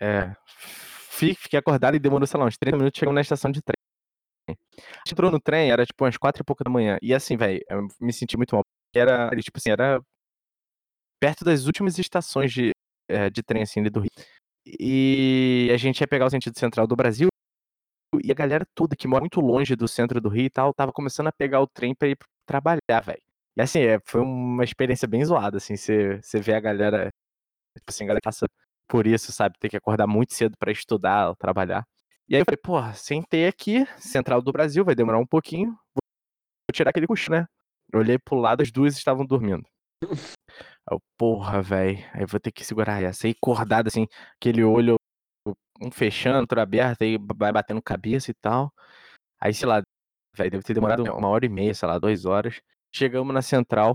é, 0.00 0.32
fi- 0.46 1.34
fiquei 1.34 1.58
acordado 1.58 1.96
e 1.96 1.98
demorou, 1.98 2.26
sei 2.26 2.38
lá, 2.38 2.46
uns 2.46 2.56
30 2.56 2.76
minutos, 2.76 2.98
chegamos 2.98 3.14
na 3.16 3.20
estação 3.20 3.50
de 3.50 3.60
trem. 3.62 3.74
A 4.48 4.52
gente 4.98 5.12
entrou 5.12 5.30
no 5.30 5.40
trem, 5.40 5.70
era 5.70 5.84
tipo 5.84 6.04
umas 6.04 6.16
quatro 6.16 6.42
e 6.42 6.44
pouca 6.44 6.62
da 6.64 6.70
manhã. 6.70 6.98
E 7.02 7.12
assim, 7.14 7.36
velho, 7.36 7.60
eu 7.68 7.88
me 8.00 8.12
senti 8.12 8.36
muito 8.36 8.54
mal. 8.54 8.62
Era, 8.94 9.28
tipo 9.36 9.58
assim, 9.58 9.70
era 9.70 10.00
perto 11.20 11.44
das 11.44 11.66
últimas 11.66 11.98
estações 11.98 12.52
de, 12.52 12.70
é, 13.08 13.30
de 13.30 13.42
trem, 13.42 13.62
assim, 13.62 13.80
ali 13.80 13.90
do 13.90 14.00
Rio. 14.00 14.10
E 14.66 15.70
a 15.72 15.76
gente 15.76 16.00
ia 16.00 16.08
pegar 16.08 16.26
o 16.26 16.30
sentido 16.30 16.58
central 16.58 16.86
do 16.86 16.94
Brasil. 16.94 17.28
E 18.22 18.30
a 18.30 18.34
galera 18.34 18.66
toda 18.74 18.96
que 18.96 19.08
mora 19.08 19.20
muito 19.20 19.40
longe 19.40 19.76
do 19.76 19.86
centro 19.86 20.20
do 20.20 20.28
Rio 20.28 20.46
e 20.46 20.50
tal, 20.50 20.72
tava 20.74 20.92
começando 20.92 21.28
a 21.28 21.32
pegar 21.32 21.60
o 21.60 21.66
trem 21.66 21.94
pra 21.94 22.08
ir 22.08 22.16
trabalhar, 22.46 23.00
velho. 23.04 23.22
E 23.56 23.60
assim, 23.60 23.80
é, 23.80 23.98
foi 24.04 24.20
uma 24.20 24.64
experiência 24.64 25.08
bem 25.08 25.24
zoada, 25.24 25.56
assim, 25.58 25.76
você 25.76 26.20
vê 26.34 26.54
a 26.54 26.60
galera, 26.60 27.10
tipo 27.76 27.90
assim, 27.90 28.04
a 28.04 28.06
galera 28.06 28.20
passa 28.22 28.46
por 28.88 29.06
isso, 29.06 29.32
sabe? 29.32 29.58
Ter 29.58 29.68
que 29.68 29.76
acordar 29.76 30.06
muito 30.06 30.32
cedo 30.32 30.56
pra 30.58 30.72
estudar, 30.72 31.34
trabalhar. 31.36 31.84
E 32.28 32.34
aí 32.34 32.40
eu 32.40 32.44
falei, 32.44 32.58
porra, 32.62 32.94
sentei 32.94 33.46
aqui, 33.46 33.84
Central 33.98 34.40
do 34.40 34.52
Brasil, 34.52 34.84
vai 34.84 34.94
demorar 34.94 35.18
um 35.18 35.26
pouquinho, 35.26 35.70
vou 35.70 36.72
tirar 36.72 36.90
aquele 36.90 37.06
cochilo, 37.06 37.36
né? 37.36 37.46
Olhei 37.92 38.18
pro 38.18 38.36
lado, 38.36 38.62
as 38.62 38.70
duas 38.70 38.96
estavam 38.96 39.26
dormindo. 39.26 39.66
Eu, 40.90 41.02
porra, 41.16 41.60
velho, 41.60 41.98
aí 42.14 42.24
vou 42.26 42.40
ter 42.40 42.50
que 42.52 42.64
segurar 42.64 43.02
essa. 43.02 43.26
Aí 43.26 43.34
acordado, 43.40 43.88
assim, 43.88 44.06
aquele 44.36 44.64
olho, 44.64 44.96
um 45.80 45.90
fechando, 45.90 46.40
outro 46.40 46.60
aberto, 46.60 47.02
aí 47.02 47.18
vai 47.36 47.52
batendo 47.52 47.82
cabeça 47.82 48.30
e 48.30 48.34
tal. 48.34 48.72
Aí, 49.40 49.52
sei 49.52 49.68
lá, 49.68 49.82
velho, 50.36 50.50
deve 50.50 50.64
ter 50.64 50.74
demorado 50.74 51.02
uma 51.04 51.28
hora 51.28 51.44
e 51.46 51.48
meia, 51.48 51.74
sei 51.74 51.88
lá, 51.88 51.98
duas 51.98 52.24
horas. 52.24 52.60
Chegamos 52.94 53.34
na 53.34 53.42
Central 53.42 53.94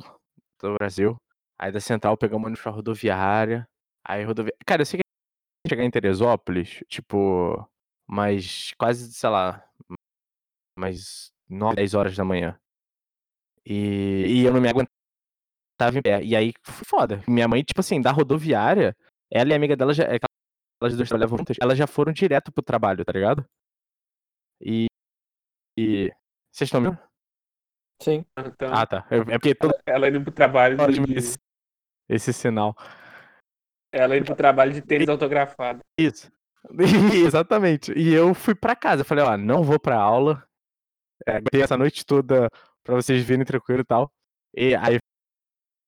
do 0.62 0.76
Brasil. 0.76 1.18
Aí 1.60 1.72
da 1.72 1.80
Central 1.80 2.18
pegamos 2.18 2.46
ônibus 2.46 2.62
pra 2.62 2.72
rodoviária. 2.72 3.68
Aí 4.06 4.24
rodoviária. 4.24 4.58
Cara, 4.66 4.82
eu 4.82 4.86
sei 4.86 5.00
que 5.00 5.70
chegar 5.70 5.84
em 5.84 5.92
Teresópolis, 5.92 6.84
tipo, 6.88 7.68
mais 8.08 8.74
quase, 8.78 9.12
sei 9.14 9.30
lá, 9.30 9.66
mais 10.78 11.32
9, 11.50 11.76
10 11.76 11.94
horas 11.94 12.16
da 12.16 12.24
manhã. 12.24 12.60
E, 13.66 14.26
e 14.28 14.46
eu 14.46 14.54
não 14.54 14.62
me 14.62 14.70
aguentava 14.70 15.03
em 15.98 16.02
pé. 16.02 16.24
E 16.24 16.36
aí 16.36 16.54
foi 16.64 16.86
foda. 16.86 17.22
Minha 17.28 17.48
mãe, 17.48 17.64
tipo 17.64 17.80
assim, 17.82 18.02
da 18.02 18.12
rodoviária, 18.12 18.96
ela 19.32 19.50
e 19.50 19.54
a 19.54 19.56
amiga 19.56 19.76
dela 19.76 19.94
já. 19.94 20.04
é 20.06 20.18
Elas 20.82 20.96
duas 20.96 21.10
trabalhavam 21.10 21.38
juntas, 21.38 21.58
elas 21.62 21.78
já 21.78 21.88
foram 21.88 22.12
direto 22.14 22.52
pro 22.52 22.64
trabalho, 22.64 23.04
tá 23.06 23.12
ligado? 23.12 23.46
E. 24.62 24.86
E. 25.78 26.12
Vocês 26.52 26.68
estão 26.68 26.82
me 26.82 26.88
ouvindo? 26.88 27.04
Sim. 28.02 28.26
Então, 28.38 28.72
Ah, 28.74 28.86
tá. 28.86 29.08
É 29.10 29.38
porque 29.40 29.56
toda 29.56 29.78
ela 29.86 30.08
indo 30.10 30.22
pro 30.22 30.32
trabalho 30.32 30.78
de, 30.78 31.14
esse, 31.18 31.38
esse 32.10 32.34
sinal. 32.34 32.76
ela 33.92 34.18
indo 34.18 34.26
pro 34.26 34.36
trabalho 34.36 34.74
de 34.74 34.82
tênis 34.82 35.08
autografado. 35.08 35.80
Isso. 36.00 36.32
Exatamente. 37.16 37.92
E 37.98 38.14
eu 38.14 38.34
fui 38.34 38.54
pra 38.56 38.76
casa. 38.76 39.02
Eu 39.02 39.06
falei, 39.06 39.24
ó, 39.24 39.38
não 39.38 39.64
vou 39.64 39.80
pra 39.80 39.98
aula. 39.98 40.46
É, 41.28 41.40
essa 41.62 41.78
noite 41.78 42.06
toda 42.06 42.50
pra 42.84 42.96
vocês 42.96 43.24
virem 43.24 43.46
tranquilo 43.46 43.82
e 43.82 43.86
tal. 43.86 44.12
E 44.56 44.76
aí 44.76 44.98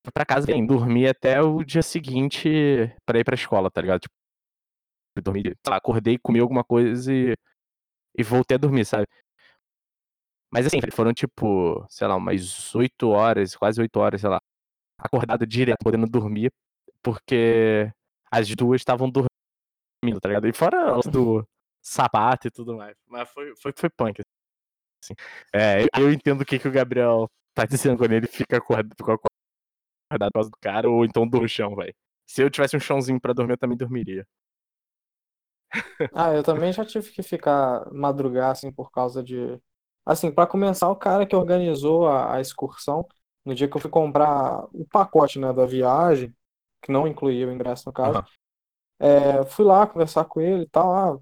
fui 0.06 0.12
pra 0.12 0.24
casa, 0.24 0.46
bem, 0.46 0.64
dormi 0.64 1.06
até 1.08 1.42
o 1.42 1.64
dia 1.64 1.82
seguinte 1.82 2.48
pra 3.04 3.18
ir 3.18 3.24
pra 3.24 3.34
escola, 3.34 3.70
tá 3.70 3.80
ligado? 3.80 4.00
Tipo, 4.02 4.14
dormi, 5.22 5.42
sei 5.42 5.54
lá, 5.68 5.76
acordei, 5.76 6.18
comi 6.18 6.38
alguma 6.40 6.62
coisa 6.62 7.12
e, 7.12 7.34
e 8.16 8.22
voltei 8.22 8.56
a 8.56 8.58
dormir, 8.58 8.84
sabe? 8.84 9.06
Mas 10.52 10.66
assim, 10.66 10.78
foram 10.92 11.12
tipo, 11.12 11.84
sei 11.88 12.06
lá, 12.06 12.16
umas 12.16 12.74
8 12.74 13.08
horas, 13.08 13.56
quase 13.56 13.80
8 13.80 13.96
horas, 13.98 14.20
sei 14.20 14.30
lá, 14.30 14.40
acordado 14.98 15.46
direto, 15.46 15.78
podendo 15.82 16.06
dormir, 16.08 16.52
porque 17.02 17.90
as 18.30 18.48
duas 18.54 18.80
estavam 18.80 19.10
dormindo, 19.10 20.20
tá 20.20 20.28
ligado? 20.28 20.48
E 20.48 20.52
fora 20.52 20.96
do 21.10 21.46
sapato 21.82 22.48
e 22.48 22.50
tudo 22.50 22.76
mais. 22.76 22.96
Mas 23.08 23.28
foi, 23.30 23.54
foi, 23.56 23.72
foi 23.76 23.90
punk. 23.90 24.22
Assim. 25.02 25.14
É, 25.54 25.84
eu- 25.84 25.88
eu 26.06 26.12
entendo 26.12 26.42
o 26.42 26.46
que, 26.46 26.58
que 26.58 26.68
o 26.68 26.72
Gabriel 26.72 27.28
tá 27.54 27.66
dizendo 27.66 27.98
quando 27.98 28.12
ele 28.12 28.26
fica 28.28 28.58
acordado, 28.58 28.94
ficou 30.08 30.16
acordado 30.16 30.32
por 30.32 30.38
causa 30.38 30.50
do 30.50 30.58
cara, 30.60 30.90
ou 30.90 31.04
então 31.04 31.26
do 31.28 31.46
chão, 31.48 31.74
velho. 31.76 31.94
Se 32.26 32.42
eu 32.42 32.50
tivesse 32.50 32.76
um 32.76 32.80
chãozinho 32.80 33.20
pra 33.20 33.32
dormir, 33.32 33.54
eu 33.54 33.58
também 33.58 33.76
dormiria. 33.76 34.26
Ah, 36.12 36.32
eu 36.32 36.42
também 36.42 36.72
já 36.72 36.84
tive 36.84 37.10
que 37.10 37.22
ficar 37.22 37.90
madrugar 37.92 38.50
assim 38.50 38.72
por 38.72 38.90
causa 38.90 39.22
de. 39.22 39.60
Assim, 40.04 40.30
para 40.32 40.46
começar, 40.46 40.88
o 40.90 40.96
cara 40.96 41.26
que 41.26 41.34
organizou 41.36 42.06
a, 42.08 42.36
a 42.36 42.40
excursão, 42.40 43.06
no 43.44 43.54
dia 43.54 43.68
que 43.68 43.76
eu 43.76 43.80
fui 43.80 43.90
comprar 43.90 44.64
o 44.72 44.86
pacote, 44.90 45.38
né, 45.38 45.52
da 45.52 45.66
viagem, 45.66 46.34
que 46.82 46.92
não 46.92 47.06
incluía 47.08 47.46
o 47.48 47.52
ingresso 47.52 47.84
no 47.86 47.92
caso, 47.92 48.16
Aham. 48.16 48.26
é, 49.00 49.44
fui 49.46 49.64
lá 49.64 49.86
conversar 49.86 50.24
com 50.26 50.40
ele 50.40 50.64
e 50.64 50.68
tal, 50.68 50.92
ah, 50.94 51.18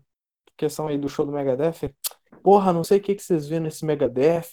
questão 0.57 0.89
aí 0.89 0.99
do 0.99 1.09
show 1.09 1.27
do 1.27 1.33
Megadeth. 1.33 1.95
Porra, 2.43 2.73
não 2.73 2.85
sei 2.85 2.99
o 2.99 3.03
que 3.03 3.15
que 3.17 3.23
vocês 3.23 3.49
viram 3.49 3.65
nesse 3.65 3.85
Megadeth. 3.87 4.49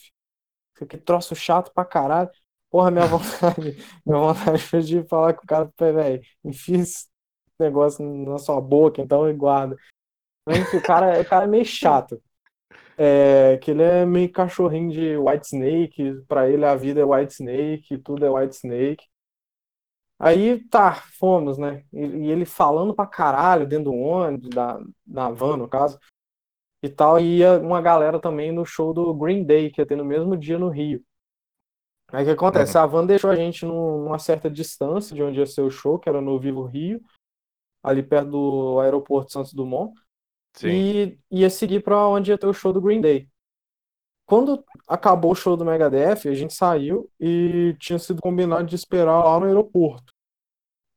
Que 0.90 0.98
troço 0.98 1.36
chato 1.36 1.72
pra 1.74 1.86
caralho. 1.86 2.30
Porra, 2.72 2.90
minha 2.90 3.06
vontade, 3.06 3.76
minha 4.06 4.20
vontade 4.20 4.64
foi 4.64 4.80
de 4.82 5.04
falar 5.04 5.34
com 5.34 5.44
o 5.44 5.48
cara, 5.48 5.70
velho, 5.78 6.22
enfia 6.44 6.78
esse 6.80 7.08
negócio 7.60 8.04
na 8.26 8.38
sua 8.38 8.62
boca, 8.62 9.02
então 9.02 9.30
e 9.30 9.34
guarda. 9.34 9.76
Enfim, 10.50 10.78
o 10.78 10.82
cara, 10.82 11.22
o 11.22 11.26
cara 11.26 11.44
é 11.46 11.48
meio 11.48 11.66
chato. 11.66 12.22
É, 12.98 13.58
que 13.58 13.72
ele 13.72 13.84
é 13.84 14.06
meio 14.06 14.32
cachorrinho 14.32 14.92
de 14.92 15.18
White 15.18 15.48
Snake, 15.48 16.24
pra 16.28 16.50
ele 16.50 16.66
a 16.66 16.76
vida 16.76 17.02
é 17.02 17.06
White 17.06 17.34
Snake, 17.34 17.98
tudo 18.00 18.26
é 18.26 18.30
White 18.30 18.56
Snake. 18.56 19.06
Aí 20.20 20.64
tá, 20.70 20.94
fomos, 20.94 21.58
né? 21.58 21.84
E, 21.92 22.00
e 22.00 22.32
ele 22.32 22.46
falando 22.46 22.94
pra 22.94 23.08
caralho 23.08 23.68
dentro 23.68 23.86
do 23.86 23.96
ônibus, 23.96 24.50
da, 24.50 24.80
da 25.06 25.30
van, 25.32 25.58
no 25.58 25.68
caso, 25.68 26.00
e 26.84 26.90
tal. 26.90 27.20
E 27.20 27.40
ia 27.40 27.60
uma 27.60 27.82
galera 27.82 28.20
também 28.20 28.52
no 28.52 28.66
show 28.66 28.94
do 28.94 29.14
Green 29.14 29.44
Day, 29.44 29.72
que 29.72 29.82
ia 29.82 29.86
ter 29.86 29.96
no 29.98 30.06
mesmo 30.06 30.38
dia 30.38 30.60
no 30.60 30.70
Rio. 30.70 31.04
Aí 32.12 32.24
o 32.24 32.26
que 32.26 32.32
acontece? 32.32 32.78
A 32.78 32.86
van 32.86 33.06
deixou 33.06 33.30
a 33.30 33.36
gente 33.36 33.66
numa 33.66 34.20
certa 34.20 34.50
distância 34.50 35.16
de 35.16 35.24
onde 35.24 35.40
ia 35.40 35.46
ser 35.46 35.62
o 35.62 35.72
show, 35.72 35.98
que 35.98 36.10
era 36.10 36.20
no 36.20 36.38
Vivo 36.40 36.64
Rio, 36.64 37.02
ali 37.84 38.04
perto 38.04 38.30
do 38.30 38.80
aeroporto 38.80 39.32
Santos 39.32 39.54
Dumont. 39.54 39.94
Sim. 40.54 40.68
E 40.68 41.20
ia 41.32 41.50
seguir 41.50 41.82
pra 41.82 42.08
onde 42.08 42.32
ia 42.32 42.38
ter 42.38 42.48
o 42.48 42.54
show 42.54 42.74
do 42.74 42.82
Green 42.82 43.00
Day. 43.00 43.30
Quando 44.26 44.64
acabou 44.88 45.32
o 45.32 45.36
show 45.36 45.58
do 45.58 45.66
Megadeth, 45.66 46.28
a 46.28 46.34
gente 46.34 46.54
saiu 46.54 47.10
e 47.20 47.76
tinha 47.80 48.00
sido 48.00 48.22
combinado 48.22 48.66
de 48.66 48.76
esperar 48.76 49.24
lá 49.24 49.40
no 49.40 49.46
aeroporto 49.46 50.12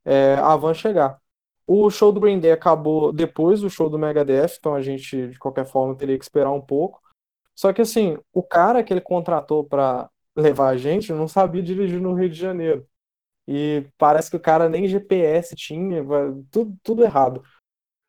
é, 0.04 0.34
a 0.34 0.54
van 0.56 0.74
chegar. 0.74 1.18
O 1.66 1.90
show 1.90 2.12
do 2.12 2.20
Green 2.20 2.38
Day 2.38 2.52
acabou 2.52 3.12
depois 3.12 3.60
do 3.60 3.70
show 3.70 3.88
do 3.88 3.98
Megadeth, 3.98 4.56
então 4.58 4.74
a 4.74 4.82
gente, 4.82 5.28
de 5.28 5.38
qualquer 5.38 5.64
forma, 5.64 5.96
teria 5.96 6.18
que 6.18 6.24
esperar 6.24 6.52
um 6.52 6.60
pouco. 6.60 7.00
Só 7.54 7.72
que, 7.72 7.80
assim, 7.80 8.18
o 8.32 8.42
cara 8.42 8.82
que 8.82 8.92
ele 8.92 9.00
contratou 9.00 9.64
para 9.64 10.10
levar 10.36 10.68
a 10.68 10.76
gente 10.76 11.12
não 11.12 11.28
sabia 11.28 11.62
dirigir 11.62 12.00
no 12.00 12.14
Rio 12.14 12.28
de 12.28 12.38
Janeiro. 12.38 12.86
E 13.46 13.86
parece 13.98 14.30
que 14.30 14.36
o 14.36 14.40
cara 14.40 14.68
nem 14.68 14.88
GPS 14.88 15.54
tinha, 15.54 16.02
tudo, 16.50 16.76
tudo 16.82 17.04
errado. 17.04 17.42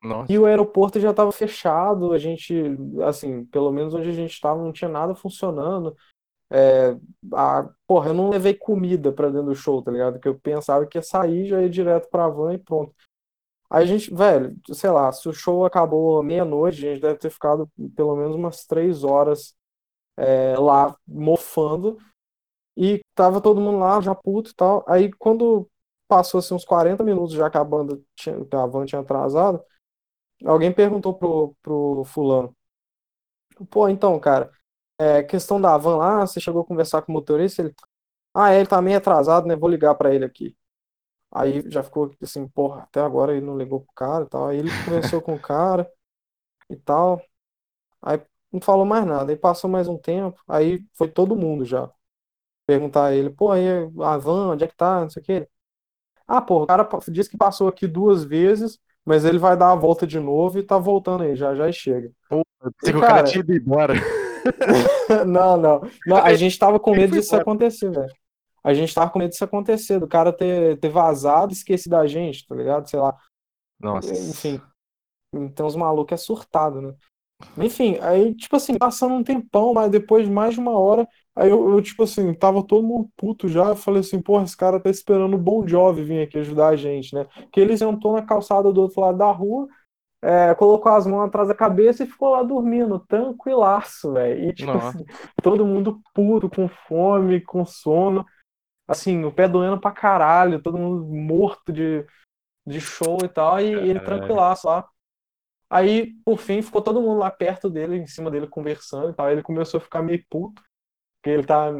Nossa. 0.02 0.32
E 0.32 0.38
o 0.38 0.46
aeroporto 0.46 1.00
já 1.00 1.12
estava 1.12 1.32
fechado, 1.32 2.14
a 2.14 2.18
gente, 2.18 2.54
assim, 3.06 3.44
pelo 3.46 3.72
menos 3.72 3.94
onde 3.94 4.10
a 4.10 4.14
gente 4.14 4.32
estava, 4.32 4.64
não 4.64 4.72
tinha 4.72 4.90
nada 4.90 5.16
funcionando. 5.16 5.96
É, 6.50 6.96
a, 7.34 7.70
porra, 7.88 8.10
eu 8.10 8.14
não 8.14 8.30
levei 8.30 8.54
comida 8.54 9.12
pra 9.12 9.30
dentro 9.30 9.48
do 9.48 9.56
show, 9.56 9.82
tá 9.82 9.92
ligado? 9.92 10.20
Que 10.20 10.28
eu 10.28 10.40
pensava 10.40 10.86
que 10.86 10.98
ia 10.98 11.02
sair, 11.02 11.48
já 11.48 11.62
ia 11.62 11.70
direto 11.70 12.08
pra 12.10 12.30
van 12.30 12.54
e 12.54 12.58
pronto. 12.58 12.94
Aí 13.70 13.84
a 13.84 13.86
gente, 13.86 14.14
velho, 14.14 14.56
sei 14.72 14.92
lá, 14.92 15.12
se 15.12 15.28
o 15.28 15.34
show 15.34 15.66
acabou 15.66 16.22
meia-noite, 16.22 16.86
a 16.88 16.94
gente 16.94 17.02
deve 17.02 17.18
ter 17.18 17.32
ficado 17.32 17.68
pelo 17.96 18.16
menos 18.16 18.36
umas 18.36 18.64
três 18.66 19.04
horas 19.04 19.56
é, 20.18 20.56
lá 20.58 20.96
mofando. 21.08 21.98
E 22.78 23.02
tava 23.16 23.42
todo 23.42 23.62
mundo 23.62 23.80
lá, 23.80 24.02
já 24.02 24.14
puto 24.16 24.52
e 24.52 24.54
tal. 24.56 24.84
Aí 24.88 25.12
quando 25.14 25.70
passou 26.08 26.40
assim, 26.40 26.54
uns 26.56 26.66
40 26.66 27.04
minutos 27.04 27.34
já 27.36 27.50
que 27.50 27.58
a 27.58 27.64
banda 27.64 28.00
tinha, 28.16 28.36
a 28.54 28.66
van 28.68 28.86
tinha 28.86 29.02
atrasado, 29.02 29.64
alguém 30.46 30.74
perguntou 30.74 31.14
pro, 31.16 31.56
pro 31.64 32.04
fulano. 32.06 32.56
Pô, 33.70 33.88
então, 33.90 34.20
cara, 34.20 34.52
é, 35.00 35.24
questão 35.24 35.60
da 35.62 35.78
van 35.78 35.98
lá, 35.98 36.22
você 36.28 36.40
chegou 36.40 36.62
a 36.62 36.66
conversar 36.66 37.02
com 37.02 37.12
o 37.12 37.16
motorista, 37.16 37.62
ele. 37.62 37.74
Ah, 38.34 38.52
é, 38.54 38.60
ele 38.60 38.68
tá 38.68 38.82
meio 38.82 38.98
atrasado, 38.98 39.48
né? 39.48 39.56
Vou 39.56 39.70
ligar 39.70 39.96
pra 39.96 40.14
ele 40.14 40.26
aqui. 40.26 40.56
Aí 41.32 41.70
já 41.72 41.84
ficou 41.84 42.12
assim, 42.24 42.48
porra, 42.50 42.84
até 42.84 43.02
agora 43.02 43.34
ele 43.36 43.46
não 43.46 43.58
ligou 43.58 43.82
pro 43.82 43.94
cara 43.96 44.26
e 44.26 44.30
tal. 44.30 44.48
Aí 44.50 44.60
ele 44.60 44.76
conversou 44.86 45.22
com 45.22 45.36
o 45.36 45.40
cara 45.42 45.90
e 46.70 46.76
tal. 46.78 47.22
Aí 48.02 48.22
não 48.52 48.62
falou 48.62 48.86
mais 48.86 49.06
nada. 49.08 49.32
Aí 49.32 49.38
passou 49.38 49.70
mais 49.70 49.88
um 49.88 49.98
tempo, 49.98 50.42
aí 50.48 50.86
foi 50.96 51.10
todo 51.10 51.36
mundo 51.36 51.66
já. 51.66 51.92
Perguntar 52.66 53.06
a 53.08 53.16
ele, 53.16 53.30
pô, 53.30 53.52
aí 53.52 53.66
a 54.02 54.18
van, 54.18 54.52
onde 54.52 54.64
é 54.64 54.68
que 54.68 54.76
tá? 54.76 55.02
Não 55.02 55.10
sei 55.10 55.22
o 55.22 55.26
que. 55.26 55.48
Ah, 56.28 56.42
pô, 56.42 56.64
o 56.64 56.68
cara 56.68 56.88
disse 57.10 57.30
que 57.30 57.38
passou 57.38 57.68
aqui 57.68 57.88
duas 57.88 58.24
vezes, 58.24 58.80
mas 59.06 59.24
ele 59.26 59.38
vai 59.38 59.56
dar 59.56 59.72
a 59.72 59.76
volta 59.76 60.08
de 60.08 60.20
novo 60.20 60.58
e 60.58 60.64
tá 60.64 60.78
voltando 60.78 61.24
aí, 61.24 61.36
já 61.36 61.54
já 61.54 61.72
chega. 61.72 62.12
Pô, 62.28 62.42
E, 62.84 62.90
o 62.90 63.00
cara 63.00 63.08
cara, 63.08 63.24
tinha 63.24 63.42
ido 63.42 63.54
embora. 63.54 63.94
Não, 65.26 65.58
não. 65.58 65.82
Não, 66.06 66.18
a 66.18 66.36
gente 66.36 66.58
tava 66.60 66.80
com 66.80 66.92
medo 66.92 67.14
disso 67.14 67.36
acontecer, 67.36 67.90
velho. 67.90 68.14
A 68.64 68.74
gente 68.74 68.94
tava 68.94 69.10
com 69.10 69.18
medo 69.20 69.32
disso 69.32 69.44
acontecer, 69.44 70.00
do 70.00 70.08
cara 70.08 70.32
ter, 70.32 70.80
ter 70.80 70.90
vazado 70.90 71.52
e 71.52 71.56
esquecido 71.56 71.92
da 71.92 72.06
gente, 72.06 72.46
tá 72.46 72.56
ligado? 72.56 72.88
Sei 72.88 73.00
lá. 73.00 73.16
Nossa. 73.80 74.14
Enfim. 74.14 74.62
Então 75.34 75.66
os 75.66 75.76
malucos 75.76 76.14
é 76.14 76.24
surtado, 76.24 76.82
né? 76.82 76.94
Enfim, 77.58 77.98
aí, 78.02 78.34
tipo 78.34 78.56
assim, 78.56 78.78
passando 78.78 79.16
um 79.16 79.24
tempão, 79.24 79.74
mas 79.74 79.92
depois 79.92 80.26
de 80.26 80.32
mais 80.32 80.54
de 80.54 80.60
uma 80.60 80.78
hora, 80.78 81.08
aí 81.36 81.50
eu, 81.50 81.70
eu, 81.70 81.82
tipo 81.82 82.04
assim, 82.04 82.34
tava 82.34 82.66
todo 82.66 82.86
mundo 82.86 83.10
puto 83.18 83.48
já. 83.48 83.70
Eu 83.70 83.76
falei 83.76 84.02
assim, 84.02 84.22
porra, 84.22 84.44
esse 84.44 84.56
cara 84.56 84.80
tá 84.80 84.90
esperando 84.90 85.36
o 85.36 85.40
Bon 85.40 85.68
Jovi 85.68 86.04
vir 86.04 86.24
aqui 86.24 86.40
ajudar 86.40 86.70
a 86.70 86.76
gente, 86.76 87.14
né? 87.14 87.28
Que 87.52 87.60
ele 87.60 87.78
sentou 87.78 88.14
na 88.14 88.22
calçada 88.26 88.72
do 88.72 88.82
outro 88.82 89.02
lado 89.02 89.18
da 89.18 89.32
rua, 89.32 89.68
é, 90.22 90.56
colocou 90.56 90.92
as 90.92 91.06
mãos 91.06 91.26
atrás 91.28 91.48
da 91.48 91.54
cabeça 91.54 92.04
e 92.04 92.08
ficou 92.08 92.32
lá 92.32 92.42
dormindo, 92.42 93.00
tranquilaço, 93.00 94.14
velho. 94.14 94.50
E, 94.50 94.54
tipo 94.54 94.72
assim, 94.72 95.06
todo 95.44 95.66
mundo 95.66 96.02
puto, 96.14 96.50
com 96.50 96.68
fome, 96.68 97.42
com 97.42 97.66
sono. 97.66 98.26
Assim, 98.88 99.24
o 99.24 99.32
pé 99.32 99.48
doendo 99.48 99.80
pra 99.80 99.92
caralho, 99.92 100.62
todo 100.62 100.78
mundo 100.78 101.06
morto 101.06 101.72
de, 101.74 102.06
de 102.66 102.80
show 102.80 103.18
e 103.24 103.28
tal, 103.28 103.60
e 103.60 103.66
ele 103.66 104.00
tranquilaço 104.00 104.68
lá. 104.68 104.88
Aí, 105.70 106.14
por 106.24 106.38
fim, 106.38 106.62
ficou 106.62 106.82
todo 106.82 107.02
mundo 107.02 107.20
lá 107.20 107.32
perto 107.32 107.70
dele, 107.70 107.98
em 107.98 108.08
cima 108.08 108.30
dele, 108.30 108.48
conversando 108.48 109.10
e 109.10 109.14
tal. 109.14 109.30
Ele 109.30 109.42
começou 109.42 109.80
a 109.80 109.82
ficar 109.82 110.02
meio 110.02 110.24
puto, 110.30 110.62
porque 111.26 111.30
ele 111.32 111.44
tá. 111.44 111.72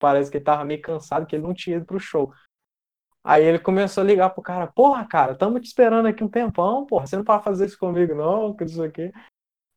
Parece 0.00 0.30
que 0.30 0.36
ele 0.36 0.44
tava 0.44 0.64
meio 0.64 0.80
cansado, 0.80 1.26
que 1.26 1.34
ele 1.34 1.42
não 1.42 1.52
tinha 1.52 1.76
ido 1.78 1.84
pro 1.84 1.98
show. 1.98 2.32
Aí 3.24 3.44
ele 3.44 3.58
começou 3.58 4.02
a 4.02 4.06
ligar 4.06 4.30
pro 4.30 4.40
cara, 4.40 4.68
porra, 4.68 5.04
cara, 5.04 5.34
tamo 5.34 5.58
te 5.58 5.66
esperando 5.66 6.06
aqui 6.06 6.22
um 6.22 6.28
tempão, 6.28 6.86
porra, 6.86 7.04
você 7.06 7.16
não 7.16 7.24
pode 7.24 7.42
fazer 7.42 7.66
isso 7.66 7.76
comigo, 7.76 8.14
não, 8.14 8.54
que 8.54 8.62
isso 8.62 8.80
aqui. 8.82 9.10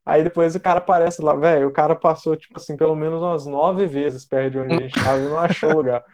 Aí 0.06 0.24
depois 0.24 0.56
o 0.56 0.60
cara 0.60 0.78
aparece 0.78 1.22
lá, 1.24 1.36
velho, 1.36 1.68
o 1.68 1.74
cara 1.74 1.96
passou, 1.96 2.38
tipo 2.38 2.58
assim, 2.58 2.78
pelo 2.78 2.96
menos 2.96 3.20
umas 3.22 3.48
nove 3.48 3.88
vezes 3.88 4.24
perto 4.26 4.52
de 4.52 4.60
onde 4.60 4.74
a 4.76 4.80
gente 4.82 4.94
tava 5.04 5.18
e 5.20 5.28
não 5.28 5.40
achou 5.40 5.72
o 5.72 5.78
lugar. 5.78 6.06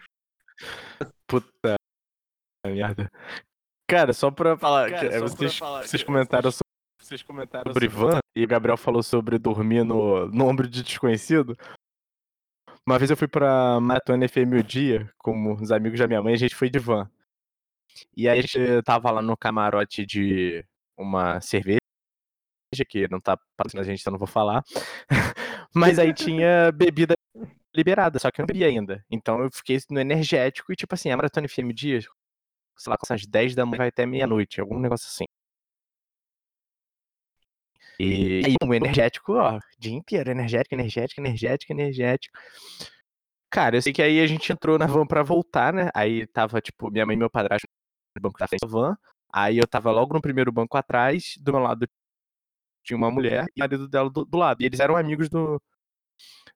Puta 1.27 1.75
merda. 2.65 3.11
Cara, 3.89 4.13
só 4.13 4.31
pra 4.31 4.57
falar, 4.57 4.89
Cara, 4.89 4.99
que, 5.01 5.05
é, 5.07 5.19
só 5.19 5.25
pra 5.25 5.27
vocês, 5.35 5.57
falar, 5.57 5.83
vocês 5.83 6.01
que- 6.01 6.05
comentaram 6.07 6.51
so- 6.51 6.59
Vocês 7.01 7.21
comentaram 7.21 7.71
sobre 7.73 7.87
van 7.89 8.19
e 8.35 8.43
o 8.43 8.47
Gabriel 8.47 8.77
falou 8.77 9.03
sobre 9.03 9.37
dormir 9.37 9.83
no, 9.83 10.27
no 10.29 10.47
ombro 10.47 10.67
de 10.67 10.81
desconhecido. 10.81 11.57
Uma 12.87 12.97
vez 12.97 13.11
eu 13.11 13.17
fui 13.17 13.27
pra 13.27 13.81
Maratona 13.81 14.29
FM 14.29 14.53
o 14.57 14.63
dia, 14.63 15.11
com 15.17 15.51
os 15.55 15.73
amigos 15.73 15.99
da 15.99 16.07
minha 16.07 16.23
mãe, 16.23 16.33
a 16.33 16.37
gente 16.37 16.55
foi 16.55 16.69
de 16.69 16.79
van. 16.79 17.11
E 18.15 18.29
aí 18.29 18.39
a 18.39 18.41
gente 18.41 18.81
tava 18.83 19.11
lá 19.11 19.21
no 19.21 19.35
camarote 19.35 20.05
de 20.05 20.63
uma 20.97 21.41
cerveja, 21.41 21.81
que 22.87 23.05
não 23.09 23.19
tá 23.19 23.37
patrocinando 23.57 23.89
a 23.89 23.91
gente, 23.91 23.99
então 23.99 24.11
não 24.11 24.17
vou 24.17 24.25
falar. 24.25 24.63
Mas 25.75 25.99
aí 25.99 26.13
tinha 26.13 26.71
bebida 26.71 27.15
liberada, 27.75 28.19
só 28.19 28.31
que 28.31 28.39
eu 28.39 28.43
não 28.43 28.47
bebi 28.47 28.63
ainda. 28.63 29.03
Então 29.11 29.43
eu 29.43 29.51
fiquei 29.51 29.77
no 29.89 29.99
energético 29.99 30.71
e, 30.71 30.75
tipo 30.77 30.95
assim, 30.95 31.11
a 31.11 31.17
Maratona 31.17 31.45
FM 31.49 31.73
dia, 31.73 31.99
sei 32.77 32.89
lá, 32.89 32.97
com 32.97 33.05
essas 33.05 33.27
10 33.27 33.53
da 33.53 33.65
manhã 33.65 33.79
vai 33.79 33.89
até 33.89 34.05
meia-noite, 34.05 34.61
algum 34.61 34.79
negócio 34.79 35.07
assim. 35.07 35.25
E 37.99 38.41
aí, 38.45 38.55
um 38.63 38.73
energético, 38.73 39.33
ó, 39.33 39.59
dia 39.79 39.93
inteiro, 39.93 40.29
energético, 40.29 40.75
energético, 40.75 41.21
energético, 41.21 41.73
energético. 41.73 42.37
Cara, 43.49 43.77
eu 43.77 43.81
sei 43.81 43.93
que 43.93 44.01
aí 44.01 44.19
a 44.19 44.27
gente 44.27 44.51
entrou 44.51 44.77
na 44.77 44.85
van 44.85 45.05
pra 45.05 45.23
voltar, 45.23 45.73
né? 45.73 45.89
Aí 45.95 46.27
tava, 46.27 46.61
tipo, 46.61 46.91
minha 46.91 47.05
mãe 47.05 47.15
e 47.15 47.19
meu 47.19 47.29
padrasto 47.29 47.67
no 48.15 48.21
banco 48.21 48.37
da 48.39 48.47
frente 48.47 48.61
da 48.61 48.67
van. 48.67 48.95
Aí 49.33 49.57
eu 49.57 49.67
tava 49.67 49.91
logo 49.91 50.13
no 50.13 50.21
primeiro 50.21 50.51
banco 50.51 50.77
atrás, 50.77 51.35
do 51.39 51.51
meu 51.53 51.61
lado 51.61 51.87
tinha 52.83 52.97
uma 52.97 53.11
mulher 53.11 53.45
e 53.55 53.59
o 53.59 53.63
marido 53.63 53.87
dela 53.87 54.09
do, 54.09 54.23
do 54.25 54.37
lado. 54.37 54.61
E 54.61 54.65
eles 54.65 54.79
eram 54.79 54.95
amigos 54.95 55.29
do 55.29 55.61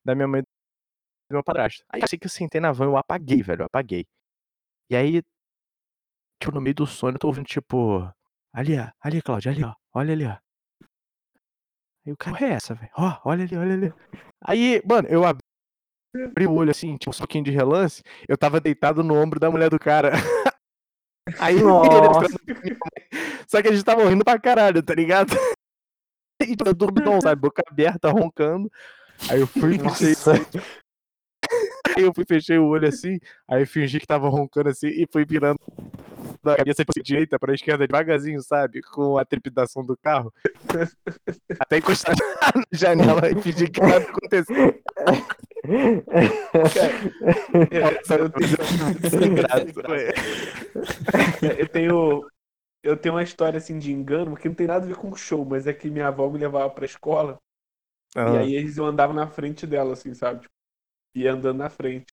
da 0.03 0.15
minha 0.15 0.27
mãe 0.27 0.41
e 0.41 0.43
do 0.43 1.33
meu 1.35 1.43
padrasto. 1.43 1.83
Aí 1.89 2.01
eu 2.01 2.07
sei 2.07 2.17
que 2.19 2.25
eu 2.25 2.29
sentei 2.31 2.61
na 2.61 2.71
van, 2.71 2.85
eu 2.85 2.97
apaguei, 2.97 3.41
velho, 3.43 3.63
eu 3.63 3.65
apaguei. 3.65 4.05
E 4.89 4.95
aí, 4.95 5.21
tipo, 6.39 6.53
no 6.53 6.61
meio 6.61 6.75
do 6.75 6.87
sono, 6.87 7.15
eu 7.15 7.19
tô 7.19 7.27
ouvindo, 7.27 7.45
tipo, 7.45 8.09
ali, 8.53 8.77
ó, 8.79 8.89
ali, 9.01 9.21
Cláudia, 9.21 9.51
ali, 9.51 9.63
ó, 9.63 9.73
olha 9.93 10.13
ali, 10.13 10.25
ó. 10.25 10.37
Aí 12.05 12.13
o 12.13 12.17
cara, 12.17 12.37
"Porra 12.37 12.51
é 12.51 12.53
essa, 12.53 12.73
velho? 12.73 12.91
Ó, 12.97 13.19
olha 13.25 13.43
ali, 13.43 13.57
olha 13.57 13.73
ali. 13.73 13.93
Aí, 14.43 14.81
mano, 14.85 15.07
eu 15.07 15.23
abri 15.25 16.47
o 16.47 16.53
olho 16.53 16.71
assim, 16.71 16.97
tipo, 16.97 17.15
um 17.15 17.17
pouquinho 17.17 17.43
de 17.43 17.51
relance, 17.51 18.01
eu 18.27 18.37
tava 18.37 18.59
deitado 18.59 19.03
no 19.03 19.15
ombro 19.15 19.39
da 19.39 19.51
mulher 19.51 19.69
do 19.69 19.79
cara. 19.79 20.11
Aí 21.39 21.55
ele. 21.55 21.63
Só 23.47 23.61
que 23.61 23.67
a 23.67 23.71
gente 23.71 23.83
tava 23.83 24.09
rindo 24.09 24.23
pra 24.25 24.39
caralho, 24.39 24.81
tá 24.81 24.93
ligado? 24.93 25.31
E 26.41 26.55
tipo, 26.55 26.73
dormidão, 26.73 27.21
sabe? 27.21 27.39
Boca 27.39 27.61
aberta, 27.69 28.09
roncando. 28.09 28.67
Aí 29.29 29.39
eu 29.41 29.45
fui, 29.45 29.77
fechei, 29.77 30.15
aí 31.95 32.03
eu 32.03 32.11
fui, 32.13 32.25
fechei 32.27 32.57
o 32.57 32.65
olho 32.65 32.87
assim, 32.87 33.19
aí 33.47 33.61
eu 33.61 33.67
fingi 33.67 33.99
que 33.99 34.07
tava 34.07 34.27
roncando 34.27 34.69
assim 34.69 34.87
e 34.87 35.05
fui 35.11 35.23
virando 35.23 35.59
da 36.43 36.55
cabeça 36.55 36.83
pra 36.85 37.03
direita 37.03 37.39
pra 37.39 37.53
esquerda 37.53 37.87
devagarzinho, 37.87 38.41
sabe? 38.41 38.81
Com 38.81 39.17
a 39.17 39.25
trepidação 39.25 39.85
do 39.85 39.97
carro. 39.97 40.33
Até 41.59 41.77
encostar 41.77 42.15
na 42.15 42.63
janela 42.71 43.29
e 43.29 43.41
fingir 43.41 43.71
que 43.71 43.81
nada 43.81 44.05
aconteceu. 44.05 44.81
Nossa, 47.81 48.15
eu 48.15 48.29
tenho 48.29 48.57
foi. 49.73 50.07
Eu 51.59 51.67
tenho, 51.69 52.27
eu 52.83 52.97
tenho 52.97 53.15
uma 53.15 53.23
história 53.23 53.57
assim 53.57 53.77
de 53.77 53.91
engano, 53.91 54.35
que 54.35 54.47
não 54.47 54.55
tem 54.55 54.67
nada 54.67 54.85
a 54.85 54.87
ver 54.87 54.95
com 54.95 55.15
show, 55.15 55.45
mas 55.45 55.67
é 55.67 55.73
que 55.73 55.89
minha 55.89 56.07
avó 56.07 56.29
me 56.29 56.39
levava 56.39 56.69
pra 56.69 56.85
escola 56.85 57.39
e 58.15 58.19
Ah, 58.19 58.39
aí 58.39 58.55
eles 58.55 58.77
eu 58.77 58.85
andava 58.85 59.13
na 59.13 59.27
frente 59.27 59.65
dela, 59.65 59.93
assim, 59.93 60.13
sabe? 60.13 60.41
Tipo, 60.41 60.53
ia 61.15 61.33
andando 61.33 61.57
na 61.59 61.69
frente. 61.69 62.10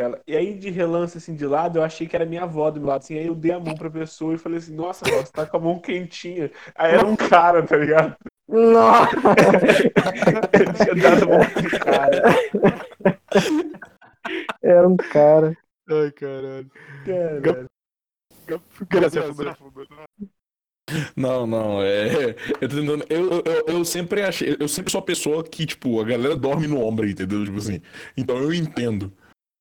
Ela. 0.00 0.20
E 0.26 0.36
aí, 0.36 0.54
de 0.58 0.70
relance, 0.70 1.18
assim, 1.18 1.34
de 1.34 1.46
lado, 1.46 1.78
eu 1.78 1.82
achei 1.84 2.06
que 2.06 2.16
era 2.16 2.26
minha 2.26 2.42
avó 2.42 2.70
do 2.70 2.80
meu 2.80 2.88
lado, 2.88 3.00
assim, 3.02 3.18
aí 3.18 3.26
eu 3.26 3.34
dei 3.34 3.52
a 3.52 3.60
mão 3.60 3.74
pra 3.76 3.90
pessoa 3.90 4.34
e 4.34 4.38
falei 4.38 4.58
assim, 4.58 4.74
nossa, 4.74 5.06
avó, 5.06 5.18
você 5.24 5.32
tá 5.32 5.46
com 5.46 5.56
a 5.56 5.60
mão 5.60 5.78
quentinha. 5.80 6.50
Aí 6.74 6.92
era 6.94 7.06
um 7.06 7.16
cara, 7.16 7.62
tá 7.66 7.76
ligado? 7.76 8.16
Nossa! 8.48 9.16
Eu 10.52 10.72
tinha 10.74 10.94
dado 10.94 11.24
a 11.24 11.26
mão 11.26 11.46
pro 11.50 11.78
cara. 11.80 12.22
Era 14.62 14.88
um 14.88 14.96
cara. 14.96 15.56
Ai, 15.88 16.10
caralho. 16.12 16.70
Caralho. 17.04 17.68
Não, 21.16 21.46
não, 21.46 21.82
é. 21.82 22.34
Eu, 22.60 22.68
tentando- 22.68 23.04
eu, 23.08 23.30
eu, 23.44 23.64
eu 23.76 23.84
sempre 23.84 24.22
achei. 24.22 24.56
Eu 24.58 24.68
sempre 24.68 24.90
sou 24.90 24.98
a 25.00 25.04
pessoa 25.04 25.44
que, 25.44 25.64
tipo, 25.66 26.00
a 26.00 26.04
galera 26.04 26.36
dorme 26.36 26.66
no 26.66 26.80
ombro, 26.80 27.08
entendeu? 27.08 27.44
Tipo 27.44 27.58
assim. 27.58 27.80
Então 28.16 28.36
eu 28.38 28.52
entendo. 28.52 29.12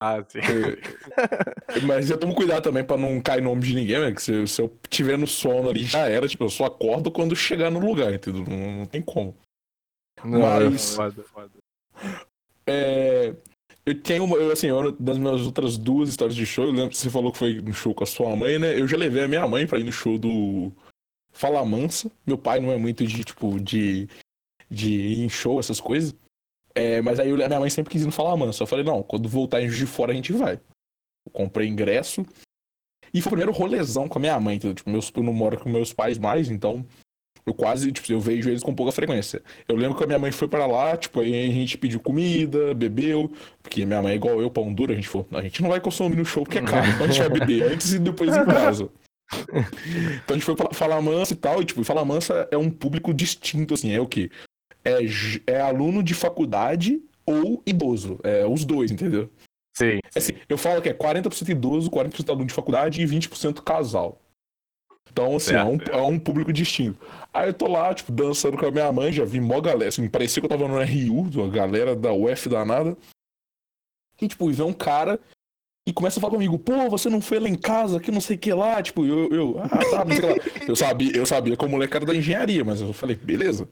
Ah, 0.01 0.23
sim. 0.27 0.39
É, 0.39 1.79
Mas 1.85 2.09
eu 2.09 2.17
tomo 2.17 2.33
cuidado 2.33 2.63
também 2.63 2.83
pra 2.85 2.95
não 2.97 3.19
cair 3.21 3.41
no 3.41 3.51
ombro 3.51 3.67
de 3.67 3.75
ninguém, 3.75 3.99
né? 3.99 4.13
Que 4.13 4.21
se, 4.21 4.47
se 4.47 4.61
eu 4.61 4.73
tiver 4.89 5.17
no 5.17 5.27
sono 5.27 5.69
ali, 5.69 5.83
já 5.83 6.07
era. 6.07 6.27
Tipo, 6.27 6.45
eu 6.45 6.49
só 6.49 6.65
acordo 6.65 7.11
quando 7.11 7.35
chegar 7.35 7.69
no 7.69 7.79
lugar, 7.79 8.13
entendeu? 8.13 8.45
Não, 8.47 8.77
não 8.79 8.85
tem 8.85 9.01
como. 9.01 9.35
Não, 10.23 10.39
Mas- 10.39 10.93
é 10.93 10.95
foda, 10.95 11.23
foda. 11.23 11.51
É, 12.65 13.35
eu 13.85 14.01
tenho, 14.01 14.23
uma- 14.23 14.37
eu, 14.37 14.51
assim, 14.51 14.67
eu, 14.67 14.91
das 14.93 15.17
minhas 15.17 15.41
outras 15.41 15.77
duas 15.77 16.07
histórias 16.09 16.35
de 16.35 16.45
show, 16.45 16.65
eu 16.65 16.71
lembro 16.71 16.89
que 16.91 16.97
você 16.97 17.09
falou 17.09 17.31
que 17.31 17.37
foi 17.37 17.61
no 17.61 17.73
show 17.73 17.93
com 17.93 18.03
a 18.03 18.07
sua 18.07 18.35
mãe, 18.35 18.57
né? 18.59 18.79
Eu 18.79 18.87
já 18.87 18.95
levei 18.95 19.23
a 19.23 19.27
minha 19.27 19.47
mãe 19.47 19.67
pra 19.67 19.79
ir 19.79 19.83
no 19.83 19.91
show 19.91 20.17
do 20.17 20.71
Fala 21.33 21.65
Mansa. 21.65 22.09
Meu 22.25 22.37
pai 22.37 22.59
não 22.59 22.71
é 22.71 22.77
muito 22.77 23.05
de, 23.05 23.23
tipo, 23.23 23.59
de, 23.59 24.07
de 24.69 24.93
ir 24.93 25.19
em 25.25 25.29
show, 25.29 25.59
essas 25.59 25.79
coisas. 25.81 26.15
É, 26.75 27.01
mas 27.01 27.19
aí 27.19 27.29
eu- 27.29 27.43
a 27.43 27.47
minha 27.47 27.59
mãe 27.59 27.69
sempre 27.69 27.91
quis 27.91 28.01
ir 28.03 28.05
no 28.05 28.11
Fala 28.11 28.35
Mansa. 28.37 28.63
Eu 28.63 28.67
falei, 28.67 28.85
não, 28.85 29.01
quando 29.03 29.27
voltar 29.27 29.61
em 29.61 29.67
Juiz 29.67 29.79
de 29.79 29.85
Fora 29.85 30.11
a 30.11 30.15
gente 30.15 30.31
vai. 30.33 30.53
Eu 31.25 31.31
comprei 31.31 31.67
ingresso. 31.67 32.25
E 33.13 33.21
foi 33.21 33.29
o 33.29 33.35
primeiro 33.35 33.51
rolezão 33.51 34.07
com 34.07 34.19
a 34.19 34.21
minha 34.21 34.39
mãe, 34.39 34.55
entendeu? 34.57 34.75
Tipo, 34.75 34.89
meus, 34.91 35.11
eu 35.15 35.23
não 35.23 35.33
moro 35.33 35.59
com 35.59 35.67
meus 35.69 35.91
pais 35.91 36.17
mais, 36.19 36.49
então 36.51 36.85
eu 37.45 37.53
quase, 37.55 37.91
tipo, 37.91 38.11
eu 38.11 38.19
vejo 38.19 38.47
eles 38.49 38.61
com 38.61 38.75
pouca 38.75 38.91
frequência. 38.91 39.41
Eu 39.67 39.75
lembro 39.75 39.97
que 39.97 40.03
a 40.03 40.07
minha 40.07 40.19
mãe 40.19 40.31
foi 40.31 40.47
pra 40.47 40.67
lá, 40.67 40.95
tipo, 40.95 41.19
aí 41.19 41.49
a 41.49 41.51
gente 41.51 41.75
pediu 41.77 41.99
comida, 41.99 42.71
bebeu, 42.75 43.31
porque 43.63 43.83
minha 43.83 43.99
mãe 44.01 44.11
é 44.11 44.15
igual 44.15 44.39
eu, 44.39 44.51
pão 44.51 44.71
duro, 44.71 44.91
a 44.91 44.95
gente 44.95 45.07
falou, 45.07 45.27
a 45.31 45.41
gente 45.41 45.59
não 45.63 45.69
vai 45.69 45.81
consumir 45.81 46.15
no 46.17 46.23
show 46.25 46.43
porque 46.43 46.59
é 46.59 46.61
caro, 46.61 46.87
então 46.87 47.05
a 47.05 47.07
gente 47.09 47.19
vai 47.27 47.39
beber 47.39 47.63
antes 47.73 47.93
e 47.93 47.97
depois 47.99 48.35
em 48.37 48.45
casa. 48.45 48.89
Então 49.31 50.29
a 50.29 50.33
gente 50.33 50.45
foi 50.45 50.55
pra 50.55 50.71
Fala 50.73 51.01
Mansa 51.01 51.33
e 51.33 51.37
tal, 51.37 51.61
e 51.61 51.65
tipo, 51.65 51.83
Fala 51.83 52.05
Mansa 52.05 52.47
é 52.51 52.57
um 52.57 52.69
público 52.69 53.11
distinto, 53.13 53.73
assim, 53.73 53.91
é 53.91 53.99
o 53.99 54.07
quê? 54.07 54.29
É, 54.83 54.99
é 55.47 55.61
aluno 55.61 56.01
de 56.01 56.13
faculdade 56.13 57.01
ou 57.25 57.61
idoso, 57.65 58.19
é 58.23 58.45
os 58.45 58.65
dois, 58.65 58.91
entendeu? 58.91 59.29
Sim. 59.77 59.99
Assim, 60.15 60.33
eu 60.47 60.57
falo 60.57 60.81
que 60.81 60.89
é 60.89 60.93
40% 60.93 61.49
idoso, 61.49 61.89
40% 61.89 62.29
aluno 62.29 62.45
de 62.45 62.53
faculdade 62.53 63.01
e 63.01 63.05
20% 63.05 63.61
casal. 63.63 64.19
Então, 65.11 65.35
assim, 65.35 65.53
é, 65.53 65.63
um, 65.63 65.77
é 65.91 66.01
um 66.01 66.19
público 66.19 66.53
distinto. 66.53 66.99
Aí 67.33 67.49
eu 67.49 67.53
tô 67.53 67.67
lá, 67.67 67.93
tipo, 67.93 68.11
dançando 68.11 68.57
com 68.57 68.65
a 68.65 68.71
minha 68.71 68.91
mãe, 68.91 69.11
já 69.11 69.25
vi 69.25 69.39
mó 69.39 69.59
galera, 69.59 69.89
assim, 69.89 70.07
parecia 70.07 70.41
que 70.41 70.45
eu 70.45 70.49
tava 70.49 70.67
no 70.67 70.75
RU, 70.75 71.43
a 71.43 71.47
galera 71.49 71.95
da 71.95 72.13
UF 72.13 72.49
danada. 72.49 72.97
E, 74.21 74.27
tipo, 74.27 74.51
vê 74.51 74.63
um 74.63 74.73
cara 74.73 75.19
e 75.87 75.93
começa 75.93 76.19
a 76.19 76.21
falar 76.21 76.33
comigo, 76.33 76.59
pô, 76.59 76.89
você 76.89 77.09
não 77.09 77.21
foi 77.21 77.39
lá 77.39 77.49
em 77.49 77.55
casa, 77.55 77.99
que 77.99 78.11
não 78.11 78.21
sei 78.21 78.35
o 78.35 78.39
que 78.39 78.53
lá, 78.53 78.81
tipo, 78.83 79.05
eu, 79.05 79.29
eu, 79.29 79.59
ah, 79.59 79.69
tá, 79.69 80.05
não 80.05 80.15
sei 80.15 80.31
o 80.31 80.39
que 80.39 80.59
lá. 80.59 80.65
Eu 80.67 80.75
sabia, 80.75 81.17
eu 81.17 81.25
sabia 81.25 81.57
que 81.57 81.65
o 81.65 81.69
moleque 81.69 81.95
era 81.95 82.05
da 82.05 82.15
engenharia, 82.15 82.63
mas 82.63 82.81
eu 82.81 82.93
falei, 82.93 83.15
beleza. 83.15 83.67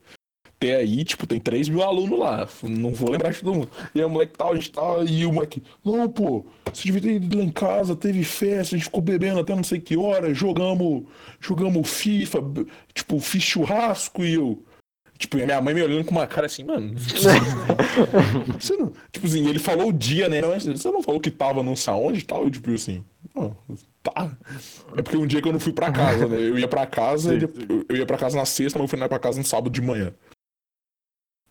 Até 0.59 0.75
aí, 0.77 1.03
tipo, 1.05 1.27
tem 1.27 1.39
3 1.39 1.69
mil 1.69 1.83
alunos 1.83 2.17
lá, 2.17 2.47
não 2.63 2.91
vou 2.91 3.11
lembrar 3.11 3.31
de 3.31 3.41
todo 3.41 3.53
mundo. 3.53 3.69
E 3.93 4.03
o 4.03 4.09
moleque 4.09 4.33
tal, 4.35 4.53
a 4.53 4.55
gente 4.55 4.71
tal, 4.71 5.05
e 5.05 5.23
o 5.23 5.31
moleque, 5.31 5.61
não, 5.85 6.09
pô, 6.09 6.43
você 6.73 6.85
devia 6.85 7.01
ter 7.01 7.15
ido 7.17 7.37
lá 7.37 7.43
em 7.43 7.51
casa, 7.51 7.95
teve 7.95 8.23
festa, 8.23 8.75
a 8.75 8.77
gente 8.79 8.85
ficou 8.85 9.01
bebendo 9.01 9.39
até 9.39 9.53
não 9.55 9.63
sei 9.63 9.79
que 9.79 9.95
hora, 9.95 10.33
jogamos, 10.33 11.03
jogamos 11.39 11.87
FIFA, 11.87 12.39
tipo, 12.91 13.19
fiz 13.19 13.43
churrasco 13.43 14.23
e 14.25 14.33
eu. 14.33 14.63
Tipo, 15.19 15.37
e 15.37 15.43
a 15.43 15.45
minha 15.45 15.61
mãe 15.61 15.73
me 15.75 15.81
olhando 15.83 16.05
com 16.05 16.11
uma 16.11 16.25
cara 16.27 16.45
assim, 16.47 16.63
mano. 16.63 16.93
Você 18.59 18.75
não. 18.77 18.91
Tipo 19.11 19.27
assim, 19.27 19.47
ele 19.47 19.59
falou 19.59 19.89
o 19.89 19.93
dia, 19.93 20.29
né? 20.29 20.41
Você 20.41 20.91
não 20.91 21.01
falou 21.03 21.19
que 21.19 21.31
tava 21.31 21.63
não 21.63 21.75
sei 21.75 21.93
aonde 21.93 22.19
e 22.19 22.23
tal? 22.23 22.43
Eu, 22.43 22.51
tipo 22.51 22.71
assim, 22.71 23.03
não, 23.35 23.55
tá. 24.03 24.31
É 24.95 25.01
porque 25.01 25.17
um 25.17 25.25
dia 25.27 25.41
que 25.41 25.47
eu 25.47 25.53
não 25.53 25.59
fui 25.59 25.73
pra 25.73 25.91
casa, 25.91 26.27
né? 26.27 26.37
Eu 26.37 26.57
ia 26.57 26.67
pra 26.67 26.85
casa, 26.85 27.33
eu- 27.35 27.85
eu 27.89 27.95
ia 27.97 28.05
pra 28.05 28.17
casa 28.17 28.37
na 28.37 28.45
sexta, 28.45 28.77
mas 28.79 28.91
eu 28.91 28.97
fui 28.97 29.07
pra 29.07 29.19
casa 29.19 29.37
no 29.39 29.45
sábado 29.45 29.69
de 29.71 29.81
manhã. 29.81 30.13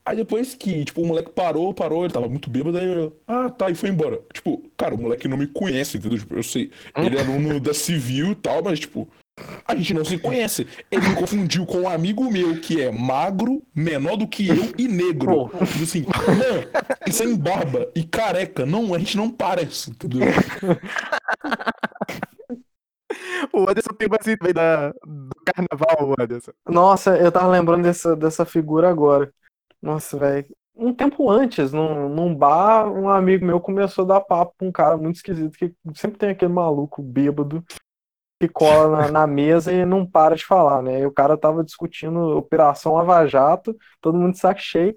Aí 0.07 0.15
depois 0.15 0.55
que, 0.55 0.85
tipo, 0.85 1.03
o 1.03 1.07
moleque 1.07 1.33
parou, 1.33 1.75
parou, 1.75 2.05
ele 2.05 2.13
tava 2.13 2.29
muito 2.29 2.49
bêbado, 2.49 2.79
aí 2.79 2.87
eu, 2.87 3.21
ah, 3.27 3.51
tá, 3.51 3.69
e 3.69 3.75
foi 3.75 3.89
embora. 3.89 4.21
Tipo, 4.33 4.63
cara, 4.77 4.95
o 4.95 4.99
moleque 4.99 5.27
não 5.27 5.37
me 5.37 5.49
conhece, 5.49 5.99
entendeu? 5.99 6.17
Tipo, 6.17 6.37
eu 6.37 6.45
sei, 6.45 6.71
ele 6.97 7.19
é 7.19 7.21
aluno 7.21 7.59
da 7.59 7.75
civil 7.75 8.31
e 8.31 8.35
tal, 8.37 8.63
mas, 8.63 8.79
tipo, 8.79 9.09
a 9.67 9.75
gente 9.75 9.93
não 9.93 10.05
se 10.05 10.17
conhece. 10.17 10.65
Ele 10.93 11.09
me 11.09 11.17
confundiu 11.17 11.67
com 11.67 11.81
um 11.81 11.89
amigo 11.89 12.31
meu 12.31 12.61
que 12.61 12.81
é 12.81 12.93
magro, 12.93 13.61
menor 13.75 14.17
do 14.17 14.29
que 14.29 14.47
eu 14.47 14.73
e 14.79 14.87
negro. 14.87 15.49
Tipo 15.49 15.83
assim, 15.83 16.07
não, 16.07 16.85
e 17.05 17.13
sem 17.13 17.37
barba 17.37 17.91
e 17.93 18.05
careca. 18.05 18.65
Não, 18.65 18.95
a 18.95 18.99
gente 19.01 19.17
não 19.17 19.29
parece, 19.29 19.91
entendeu? 19.91 20.21
O 23.53 23.69
Anderson 23.69 23.93
tem 23.99 24.09
uma 24.09 24.19
assim 24.21 24.37
também 24.37 24.55
da, 24.55 24.91
do 24.91 25.35
carnaval, 25.45 26.11
o 26.11 26.15
Anderson. 26.21 26.53
Nossa, 26.69 27.17
eu 27.17 27.31
tava 27.33 27.49
lembrando 27.49 27.83
dessa, 27.83 28.15
dessa 28.15 28.45
figura 28.45 28.89
agora. 28.89 29.33
Nossa, 29.87 30.19
velho. 30.19 30.49
Um 30.75 30.93
tempo 30.93 31.31
antes, 31.31 31.73
num, 31.73 32.09
num 32.09 32.35
bar, 32.35 32.91
um 32.93 33.09
amigo 33.09 33.47
meu 33.47 33.61
começou 33.61 34.05
a 34.05 34.09
dar 34.09 34.21
papo 34.21 34.53
com 34.59 34.67
um 34.67 34.73
cara 34.73 34.97
muito 34.97 35.15
esquisito, 35.15 35.57
que 35.57 35.73
sempre 35.95 36.19
tem 36.19 36.31
aquele 36.31 36.53
maluco 36.53 37.01
bêbado 37.01 37.65
que 38.41 38.49
cola 38.49 39.03
na, 39.05 39.13
na 39.13 39.27
mesa 39.29 39.73
e 39.73 39.87
não 39.87 40.05
para 40.05 40.35
de 40.35 40.45
falar, 40.45 40.83
né? 40.83 41.01
E 41.01 41.07
o 41.07 41.13
cara 41.13 41.39
tava 41.39 41.63
discutindo 41.63 42.37
Operação 42.37 42.95
Lava 42.95 43.25
Jato, 43.29 43.77
todo 44.01 44.19
mundo 44.19 44.33
de 44.33 44.41
saco 44.41 44.61
cheio. 44.61 44.93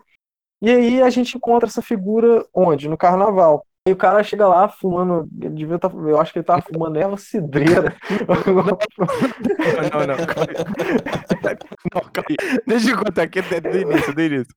E 0.60 0.72
aí 0.72 1.04
a 1.04 1.10
gente 1.12 1.38
encontra 1.38 1.70
essa 1.70 1.84
figura 1.84 2.44
onde? 2.52 2.90
No 2.90 2.98
carnaval. 2.98 3.64
E 3.90 3.92
o 3.92 3.96
cara 3.96 4.24
chega 4.24 4.48
lá 4.48 4.70
fumando, 4.70 5.28
ele 5.42 5.56
devia 5.56 5.80
tá, 5.80 5.90
eu 5.92 6.22
acho 6.22 6.32
que 6.32 6.38
ele 6.38 6.46
tava 6.46 6.62
fumando 6.62 6.96
erva 6.96 7.18
cidreira. 7.18 7.96
Não, 9.92 10.06
não, 10.06 10.18
calma 10.26 10.48
aí. 10.48 11.58
Não, 11.94 12.02
calma 12.02 12.28
aí. 12.30 12.60
Deixa 12.68 12.92
eu 12.92 12.98
contar 12.98 13.24
aqui 13.24 13.42
do 13.42 13.62
do 13.62 13.78
início, 13.78 14.14
do 14.14 14.22
início. 14.22 14.54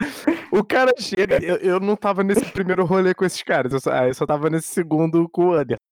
O 0.50 0.62
cara 0.62 0.92
chega, 0.98 1.42
eu, 1.42 1.56
eu 1.56 1.80
não 1.80 1.96
tava 1.96 2.22
nesse 2.22 2.44
primeiro 2.52 2.84
rolê 2.84 3.14
com 3.14 3.24
esses 3.24 3.42
caras, 3.42 3.72
eu 3.72 3.80
só, 3.80 3.90
ah, 3.90 4.08
eu 4.08 4.14
só 4.14 4.26
tava 4.26 4.50
nesse 4.50 4.68
segundo 4.68 5.26
com 5.30 5.46
o 5.46 5.52
Anderson. 5.54 5.91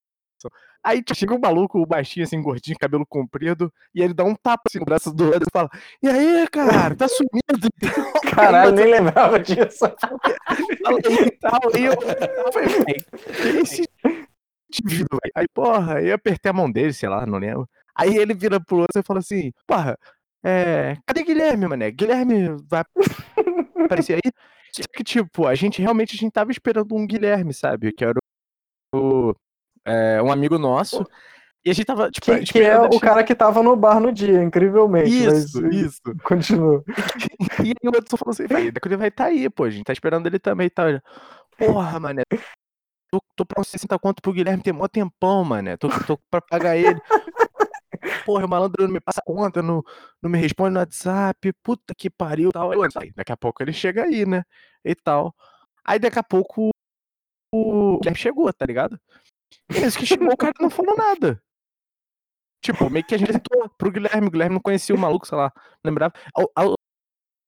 Aí 0.83 1.03
chega 1.13 1.35
um 1.35 1.39
maluco, 1.39 1.79
o 1.79 1.85
baixinho, 1.85 2.23
assim, 2.23 2.41
gordinho, 2.41 2.77
cabelo 2.79 3.05
comprido, 3.05 3.71
e 3.93 4.01
ele 4.01 4.13
dá 4.13 4.23
um 4.23 4.35
tapa 4.35 4.63
assim 4.67 4.79
no 4.79 4.85
braço 4.85 5.13
do 5.13 5.25
Anderson 5.25 5.45
e 5.47 5.51
fala: 5.51 5.69
E 6.01 6.07
aí, 6.07 6.47
cara, 6.49 6.95
tá 6.95 7.07
sumido? 7.07 7.69
Caralho, 8.35 8.71
nem 8.71 8.85
lembrava 8.85 9.39
disso. 9.39 9.85
E 11.09 11.31
tal. 11.37 11.59
E 11.77 11.85
eu 11.85 12.51
falei, 12.51 12.67
"Véi, 12.67 12.95
que 12.95 13.57
esse 13.63 13.87
indivíduo, 14.69 15.19
véi?" 15.23 15.31
Aí, 15.35 15.47
porra, 15.53 16.01
eu 16.01 16.15
apertei 16.15 16.49
a 16.49 16.53
mão 16.53 16.69
dele, 16.69 16.93
sei 16.93 17.07
lá, 17.07 17.25
não 17.25 17.37
lembro. 17.37 17.67
Aí 17.95 18.17
ele 18.17 18.33
vira 18.33 18.59
pro 18.59 18.79
outro 18.79 18.99
e 18.99 19.03
fala 19.03 19.19
assim, 19.19 19.51
porra, 19.67 19.97
é, 20.43 20.97
cadê 21.05 21.23
Guilherme, 21.23 21.67
mané? 21.67 21.91
Guilherme 21.91 22.55
vai 22.67 22.83
aparecer 23.85 24.15
aí? 24.15 24.31
Só 24.73 24.83
que, 24.93 25.03
tipo, 25.03 25.45
a 25.47 25.55
gente 25.55 25.81
realmente 25.81 26.15
a 26.15 26.17
gente 26.17 26.31
tava 26.31 26.51
esperando 26.51 26.95
um 26.95 27.05
Guilherme, 27.05 27.53
sabe? 27.53 27.91
Que 27.91 28.05
era 28.05 28.17
o, 28.93 29.33
é, 29.85 30.21
um 30.21 30.31
amigo 30.31 30.57
nosso. 30.57 31.05
E 31.63 31.69
a 31.69 31.73
gente 31.73 31.85
tava, 31.85 32.09
tipo, 32.09 32.25
Que, 32.25 32.53
que 32.53 32.61
é 32.61 32.79
o 32.79 32.99
cara 32.99 33.23
que 33.23 33.35
tava 33.35 33.61
no 33.61 33.75
bar 33.75 33.99
no 33.99 34.11
dia, 34.11 34.41
incrivelmente. 34.41 35.09
Isso, 35.09 35.61
mas, 35.61 35.75
isso. 35.75 36.01
Continua. 36.23 36.83
E 37.63 37.67
aí 37.67 37.73
o 37.83 37.95
Edson 37.95 38.17
falou 38.17 38.31
assim, 38.31 38.47
velho, 38.47 38.73
ele 38.83 38.97
vai 38.97 39.09
estar 39.09 39.25
aí, 39.25 39.47
pô, 39.49 39.65
a 39.65 39.69
gente 39.69 39.85
tá 39.85 39.93
esperando 39.93 40.25
ele 40.25 40.39
também 40.39 40.67
e 40.67 40.69
tal. 40.71 40.89
Ele, 40.89 41.01
Porra, 41.57 41.99
mané, 41.99 42.23
tô, 43.11 43.21
tô 43.35 43.45
pra 43.45 43.61
uns 43.61 43.67
60 43.67 43.99
conto 43.99 44.21
pro 44.21 44.33
Guilherme 44.33 44.63
tem 44.63 44.73
mó 44.73 44.87
tempão, 44.87 45.43
mané, 45.43 45.77
tô, 45.77 45.87
tô 46.07 46.17
pra 46.29 46.41
pagar 46.41 46.75
ele. 46.75 46.99
Porra, 48.25 48.45
o 48.45 48.49
malandro 48.49 48.83
não 48.83 48.91
me 48.91 48.99
passa 48.99 49.21
conta, 49.23 49.61
não, 49.61 49.83
não 50.19 50.29
me 50.29 50.39
responde 50.39 50.73
no 50.73 50.79
WhatsApp, 50.79 51.53
puta 51.61 51.93
que 51.95 52.09
pariu 52.09 52.49
e 52.49 52.51
tal. 52.51 52.71
Aí, 52.71 53.11
daqui 53.15 53.31
a 53.31 53.37
pouco 53.37 53.61
ele 53.61 53.73
chega 53.73 54.03
aí, 54.03 54.25
né, 54.25 54.43
e 54.83 54.95
tal. 54.95 55.35
Aí 55.85 55.99
daqui 55.99 56.17
a 56.17 56.23
pouco 56.23 56.71
o 57.53 57.99
Guilherme 57.99 58.17
chegou, 58.17 58.51
tá 58.51 58.65
ligado? 58.65 58.99
E 59.69 59.79
nisso 59.79 59.97
que 59.97 60.05
chegou, 60.05 60.31
o 60.31 60.37
cara 60.37 60.53
não 60.59 60.69
falou 60.69 60.95
nada. 60.95 61.41
Tipo, 62.63 62.89
meio 62.89 63.05
que 63.05 63.15
a 63.15 63.17
gente 63.17 63.29
apresentou 63.31 63.69
pro 63.77 63.91
Guilherme, 63.91 64.27
o 64.27 64.31
Guilherme 64.31 64.53
não 64.55 64.61
conhecia 64.61 64.93
o 64.93 64.99
maluco, 64.99 65.25
sei 65.27 65.37
lá, 65.37 65.51
lembrava. 65.83 66.13
Ao- 66.35 66.75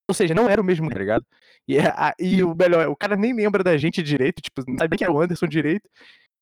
ou 0.10 0.14
seja, 0.16 0.34
não 0.34 0.50
era 0.50 0.62
o 0.62 0.64
mesmo, 0.66 0.90
tá 0.90 0.98
ligado? 1.00 1.26
E, 1.68 1.78
é- 1.78 1.88
a- 1.88 2.14
e 2.20 2.44
o 2.44 2.56
melhor, 2.56 2.88
o 2.90 2.96
cara 2.96 3.16
nem 3.16 3.34
lembra 3.34 3.64
da 3.64 3.78
gente 3.78 4.02
direito, 4.02 4.42
tipo, 4.42 4.64
não 4.68 4.78
sabia 4.78 4.98
que 4.98 5.04
era 5.04 5.14
o 5.14 5.20
Anderson 5.22 5.48
direito. 5.48 5.90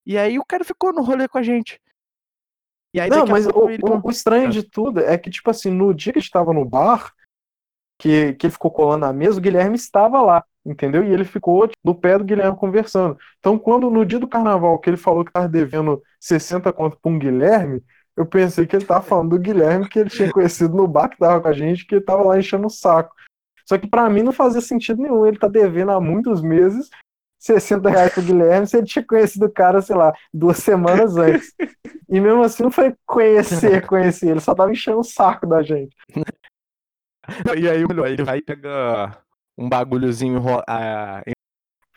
E 0.05 0.18
aí 0.18 0.39
o 0.39 0.45
cara 0.45 0.64
ficou 0.64 0.93
no 0.93 1.03
rolê 1.03 1.28
com 1.28 1.38
a 1.38 1.43
gente. 1.43 1.80
E 2.93 2.99
aí 2.99 3.09
Não, 3.09 3.26
mas 3.26 3.45
pouco 3.45 3.66
o, 3.68 3.70
ele- 3.70 3.84
o- 3.84 4.01
o 4.07 4.09
estranho 4.12 4.49
de 4.49 4.64
tudo 4.64 4.99
é 5.01 5.18
que, 5.18 5.30
tipo 5.30 5.49
assim, 5.49 5.70
no 5.70 5.93
dia 5.93 6.12
que 6.14 6.20
a 6.20 6.22
gente 6.22 6.32
tava 6.32 6.53
no 6.53 6.66
bar, 6.66 7.14
que, 8.02 8.34
que 8.34 8.47
ele 8.47 8.54
ficou 8.54 8.72
colando 8.72 9.06
na 9.06 9.14
mesa, 9.14 9.38
o 9.38 9.41
Guilherme 9.41 9.76
estava 9.76 10.20
lá. 10.22 10.43
entendeu? 10.66 11.04
E 11.04 11.14
ele 11.14 11.24
ficou 11.24 11.70
do 11.84 11.93
pé 11.93 12.18
do 12.18 12.24
Guilherme 12.24 12.58
conversando. 12.58 13.16
Então, 13.38 13.60
quando 13.60 13.91
no 13.91 14.04
dia 14.04 14.18
do 14.18 14.28
carnaval 14.28 14.80
que 14.80 14.89
ele 14.89 14.97
falou 14.97 15.24
que 15.24 15.32
tava 15.32 15.47
devendo 15.47 16.02
60 16.20 16.74
conto 16.74 16.97
pra 16.99 17.12
um 17.12 17.20
Guilherme, 17.20 17.84
eu 18.18 18.26
pensei 18.26 18.66
que 18.66 18.76
ele 18.76 18.86
tava 18.86 19.04
falando 19.04 19.30
do 19.30 19.39
Guilherme 19.39 19.88
que 19.88 19.99
ele 19.99 20.10
tinha 20.10 20.32
conhecido 20.32 20.76
no 20.76 20.88
bar 20.88 21.10
que 21.10 21.18
tava 21.18 21.39
com 21.39 21.47
a 21.47 21.54
gente, 21.54 21.86
que 21.86 21.93
ele 21.93 22.04
tava 22.04 22.24
lá 22.24 22.39
enchendo 22.39 22.66
o 22.66 22.72
saco. 22.72 23.14
Só 23.68 23.78
que 23.78 23.88
para 23.88 24.10
mim 24.10 24.24
não 24.24 24.32
fazia 24.32 24.62
sentido 24.62 25.02
nenhum. 25.02 25.26
Ele 25.26 25.38
tá 25.38 25.47
devendo 25.47 25.91
há 25.91 26.02
muitos 26.02 26.41
meses 26.41 26.89
60 27.38 27.88
reais 27.88 28.14
pro 28.14 28.24
Guilherme 28.24 28.66
se 28.66 28.78
ele 28.78 28.88
tinha 28.88 29.06
conhecido 29.06 29.45
o 29.45 29.52
cara, 29.52 29.80
sei 29.82 29.95
lá, 29.95 30.12
duas 30.34 30.58
semanas 30.58 31.18
antes. 31.18 31.54
E 32.10 32.20
mesmo 32.20 32.41
assim 32.41 32.64
não 32.64 32.72
foi 32.72 32.95
conhecer, 33.06 33.86
conhecer, 33.86 34.32
ele 34.32 34.39
só 34.39 34.56
tava 34.56 34.72
enchendo 34.72 34.99
o 34.99 35.04
saco 35.04 35.47
da 35.47 35.62
gente. 35.62 35.95
E 37.58 37.70
aí, 37.70 37.84
ele 37.84 38.24
vai 38.24 38.42
pegar 38.42 39.22
um 39.58 39.70
bagulhozinho 39.70 40.38
enrolado. 40.38 40.66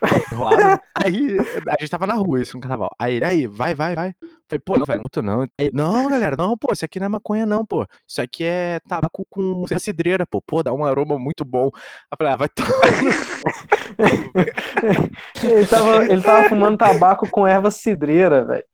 aí 0.93 1.37
a 1.67 1.75
gente 1.79 1.89
tava 1.89 2.05
na 2.05 2.15
rua, 2.15 2.41
isso 2.41 2.55
no 2.55 2.61
carnaval. 2.61 2.93
Aí 2.99 3.15
ele, 3.15 3.25
aí, 3.25 3.47
vai, 3.47 3.73
vai, 3.73 3.95
vai. 3.95 4.13
Falei, 4.47 4.61
pô, 4.63 4.77
não, 4.77 4.85
velho, 4.85 4.99
não 4.99 5.09
tô 5.09 5.21
não. 5.21 5.47
Aí, 5.59 5.71
não, 5.73 6.09
galera, 6.09 6.35
não, 6.37 6.57
pô, 6.57 6.71
isso 6.73 6.85
aqui 6.85 6.99
não 6.99 7.05
é 7.05 7.09
maconha, 7.09 7.45
não, 7.45 7.65
pô. 7.65 7.85
Isso 8.07 8.21
aqui 8.21 8.43
é 8.43 8.79
tabaco 8.87 9.25
com 9.29 9.65
cidreira, 9.79 10.27
pô. 10.27 10.41
Pô, 10.41 10.61
dá 10.61 10.73
um 10.73 10.85
aroma 10.85 11.17
muito 11.17 11.45
bom. 11.45 11.67
Eu 11.67 12.17
falei, 12.17 12.33
ah, 12.33 12.35
vai 12.35 12.49
ele, 15.43 15.67
tava, 15.67 16.05
ele 16.05 16.21
tava 16.21 16.49
fumando 16.49 16.77
tabaco 16.77 17.29
com 17.29 17.47
erva 17.47 17.71
cidreira, 17.71 18.43
velho. 18.45 18.65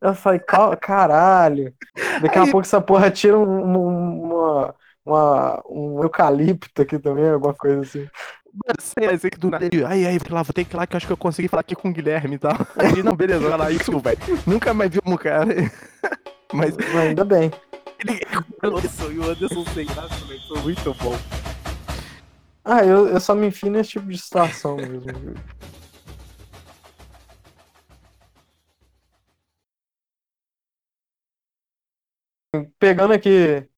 Eu 0.00 0.14
falei, 0.14 0.40
caralho. 0.80 1.74
Daqui 2.22 2.38
a 2.38 2.44
aí... 2.44 2.50
pouco 2.50 2.66
essa 2.66 2.80
porra 2.80 3.10
tira 3.10 3.38
um, 3.38 4.24
uma, 4.24 4.74
uma, 5.10 5.62
um 5.68 6.02
eucalipto 6.02 6.82
aqui 6.82 6.98
também, 6.98 7.28
alguma 7.28 7.54
coisa 7.54 7.80
assim. 7.80 8.08
Sei, 8.80 9.08
aí, 9.08 9.18
que 9.18 9.38
do 9.38 9.48
nada 9.48 9.64
ele, 9.64 9.84
aí, 9.84 10.06
aí, 10.06 10.18
lá, 10.28 10.42
vou 10.42 10.52
ter 10.52 10.64
que 10.64 10.74
ir 10.74 10.76
lá 10.76 10.86
que 10.86 10.94
eu 10.94 10.96
acho 10.96 11.06
que 11.06 11.12
eu 11.12 11.16
consegui 11.16 11.48
falar 11.48 11.60
aqui 11.60 11.76
com 11.76 11.88
o 11.88 11.92
Guilherme 11.92 12.34
e 12.34 12.38
tal. 12.38 12.52
Aí, 12.76 13.02
não, 13.02 13.14
beleza, 13.14 13.48
vai 13.48 13.58
lá, 13.58 13.70
isso, 13.70 13.96
velho. 14.00 14.18
Nunca 14.46 14.74
mais 14.74 14.90
vi 14.90 14.98
um 15.06 15.16
cara. 15.16 15.46
Mas. 16.52 16.76
Mas 16.76 16.96
ainda 16.96 17.24
bem. 17.24 17.50
Ele 18.00 18.20
e 19.12 19.18
o 19.18 19.30
Anderson 19.30 19.64
sem 19.66 19.86
graça 19.86 20.20
também, 20.20 20.40
foi 20.48 20.60
muito 20.62 20.94
bom. 20.94 21.16
Ah, 22.64 22.84
eu, 22.84 23.08
eu 23.08 23.20
só 23.20 23.34
me 23.34 23.46
enfio 23.46 23.70
nesse 23.70 23.90
tipo 23.90 24.06
de 24.08 24.18
situação 24.18 24.76
mesmo. 24.76 25.34
Pegando 32.78 33.12
aqui 33.12 33.68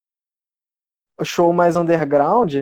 show 1.23 1.53
mais 1.53 1.77
underground, 1.77 2.55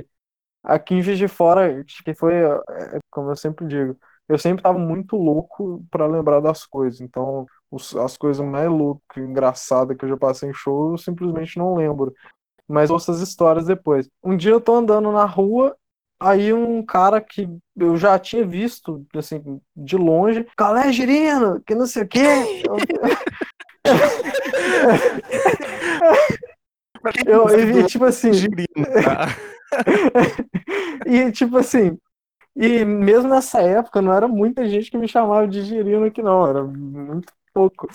aqui 0.63 0.95
em 0.95 1.03
Juiz 1.03 1.19
de 1.19 1.29
Fora, 1.29 1.85
que 2.05 2.15
foi, 2.15 2.35
é, 2.35 2.99
como 3.11 3.31
eu 3.31 3.37
sempre 3.37 3.67
digo, 3.67 3.97
eu 4.29 4.39
sempre 4.39 4.63
tava 4.63 4.79
muito 4.79 5.17
louco 5.17 5.85
para 5.91 6.07
lembrar 6.07 6.41
das 6.41 6.65
coisas. 6.65 7.01
Então, 7.01 7.47
os, 7.71 7.97
as 7.97 8.17
coisas 8.17 8.45
mais 8.47 8.69
loucas, 8.69 9.03
engraçadas 9.17 9.97
que 9.97 10.05
eu 10.05 10.09
já 10.09 10.17
passei 10.17 10.51
em 10.51 10.55
show, 10.55 10.93
eu 10.93 10.99
simplesmente 10.99 11.59
não 11.59 11.75
lembro. 11.75 12.15
Mas 12.69 12.91
ouço 12.91 13.11
as 13.11 13.21
histórias 13.21 13.67
depois. 13.67 14.09
Um 14.23 14.37
dia 14.37 14.53
eu 14.53 14.61
tô 14.61 14.75
andando 14.75 15.11
na 15.11 15.25
rua, 15.25 15.77
aí 16.21 16.53
um 16.53 16.85
cara 16.85 17.21
que 17.21 17.49
eu 17.77 17.97
já 17.97 18.19
tinha 18.19 18.47
visto, 18.47 19.05
assim, 19.17 19.61
de 19.77 19.97
longe, 19.97 20.47
Calé 20.57 20.93
Girino, 20.93 21.61
que 21.63 21.75
não 21.75 21.87
sei 21.87 22.05
o 22.05 22.09
quê. 22.09 22.23
eu, 27.27 27.49
eu, 27.49 27.87
tipo 27.87 28.05
assim. 28.05 28.31
e 31.07 31.33
tipo 31.33 31.57
assim, 31.57 31.99
e 32.55 32.85
mesmo 32.85 33.31
nessa 33.31 33.61
época 33.61 34.03
não 34.03 34.13
era 34.13 34.29
muita 34.29 34.69
gente 34.69 34.91
que 34.91 34.99
me 34.99 35.09
chamava 35.09 35.47
de 35.47 35.63
girino 35.63 36.05
aqui, 36.05 36.23
não, 36.23 36.47
era 36.47 36.63
muito 36.63 37.33
pouco. 37.55 37.89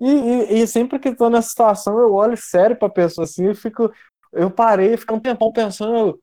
E, 0.00 0.08
e, 0.08 0.62
e, 0.62 0.66
sempre 0.66 0.98
que 0.98 1.14
tô 1.14 1.28
nessa 1.28 1.48
situação, 1.48 1.98
eu 1.98 2.14
olho 2.14 2.36
sério 2.36 2.76
pra 2.76 2.88
pessoa 2.88 3.24
assim 3.24 3.50
e 3.50 3.54
fico. 3.54 3.92
Eu 4.32 4.50
parei, 4.50 4.96
fico 4.96 5.14
um 5.14 5.20
tempão 5.20 5.52
pensando, 5.52 6.20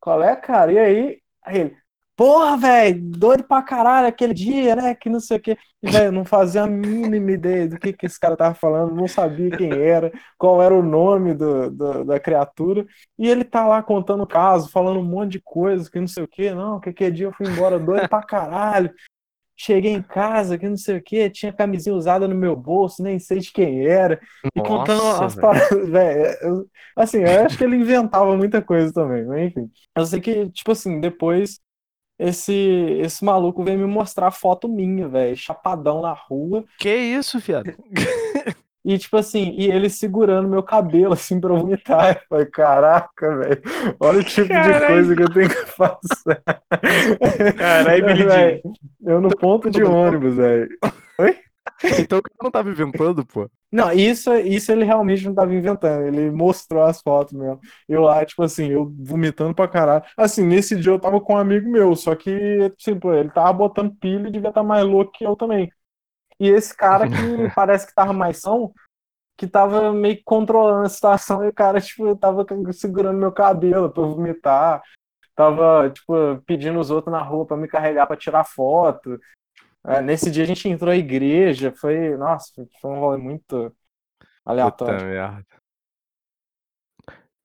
qual 0.00 0.22
é, 0.22 0.34
cara? 0.36 0.72
E 0.72 0.78
aí, 0.78 1.22
aí 1.42 1.58
ele, 1.58 1.76
porra, 2.18 2.56
velho, 2.56 3.00
doido 3.00 3.44
pra 3.44 3.62
caralho 3.62 4.08
aquele 4.08 4.34
dia, 4.34 4.74
né? 4.74 4.92
Que 4.92 5.08
não 5.08 5.20
sei 5.20 5.36
o 5.36 5.40
quê. 5.40 5.56
Velho, 5.80 6.10
não 6.10 6.24
fazia 6.24 6.64
a 6.64 6.66
mínima 6.66 7.30
ideia 7.30 7.68
do 7.68 7.78
que, 7.78 7.92
que 7.92 8.06
esse 8.06 8.18
cara 8.18 8.36
tava 8.36 8.56
falando, 8.56 8.92
não 8.92 9.06
sabia 9.06 9.56
quem 9.56 9.72
era, 9.72 10.10
qual 10.36 10.60
era 10.60 10.74
o 10.74 10.82
nome 10.82 11.32
do, 11.32 11.70
do 11.70 12.04
da 12.04 12.18
criatura. 12.18 12.84
E 13.16 13.28
ele 13.28 13.44
tá 13.44 13.64
lá 13.64 13.80
contando 13.84 14.24
o 14.24 14.26
caso, 14.26 14.68
falando 14.68 14.98
um 14.98 15.04
monte 15.04 15.32
de 15.32 15.40
coisa, 15.40 15.88
que 15.88 16.00
não 16.00 16.08
sei 16.08 16.24
o 16.24 16.28
quê. 16.28 16.52
Não, 16.52 16.80
que 16.80 16.88
aquele 16.88 17.12
dia 17.12 17.26
eu 17.26 17.32
fui 17.32 17.46
embora 17.46 17.78
doido 17.78 18.08
pra 18.08 18.20
caralho. 18.20 18.92
Cheguei 19.56 19.92
em 19.92 20.02
casa, 20.02 20.58
que 20.58 20.68
não 20.68 20.76
sei 20.76 20.98
o 20.98 21.02
que, 21.02 21.30
tinha 21.30 21.52
camisinha 21.52 21.94
usada 21.94 22.26
no 22.26 22.34
meu 22.34 22.56
bolso, 22.56 23.02
nem 23.02 23.18
sei 23.20 23.38
de 23.38 23.52
quem 23.52 23.86
era. 23.86 24.20
E 24.56 24.58
Nossa, 24.58 24.70
contando 24.70 25.02
as 25.24 25.34
paradas, 25.36 25.68
velho. 25.88 26.68
Assim, 26.96 27.18
eu 27.18 27.46
acho 27.46 27.56
que 27.56 27.62
ele 27.62 27.76
inventava 27.76 28.36
muita 28.36 28.60
coisa 28.60 28.92
também, 28.92 29.24
mas 29.24 29.48
enfim. 29.48 29.70
Eu 29.96 30.06
sei 30.06 30.20
que, 30.20 30.50
tipo 30.50 30.72
assim, 30.72 31.00
depois 31.00 31.60
esse, 32.18 32.52
esse 33.00 33.24
maluco 33.24 33.62
veio 33.62 33.78
me 33.78 33.86
mostrar 33.86 34.30
foto 34.30 34.68
minha, 34.68 35.06
velho, 35.08 35.36
chapadão 35.36 36.02
na 36.02 36.12
rua. 36.12 36.64
Que 36.78 36.94
isso, 36.94 37.40
fiado? 37.40 37.72
E, 38.84 38.96
tipo 38.96 39.18
assim, 39.18 39.54
e 39.58 39.70
ele 39.70 39.90
segurando 39.90 40.48
meu 40.48 40.62
cabelo, 40.62 41.12
assim, 41.12 41.38
pra 41.38 41.52
vomitar. 41.52 42.16
Eu 42.16 42.20
falei, 42.26 42.46
caraca, 42.46 43.36
velho, 43.36 43.62
olha 44.00 44.20
o 44.20 44.24
tipo 44.24 44.48
Carai. 44.48 44.80
de 44.80 44.86
coisa 44.86 45.16
que 45.16 45.22
eu 45.24 45.30
tenho 45.30 45.48
que 45.50 45.66
fazer. 45.66 46.42
Caralho. 47.54 48.62
Eu 49.04 49.20
no 49.20 49.28
ponto 49.28 49.70
de 49.70 49.82
ônibus, 49.82 50.36
velho. 50.36 50.68
Oi? 51.18 51.36
Então 51.98 52.18
eu 52.18 52.22
não 52.42 52.50
tava 52.50 52.70
inventando, 52.70 53.24
pô. 53.24 53.48
Não, 53.70 53.92
isso, 53.92 54.34
isso 54.34 54.72
ele 54.72 54.84
realmente 54.84 55.24
não 55.24 55.34
tava 55.34 55.54
inventando. 55.54 56.06
Ele 56.06 56.30
mostrou 56.30 56.82
as 56.82 57.00
fotos 57.00 57.34
mesmo. 57.34 57.60
Eu 57.88 58.02
lá, 58.02 58.24
tipo 58.24 58.42
assim, 58.42 58.68
eu 58.68 58.92
vomitando 58.98 59.54
pra 59.54 59.68
caralho. 59.68 60.04
Assim, 60.16 60.44
nesse 60.44 60.74
dia 60.76 60.92
eu 60.92 60.98
tava 60.98 61.20
com 61.20 61.34
um 61.34 61.38
amigo 61.38 61.70
meu, 61.70 61.94
só 61.94 62.14
que, 62.14 62.70
tipo, 62.76 63.12
ele 63.12 63.30
tava 63.30 63.52
botando 63.52 63.94
pilha 63.96 64.28
e 64.28 64.32
devia 64.32 64.48
estar 64.48 64.62
tá 64.62 64.66
mais 64.66 64.84
louco 64.84 65.12
que 65.12 65.24
eu 65.24 65.36
também. 65.36 65.70
E 66.40 66.48
esse 66.48 66.76
cara 66.76 67.06
que 67.08 67.14
parece 67.54 67.86
que 67.86 67.94
tava 67.94 68.12
mais 68.12 68.38
são, 68.40 68.72
que 69.36 69.46
tava 69.46 69.92
meio 69.92 70.16
que 70.16 70.24
controlando 70.24 70.86
a 70.86 70.88
situação, 70.88 71.44
e 71.44 71.48
o 71.48 71.52
cara, 71.52 71.80
tipo, 71.80 72.16
tava 72.16 72.44
segurando 72.72 73.18
meu 73.18 73.32
cabelo 73.32 73.90
pra 73.90 74.02
eu 74.02 74.10
vomitar. 74.14 74.82
Tava, 75.36 75.90
tipo, 75.90 76.12
pedindo 76.46 76.80
os 76.80 76.90
outros 76.90 77.12
na 77.12 77.22
rua 77.22 77.46
pra 77.46 77.56
me 77.56 77.68
carregar 77.68 78.06
pra 78.06 78.16
tirar 78.16 78.44
foto. 78.44 79.18
É, 79.86 80.02
nesse 80.02 80.30
dia 80.30 80.44
a 80.44 80.46
gente 80.46 80.68
entrou 80.68 80.92
à 80.92 80.96
igreja, 80.96 81.72
foi, 81.72 82.16
nossa, 82.16 82.66
foi 82.80 82.90
um 82.90 83.00
rolê 83.00 83.18
muito 83.18 83.74
aleatório. 84.44 84.98
Puta 84.98 85.06
merda. 85.06 85.58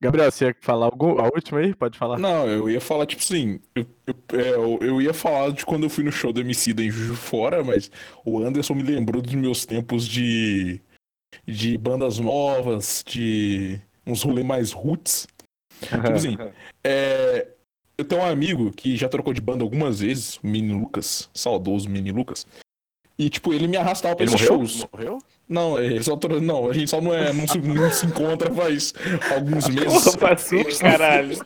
Gabriel, 0.04 0.30
você 0.30 0.48
ia 0.48 0.56
falar 0.60 0.88
algum, 0.88 1.18
a 1.18 1.30
última 1.34 1.60
aí? 1.62 1.74
Pode 1.74 1.98
falar. 1.98 2.20
Não, 2.20 2.46
eu 2.46 2.70
ia 2.70 2.82
falar, 2.82 3.06
tipo 3.06 3.22
assim, 3.22 3.62
eu, 3.74 3.86
eu, 4.06 4.16
é, 4.38 4.50
eu, 4.50 4.80
eu 4.82 5.02
ia 5.02 5.14
falar 5.14 5.52
de 5.54 5.66
quando 5.66 5.84
eu 5.84 5.90
fui 5.90 6.04
no 6.04 6.12
show 6.12 6.34
do 6.34 6.42
MC 6.42 6.74
da 6.74 6.84
em 6.84 6.92
Juju 6.92 7.16
Fora, 7.16 7.64
mas 7.64 7.90
o 8.26 8.40
Anderson 8.40 8.74
me 8.74 8.84
lembrou 8.84 9.22
dos 9.22 9.34
meus 9.34 9.66
tempos 9.66 10.06
de, 10.06 10.82
de 11.48 11.78
bandas 11.78 12.20
novas, 12.20 13.02
de 13.08 13.80
uns 14.06 14.24
rolês 14.24 14.46
mais 14.46 14.72
roots. 14.74 15.26
Tipo 15.80 16.12
assim, 16.12 16.36
é, 16.84 17.48
eu 17.98 18.06
tenho 18.06 18.22
um 18.22 18.26
amigo 18.26 18.72
que 18.72 18.96
já 18.96 19.08
trocou 19.08 19.34
de 19.34 19.42
banda 19.42 19.64
algumas 19.64 20.00
vezes, 20.00 20.38
o 20.38 20.48
Mini 20.48 20.74
Lucas, 20.74 21.30
saudoso 21.34 21.90
Mini 21.90 22.12
Lucas. 22.12 22.46
E, 23.18 23.30
tipo, 23.30 23.54
ele 23.54 23.68
me 23.68 23.78
arrastava 23.78 24.16
pra 24.16 24.26
ele 24.26 24.34
esses 24.34 24.50
morreu? 24.50 24.66
shows. 24.66 24.88
Morreu? 24.92 25.20
Não, 25.48 25.80
ele 25.80 26.04
só, 26.04 26.18
não, 26.42 26.70
a 26.70 26.74
gente 26.74 26.90
só 26.90 27.00
não, 27.00 27.14
é, 27.14 27.32
não, 27.32 27.48
se, 27.48 27.60
não 27.60 27.92
se 27.92 28.08
encontra 28.08 28.52
faz 28.52 28.94
alguns 29.36 29.70
meses. 29.70 30.04
Porra, 30.04 30.18
passou, 30.18 30.66
caralho. 30.80 31.38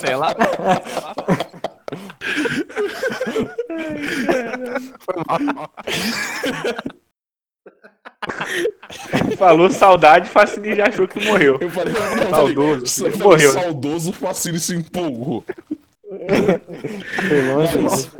Sei 0.00 0.16
lá. 0.16 0.34
Foi 5.00 5.14
mal. 5.26 5.70
Falou 9.36 9.70
saudade, 9.70 10.28
Facine 10.28 10.74
já 10.76 10.88
achou 10.88 11.06
que 11.06 11.24
morreu. 11.24 11.58
Eu 11.60 11.70
falei, 11.70 11.94
não, 11.94 12.30
saudoso. 12.30 13.02
Falei, 13.02 13.18
morreu. 13.18 13.52
Saudoso, 13.52 14.12
Facine 14.12 14.60
se 14.60 14.74
empolgou. 14.74 15.44
mas, 17.82 18.10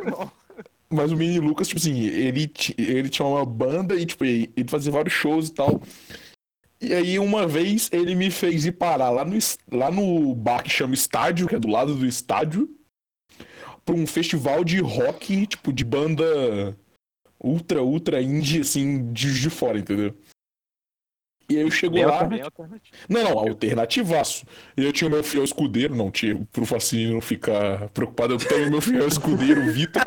mas 0.90 1.12
o 1.12 1.16
Mini 1.16 1.38
Lucas, 1.38 1.68
tipo 1.68 1.80
assim, 1.80 2.04
ele, 2.06 2.50
ele 2.78 3.08
tinha 3.08 3.26
uma 3.26 3.44
banda 3.44 3.94
e, 3.94 4.06
tipo, 4.06 4.24
ele 4.24 4.52
fazia 4.68 4.92
vários 4.92 5.14
shows 5.14 5.48
e 5.48 5.54
tal. 5.54 5.80
E 6.80 6.92
aí, 6.92 7.18
uma 7.18 7.46
vez, 7.46 7.88
ele 7.92 8.14
me 8.14 8.30
fez 8.30 8.66
ir 8.66 8.72
parar 8.72 9.10
lá 9.10 9.24
no, 9.24 9.38
lá 9.72 9.90
no 9.90 10.34
bar 10.34 10.62
que 10.62 10.70
chama 10.70 10.94
Estádio, 10.94 11.46
que 11.46 11.54
é 11.54 11.58
do 11.58 11.68
lado 11.68 11.94
do 11.94 12.06
estádio, 12.06 12.68
pra 13.84 13.94
um 13.94 14.06
festival 14.06 14.64
de 14.64 14.80
rock, 14.80 15.46
tipo, 15.46 15.72
de 15.72 15.84
banda 15.84 16.76
ultra, 17.44 17.82
ultra 17.82 18.22
indie, 18.22 18.60
assim, 18.60 19.12
de, 19.12 19.40
de 19.40 19.50
fora, 19.50 19.78
entendeu? 19.78 20.14
E 21.48 21.56
aí 21.56 21.62
eu 21.62 21.70
chego 21.70 21.94
Bem 21.94 22.06
lá. 22.06 22.22
alternativo. 22.22 22.96
Não, 23.06 23.22
não, 23.22 23.38
alternativaço. 23.38 24.46
E 24.76 24.82
eu 24.82 24.92
tinha 24.92 25.08
o 25.08 25.10
meu 25.10 25.22
fiel 25.22 25.44
escudeiro, 25.44 25.94
não 25.94 26.10
tinha, 26.10 26.36
pro 26.50 26.64
Facine 26.64 27.12
não 27.12 27.20
ficar 27.20 27.88
preocupado, 27.90 28.34
eu 28.34 28.38
tenho 28.38 28.68
o 28.68 28.70
meu 28.70 28.80
fiel 28.80 29.06
escudeiro, 29.06 29.60
o 29.60 29.68
Vitor, 29.72 30.02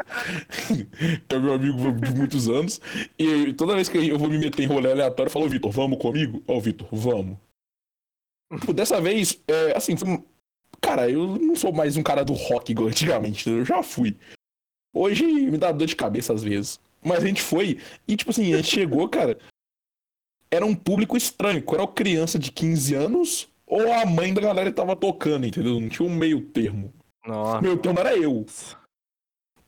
que 0.67 1.35
é 1.35 1.39
meu 1.39 1.53
amigo 1.53 1.91
de 1.91 2.15
muitos 2.15 2.49
anos. 2.49 2.81
E 3.19 3.53
toda 3.53 3.75
vez 3.75 3.87
que 3.87 3.97
eu 3.97 4.17
vou 4.17 4.29
me 4.29 4.39
meter 4.39 4.63
em 4.63 4.67
rolê 4.67 4.91
aleatório, 4.91 5.29
eu 5.29 5.33
falo, 5.33 5.47
Vitor, 5.47 5.71
vamos 5.71 5.99
comigo? 5.99 6.43
Ó, 6.47 6.59
Vitor, 6.59 6.87
vamos. 6.91 7.37
Tipo, 8.59 8.73
dessa 8.73 8.99
vez, 8.99 9.39
é, 9.47 9.77
assim, 9.77 9.95
foi... 9.95 10.23
cara, 10.81 11.07
eu 11.07 11.37
não 11.37 11.55
sou 11.55 11.71
mais 11.71 11.97
um 11.97 12.03
cara 12.03 12.25
do 12.25 12.33
rock 12.33 12.71
igual 12.71 12.87
antigamente, 12.87 13.47
eu 13.47 13.63
já 13.63 13.83
fui. 13.83 14.17
Hoje 14.91 15.23
me 15.23 15.57
dá 15.57 15.71
dor 15.71 15.85
de 15.85 15.95
cabeça 15.95 16.33
às 16.33 16.41
vezes. 16.41 16.79
Mas 17.03 17.23
a 17.23 17.27
gente 17.27 17.41
foi, 17.41 17.79
e 18.07 18.15
tipo 18.15 18.31
assim, 18.31 18.53
a 18.53 18.57
gente 18.57 18.69
chegou, 18.69 19.07
cara, 19.09 19.37
era 20.51 20.65
um 20.65 20.75
público 20.75 21.15
estranho. 21.17 21.63
Era 21.71 21.87
criança 21.87 22.37
de 22.39 22.51
15 22.51 22.95
anos 22.95 23.49
ou 23.65 23.91
a 23.91 24.05
mãe 24.05 24.33
da 24.33 24.41
galera 24.41 24.71
tava 24.71 24.95
tocando, 24.95 25.45
entendeu? 25.45 25.79
Não 25.79 25.89
tinha 25.89 26.07
um 26.07 26.13
meio 26.15 26.41
termo. 26.41 26.93
Nossa. 27.25 27.59
O 27.59 27.61
meio 27.61 27.77
termo 27.77 27.99
era 27.99 28.15
eu. 28.17 28.45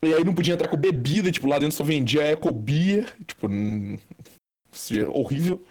E 0.02 0.14
aí 0.14 0.24
não 0.24 0.34
podia 0.34 0.54
entrar 0.54 0.68
com 0.68 0.78
bebida, 0.78 1.30
tipo, 1.30 1.46
lá 1.46 1.58
dentro 1.58 1.76
só 1.76 1.84
vendia 1.84 2.22
Eco 2.22 2.50
Beer, 2.50 3.14
tipo, 3.26 3.46
hum, 3.46 3.98
é 4.92 5.06
horrível. 5.08 5.62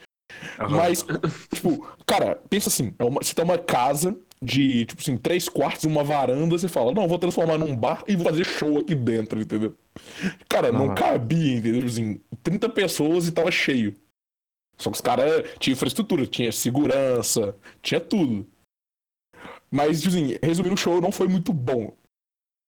Mas, 0.70 1.03
tipo, 1.51 1.84
cara, 2.05 2.36
pensa 2.47 2.70
assim, 2.70 2.93
é 2.99 3.03
uma- 3.03 3.24
você 3.24 3.34
tem 3.34 3.43
uma 3.43 3.57
casa 3.57 4.16
de, 4.41 4.85
tipo 4.85 5.01
assim, 5.01 5.17
três 5.17 5.49
quartos 5.49 5.85
uma 5.85 6.03
varanda, 6.03 6.57
você 6.57 6.67
fala, 6.67 6.93
não, 6.93 7.07
vou 7.07 7.19
transformar 7.19 7.57
num 7.57 7.75
bar 7.75 8.03
e 8.07 8.15
vou 8.15 8.25
fazer 8.25 8.45
show 8.45 8.77
aqui 8.77 8.95
dentro, 8.95 9.41
entendeu? 9.41 9.75
Cara, 10.47 10.71
não 10.71 10.85
Aham. 10.85 10.95
cabia, 10.95 11.57
entendeu? 11.57 11.85
Assim, 11.85 12.21
30 12.41 12.69
pessoas 12.69 13.27
e 13.27 13.31
tava 13.31 13.51
cheio. 13.51 13.95
Só 14.77 14.89
que 14.89 14.95
os 14.95 15.01
caras 15.01 15.43
tinham 15.59 15.73
infraestrutura, 15.73 16.25
tinha 16.25 16.51
segurança, 16.53 17.55
tinha 17.81 17.99
tudo. 17.99 18.47
Mas, 19.69 20.01
tipo 20.01 20.15
assim, 20.15 20.37
resumindo, 20.41 20.75
o 20.75 20.77
show 20.77 21.01
não 21.01 21.11
foi 21.11 21.27
muito 21.27 21.51
bom. 21.51 21.93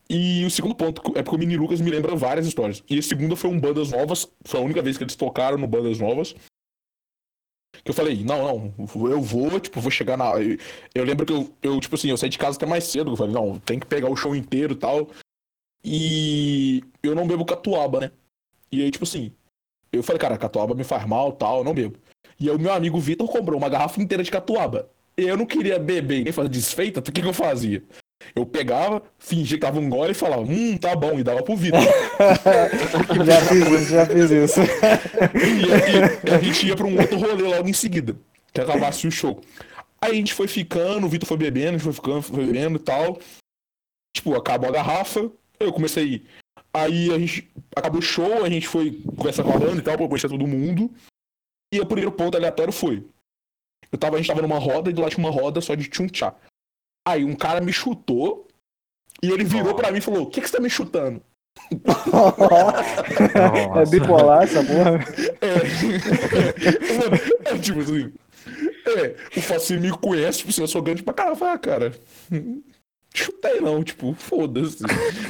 E 0.09 0.43
o 0.43 0.51
segundo 0.51 0.75
ponto 0.75 1.01
é 1.15 1.23
porque 1.23 1.37
o 1.37 1.39
Mini 1.39 1.55
Lucas 1.55 1.79
me 1.79 1.89
lembra 1.89 2.17
várias 2.17 2.45
histórias. 2.45 2.83
E 2.89 2.99
a 2.99 3.01
segunda 3.01 3.33
foi 3.37 3.49
um 3.49 3.57
Bandas 3.57 3.91
Novas, 3.91 4.27
foi 4.43 4.59
a 4.59 4.63
única 4.63 4.81
vez 4.81 4.97
que 4.97 5.05
eles 5.05 5.15
tocaram 5.15 5.57
no 5.57 5.65
Bandas 5.65 5.99
Novas. 5.99 6.35
Que 7.83 7.89
eu 7.89 7.95
falei, 7.95 8.23
não, 8.23 8.73
não, 8.77 9.09
eu 9.09 9.21
vou, 9.21 9.59
tipo, 9.59 9.81
vou 9.81 9.91
chegar 9.91 10.17
na. 10.17 10.33
Eu, 10.93 11.03
lembro 11.03 11.25
que 11.25 11.33
eu, 11.33 11.51
eu, 11.63 11.79
tipo 11.79 11.95
assim, 11.95 12.09
eu 12.09 12.17
saí 12.17 12.29
de 12.29 12.37
casa 12.37 12.57
até 12.57 12.65
mais 12.65 12.83
cedo. 12.83 13.11
Eu 13.11 13.17
falei, 13.17 13.33
não, 13.33 13.57
tem 13.59 13.79
que 13.79 13.87
pegar 13.87 14.09
o 14.09 14.15
show 14.15 14.35
inteiro 14.35 14.73
e 14.73 14.77
tal. 14.77 15.09
E 15.83 16.83
eu 17.01 17.15
não 17.15 17.27
bebo 17.27 17.43
catuaba, 17.43 17.99
né? 18.01 18.11
E 18.71 18.83
aí, 18.83 18.91
tipo 18.91 19.03
assim, 19.03 19.33
eu 19.91 20.03
falei, 20.03 20.19
cara, 20.19 20.37
catuaba 20.37 20.75
me 20.75 20.83
faz 20.83 21.05
mal 21.07 21.31
tal, 21.31 21.63
não 21.63 21.73
bebo. 21.73 21.97
E 22.39 22.49
aí 22.49 22.55
o 22.55 22.59
meu 22.59 22.73
amigo 22.73 22.99
Vitor 22.99 23.27
comprou 23.29 23.57
uma 23.57 23.69
garrafa 23.69 24.01
inteira 24.01 24.23
de 24.23 24.31
catuaba. 24.31 24.89
Eu 25.17 25.35
não 25.35 25.45
queria 25.45 25.77
beber 25.77 26.23
nem 26.23 26.33
fazer 26.33 26.49
desfeita, 26.49 26.99
o 26.99 27.03
que, 27.03 27.21
que 27.21 27.27
eu 27.27 27.33
fazia? 27.33 27.83
Eu 28.35 28.45
pegava, 28.45 29.01
fingia 29.17 29.57
que 29.57 29.61
tava 29.61 29.79
um 29.79 29.89
gole 29.89 30.11
e 30.11 30.15
falava, 30.15 30.41
hum, 30.41 30.77
tá 30.77 30.95
bom, 30.95 31.19
e 31.19 31.23
dava 31.23 31.43
pro 31.43 31.55
Vitor. 31.55 31.81
já 33.25 33.41
fiz 33.41 33.67
isso, 33.67 33.91
já 33.91 34.05
fiz 34.05 34.31
isso. 34.31 34.59
E 34.61 36.31
aí 36.31 36.35
a 36.35 36.39
gente 36.39 36.67
ia 36.67 36.75
pra 36.75 36.87
um 36.87 36.99
outro 36.99 37.17
rolê 37.17 37.43
logo 37.43 37.67
em 37.67 37.73
seguida, 37.73 38.15
que 38.53 38.61
acabasse 38.61 39.07
o 39.07 39.11
show. 39.11 39.41
Aí 40.01 40.11
a 40.11 40.15
gente 40.15 40.33
foi 40.33 40.47
ficando, 40.47 41.05
o 41.05 41.09
Vitor 41.09 41.27
foi 41.27 41.37
bebendo, 41.37 41.69
a 41.69 41.71
gente 41.73 41.83
foi 41.83 41.93
ficando, 41.93 42.21
foi 42.21 42.45
bebendo 42.45 42.77
e 42.77 42.81
tal. 42.81 43.19
Tipo, 44.15 44.35
acabou 44.35 44.69
a 44.69 44.73
garrafa, 44.73 45.31
eu 45.59 45.71
comecei 45.71 46.03
a 46.03 46.07
ir. 46.07 46.25
Aí 46.73 47.13
a 47.13 47.19
gente 47.19 47.51
acabou 47.75 47.99
o 47.99 48.03
show, 48.03 48.43
a 48.43 48.49
gente 48.49 48.67
foi 48.67 49.01
conversar 49.15 49.43
com 49.43 49.51
a 49.51 49.59
banda 49.59 49.77
e 49.77 49.81
tal, 49.81 49.97
pra 49.97 50.07
conhecer 50.07 50.29
todo 50.29 50.47
mundo. 50.47 50.89
E 51.73 51.79
o 51.79 51.85
primeiro 51.85 52.11
ponto 52.11 52.35
aleatório 52.35 52.73
foi. 52.73 53.05
Eu 53.91 53.97
tava, 53.97 54.15
a 54.15 54.19
gente 54.19 54.27
tava 54.27 54.41
numa 54.41 54.57
roda 54.57 54.89
e 54.89 54.93
do 54.93 55.01
lado 55.01 55.11
tinha 55.11 55.25
uma 55.25 55.33
roda 55.33 55.61
só 55.61 55.75
de 55.75 55.89
tchum-tchá. 55.89 56.35
Aí 57.07 57.23
um 57.23 57.35
cara 57.35 57.61
me 57.61 57.73
chutou 57.73 58.47
e 59.21 59.29
ele 59.31 59.43
virou 59.43 59.75
pra 59.75 59.91
mim 59.91 59.99
e 59.99 60.01
falou: 60.01 60.23
O 60.23 60.29
que, 60.29 60.41
que 60.41 60.47
você 60.47 60.57
tá 60.57 60.61
me 60.61 60.69
chutando? 60.69 61.21
é 63.75 63.85
bipolar 63.89 64.43
essa 64.43 64.63
porra. 64.63 64.99
É. 65.41 65.55
Mano, 66.93 67.15
é 67.45 67.57
tipo 67.57 67.79
assim. 67.79 68.13
É, 68.85 69.15
o 69.37 69.41
Facine 69.41 69.79
me 69.79 69.91
conhece, 69.91 70.39
tipo 70.39 70.49
assim, 70.49 70.61
eu 70.61 70.67
sou 70.67 70.81
grande 70.81 71.03
pra 71.03 71.13
caralho. 71.13 71.35
Falei, 71.35 71.53
ah, 71.53 71.57
cara. 71.59 71.93
Chutei 73.13 73.59
não, 73.59 73.83
tipo, 73.83 74.13
foda-se. 74.13 74.79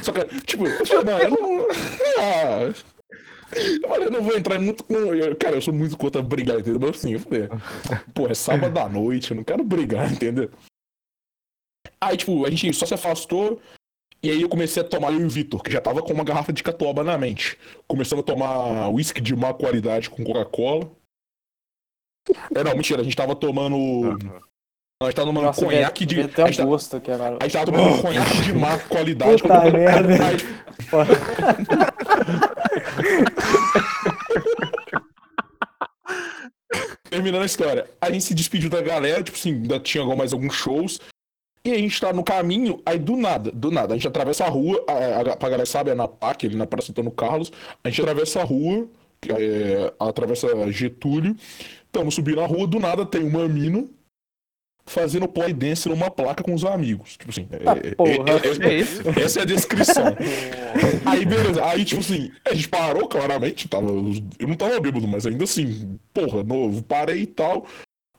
Só 0.02 0.12
que, 0.12 0.24
tipo, 0.42 0.66
eu 0.66 1.04
não, 1.04 1.18
eu 1.18 1.30
não. 1.30 1.66
Ah. 2.18 2.72
Eu 3.54 3.88
falei, 3.88 4.06
eu 4.06 4.10
não 4.10 4.22
vou 4.22 4.36
entrar 4.36 4.58
muito 4.58 4.82
com. 4.84 4.94
Cara, 5.38 5.56
eu 5.56 5.60
sou 5.60 5.74
muito 5.74 5.96
contra 5.98 6.22
brigar, 6.22 6.60
entendeu? 6.60 6.80
Mas 6.80 6.96
assim, 6.96 7.12
eu 7.12 7.20
falei, 7.20 7.48
pô, 8.14 8.26
é 8.26 8.34
sábado 8.34 8.78
à 8.78 8.88
noite, 8.88 9.32
eu 9.32 9.36
não 9.36 9.44
quero 9.44 9.62
brigar, 9.62 10.10
entendeu? 10.10 10.50
Aí, 12.02 12.16
tipo, 12.16 12.44
a 12.44 12.50
gente 12.50 12.72
só 12.72 12.84
se 12.84 12.94
afastou. 12.94 13.60
E 14.24 14.30
aí 14.30 14.42
eu 14.42 14.48
comecei 14.48 14.82
a 14.82 14.84
tomar 14.84 15.12
eu 15.12 15.20
e 15.20 15.24
o 15.24 15.28
Vitor, 15.28 15.62
que 15.62 15.70
já 15.70 15.80
tava 15.80 16.02
com 16.02 16.12
uma 16.12 16.24
garrafa 16.24 16.52
de 16.52 16.62
catuaba 16.62 17.04
na 17.04 17.16
mente. 17.16 17.56
Começando 17.86 18.20
a 18.20 18.24
tomar 18.24 18.88
whisky 18.88 19.20
de 19.20 19.36
má 19.36 19.54
qualidade 19.54 20.10
com 20.10 20.24
Coca-Cola. 20.24 20.90
É, 22.54 22.64
não, 22.64 22.74
mentira, 22.74 23.00
a 23.00 23.04
gente 23.04 23.16
tava 23.16 23.36
tomando. 23.36 24.16
A 25.00 25.06
gente 25.06 25.16
tava 25.16 25.28
tomando 25.28 25.44
Nossa, 25.44 25.64
conhaque 25.64 26.06
de. 26.06 26.20
até 26.20 26.64
gosto 26.64 26.96
aqui 26.96 27.10
agora. 27.10 27.38
a 27.40 27.44
gente 27.44 27.52
tava 27.52 27.66
tomando 27.66 28.02
conhaque 28.02 28.40
de 28.42 28.52
má 28.52 28.78
qualidade. 28.78 29.42
Puta 29.42 29.70
merda. 29.70 30.26
Aí, 30.26 30.36
Terminando 37.10 37.42
a 37.42 37.46
história, 37.46 37.90
a 38.00 38.10
gente 38.10 38.24
se 38.24 38.34
despediu 38.34 38.70
da 38.70 38.80
galera, 38.80 39.22
tipo 39.22 39.36
assim, 39.36 39.52
ainda 39.52 39.78
tinha 39.78 40.04
mais 40.16 40.32
alguns 40.32 40.54
shows. 40.54 40.98
E 41.64 41.70
a 41.70 41.78
gente 41.78 42.00
tá 42.00 42.12
no 42.12 42.24
caminho, 42.24 42.82
aí 42.84 42.98
do 42.98 43.16
nada, 43.16 43.50
do 43.52 43.70
nada, 43.70 43.94
a 43.94 43.96
gente 43.96 44.08
atravessa 44.08 44.44
a 44.44 44.48
rua, 44.48 44.84
a, 44.88 45.20
a, 45.32 45.36
pra 45.36 45.48
galera 45.48 45.64
sabe, 45.66 45.90
é 45.90 45.94
na 45.94 46.08
PAC, 46.08 46.46
ali 46.46 46.56
na 46.56 46.66
Praça 46.66 46.90
Antônio 46.90 47.12
Carlos. 47.12 47.52
A 47.84 47.88
gente 47.88 48.00
atravessa 48.00 48.40
a 48.40 48.44
rua, 48.44 48.88
é, 49.28 49.92
atravessa 50.00 50.48
Getúlio. 50.72 51.36
Estamos 51.86 52.14
subindo 52.16 52.40
a 52.40 52.46
rua, 52.46 52.66
do 52.66 52.80
nada 52.80 53.06
tem 53.06 53.22
uma 53.22 53.46
mina 53.46 53.84
fazendo 54.84 55.28
pole 55.28 55.52
dance 55.52 55.88
numa 55.88 56.10
placa 56.10 56.42
com 56.42 56.52
os 56.52 56.64
amigos. 56.64 57.16
Tipo 57.16 57.30
assim, 57.30 57.46
é- 57.52 57.68
Ah, 57.70 57.76
é- 57.80 57.94
porra. 57.94 58.24
é- 58.66 58.68
É 58.68 58.74
isso? 58.80 59.02
essa 59.16 59.38
é 59.38 59.42
a 59.42 59.46
descrição. 59.46 60.04
Aí, 61.06 61.24
beleza. 61.24 61.64
Aí, 61.64 61.84
tipo 61.84 62.00
assim, 62.00 62.32
a 62.44 62.52
gente 62.54 62.68
parou, 62.68 63.06
claramente. 63.06 63.68
Tava, 63.68 63.88
eu 63.88 64.48
não 64.48 64.56
tava 64.56 64.80
bêbado, 64.80 65.06
mas 65.06 65.24
ainda 65.26 65.44
assim, 65.44 65.96
porra, 66.12 66.42
novo, 66.42 66.82
parei 66.82 67.22
e 67.22 67.26
tal. 67.26 67.64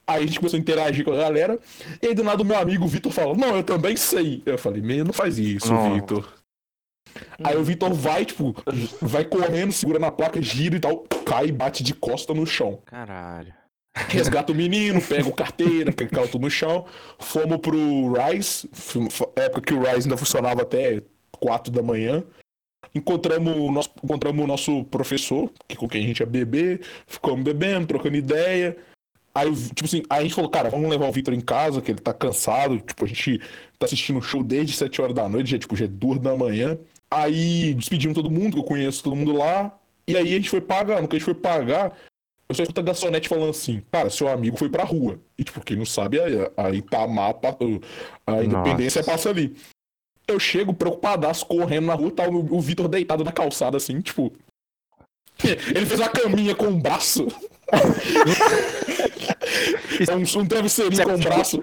Aí 0.06 0.24
a 0.24 0.28
gente 0.28 0.40
começou 0.40 0.58
a 0.58 0.62
interagir 0.62 1.06
com 1.06 1.14
a 1.14 1.18
galera. 1.18 1.60
E 2.02 2.08
aí, 2.08 2.14
do 2.14 2.24
nada, 2.24 2.42
o 2.42 2.46
meu 2.46 2.58
amigo 2.58 2.88
Vitor 2.88 3.12
fala: 3.12 3.36
Não, 3.36 3.56
eu 3.56 3.64
também 3.64 3.96
sei. 3.96 4.42
Eu 4.46 4.58
falei: 4.58 4.82
Meu, 4.82 5.06
não 5.06 5.14
faz 5.14 5.38
isso. 5.38 5.74
Vitor. 5.94 6.34
Aí 7.44 7.56
o 7.56 7.64
Vitor 7.64 7.94
vai, 7.94 8.26
tipo, 8.26 8.56
vai 9.02 9.24
correndo, 9.24 9.72
segura 9.72 10.00
na 10.00 10.12
placa, 10.12 10.42
gira 10.42 10.76
e 10.76 10.80
tal, 10.80 11.06
cai 11.26 11.48
e 11.48 11.52
bate 11.52 11.84
de 11.84 11.94
costa 11.94 12.34
no 12.34 12.46
chão. 12.46 12.80
Caralho. 12.86 13.54
Resgata 13.96 14.52
o 14.52 14.56
menino, 14.56 15.00
pega 15.00 15.30
o 15.30 15.34
carteira, 15.34 15.94
que 15.94 16.08
caiu 16.08 16.28
tudo 16.28 16.42
no 16.42 16.50
chão. 16.50 16.86
Fomos 17.20 17.58
pro 17.60 18.14
Rise, 18.14 18.68
época 19.36 19.62
que 19.62 19.74
o 19.74 19.84
Rise 19.84 20.08
ainda 20.08 20.18
funcionava 20.18 20.64
até 20.64 21.04
4 21.40 21.72
da 21.72 21.84
manhã. 21.84 22.24
Encontramos 22.96 23.56
o 23.56 23.72
nosso, 23.72 23.92
encontramos 24.04 24.44
o 24.44 24.48
nosso 24.48 24.84
professor, 24.86 25.52
que 25.68 25.76
com 25.76 25.88
quem 25.88 26.04
a 26.04 26.08
gente 26.08 26.20
ia 26.20 26.26
beber, 26.26 26.82
ficamos 27.06 27.44
bebendo, 27.44 27.88
trocando 27.88 28.16
ideia. 28.16 28.76
Aí, 29.36 29.52
tipo 29.74 29.86
assim, 29.86 30.04
aí 30.10 30.20
a 30.20 30.22
gente 30.24 30.36
falou, 30.36 30.50
cara, 30.50 30.70
vamos 30.70 30.90
levar 30.90 31.08
o 31.08 31.12
Victor 31.12 31.34
em 31.34 31.42
casa, 31.42 31.82
que 31.82 31.92
ele 31.92 32.00
tá 32.00 32.14
cansado. 32.14 32.80
Tipo, 32.80 33.06
a 33.06 33.08
gente 33.08 33.40
tá 33.80 33.86
assistindo 33.86 34.20
o 34.20 34.22
show 34.22 34.44
desde 34.44 34.76
7 34.76 35.02
horas 35.02 35.16
da 35.16 35.28
noite, 35.28 35.50
já, 35.52 35.58
tipo, 35.58 35.76
já 35.76 35.86
é 35.86 35.88
2 35.88 36.20
da 36.20 36.36
manhã. 36.38 36.78
Aí 37.10 37.74
despedimos 37.74 38.16
todo 38.16 38.30
mundo, 38.30 38.54
que 38.54 38.60
eu 38.60 38.64
conheço 38.64 39.04
todo 39.04 39.16
mundo 39.16 39.34
lá. 39.34 39.76
E 40.08 40.16
aí 40.16 40.34
a 40.34 40.36
gente 40.38 40.50
foi 40.50 40.62
pagar. 40.62 41.02
No 41.02 41.08
que 41.08 41.16
a 41.16 41.20
gente 41.20 41.26
foi 41.26 41.34
pagar, 41.34 41.98
eu 42.48 42.56
só 42.56 42.62
escuto 42.62 42.82
a 42.82 42.84
garçonete 42.84 43.28
falando 43.30 43.50
assim, 43.50 43.82
cara, 43.92 44.10
seu 44.10 44.28
amigo 44.28 44.58
foi 44.58 44.70
pra 44.70 44.84
rua. 44.84 45.20
E 45.38 45.44
tipo, 45.44 45.62
quem 45.62 45.78
não 45.78 45.86
sabe, 45.86 46.20
a, 46.20 46.52
a 46.66 46.70
Itamar, 46.72 47.34
pa- 47.36 47.58
a 48.28 48.44
Independência 48.44 49.00
Nossa. 49.00 49.12
passa 49.12 49.30
ali. 49.30 49.56
Eu 50.28 50.40
chego 50.40 50.74
preocupadaço, 50.74 51.46
correndo 51.46 51.88
na 51.88 51.96
rua, 51.96 52.12
tá 52.12 52.28
o, 52.30 52.56
o 52.56 52.62
Vitor 52.62 52.88
deitado 52.88 53.24
na 53.24 53.32
calçada, 53.32 53.78
assim, 53.78 54.00
tipo. 54.00 54.32
Ele 55.44 55.86
fez 55.86 56.00
uma 56.00 56.10
caminha 56.10 56.54
com 56.54 56.68
o 56.68 56.80
braço. 56.80 57.28
É 60.10 60.16
um, 60.16 60.42
um 60.42 60.46
travesseirinho 60.46 61.04
com 61.04 61.14
o 61.16 61.18
braço. 61.18 61.62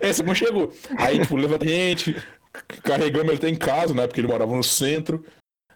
É, 0.00 0.12
você 0.12 0.22
não 0.22 0.34
chegou. 0.34 0.72
Aí, 0.96 1.18
tipo, 1.20 1.36
levanta 1.36 1.64
a 1.64 1.68
gente, 1.68 2.14
carregamos 2.82 3.28
ele 3.28 3.36
até 3.38 3.48
em 3.48 3.56
casa, 3.56 3.92
né? 3.94 4.06
Porque 4.06 4.20
ele 4.20 4.28
morava 4.28 4.54
no 4.54 4.62
centro. 4.62 5.24